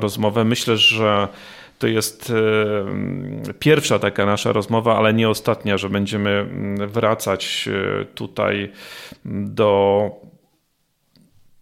rozmowę. 0.00 0.44
Myślę, 0.44 0.76
że 0.76 1.28
to 1.78 1.86
jest 1.86 2.32
pierwsza 3.58 3.98
taka 3.98 4.26
nasza 4.26 4.52
rozmowa, 4.52 4.98
ale 4.98 5.14
nie 5.14 5.28
ostatnia, 5.28 5.78
że 5.78 5.88
będziemy 5.88 6.30
mm, 6.30 6.88
wracać 6.88 7.68
tutaj 8.14 8.72
do 9.24 10.10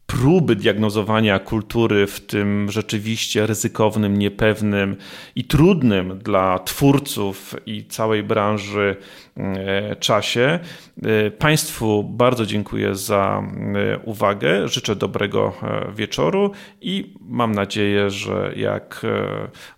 próby 0.08 0.56
diagnozowania 0.56 1.38
kultury 1.38 2.06
w 2.06 2.20
tym 2.20 2.70
rzeczywiście 2.70 3.46
ryzykownym, 3.46 4.18
niepewnym 4.18 4.96
i 5.34 5.44
trudnym 5.44 6.18
dla 6.18 6.58
twórców 6.58 7.54
i 7.66 7.84
całej 7.84 8.22
branży 8.22 8.96
e, 9.36 9.96
czasie. 9.96 10.58
E, 11.02 11.30
państwu 11.30 12.04
bardzo 12.04 12.46
dziękuję 12.46 12.94
za 12.94 13.42
e, 13.74 13.98
uwagę. 13.98 14.68
Życzę 14.68 14.96
dobrego 14.96 15.52
wieczoru 15.94 16.50
i 16.80 17.14
mam 17.20 17.54
nadzieję, 17.54 18.10
że 18.10 18.52
jak 18.56 19.06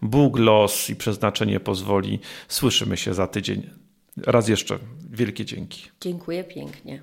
Bóg, 0.02 0.38
los 0.38 0.90
i 0.90 0.96
przeznaczenie 0.96 1.60
pozwoli, 1.60 2.18
słyszymy 2.48 2.96
się 2.96 3.14
za 3.14 3.26
tydzień. 3.26 3.70
Raz 4.16 4.48
jeszcze 4.48 4.78
wielkie 5.10 5.44
dzięki. 5.44 5.82
Dziękuję 6.00 6.44
pięknie. 6.44 7.02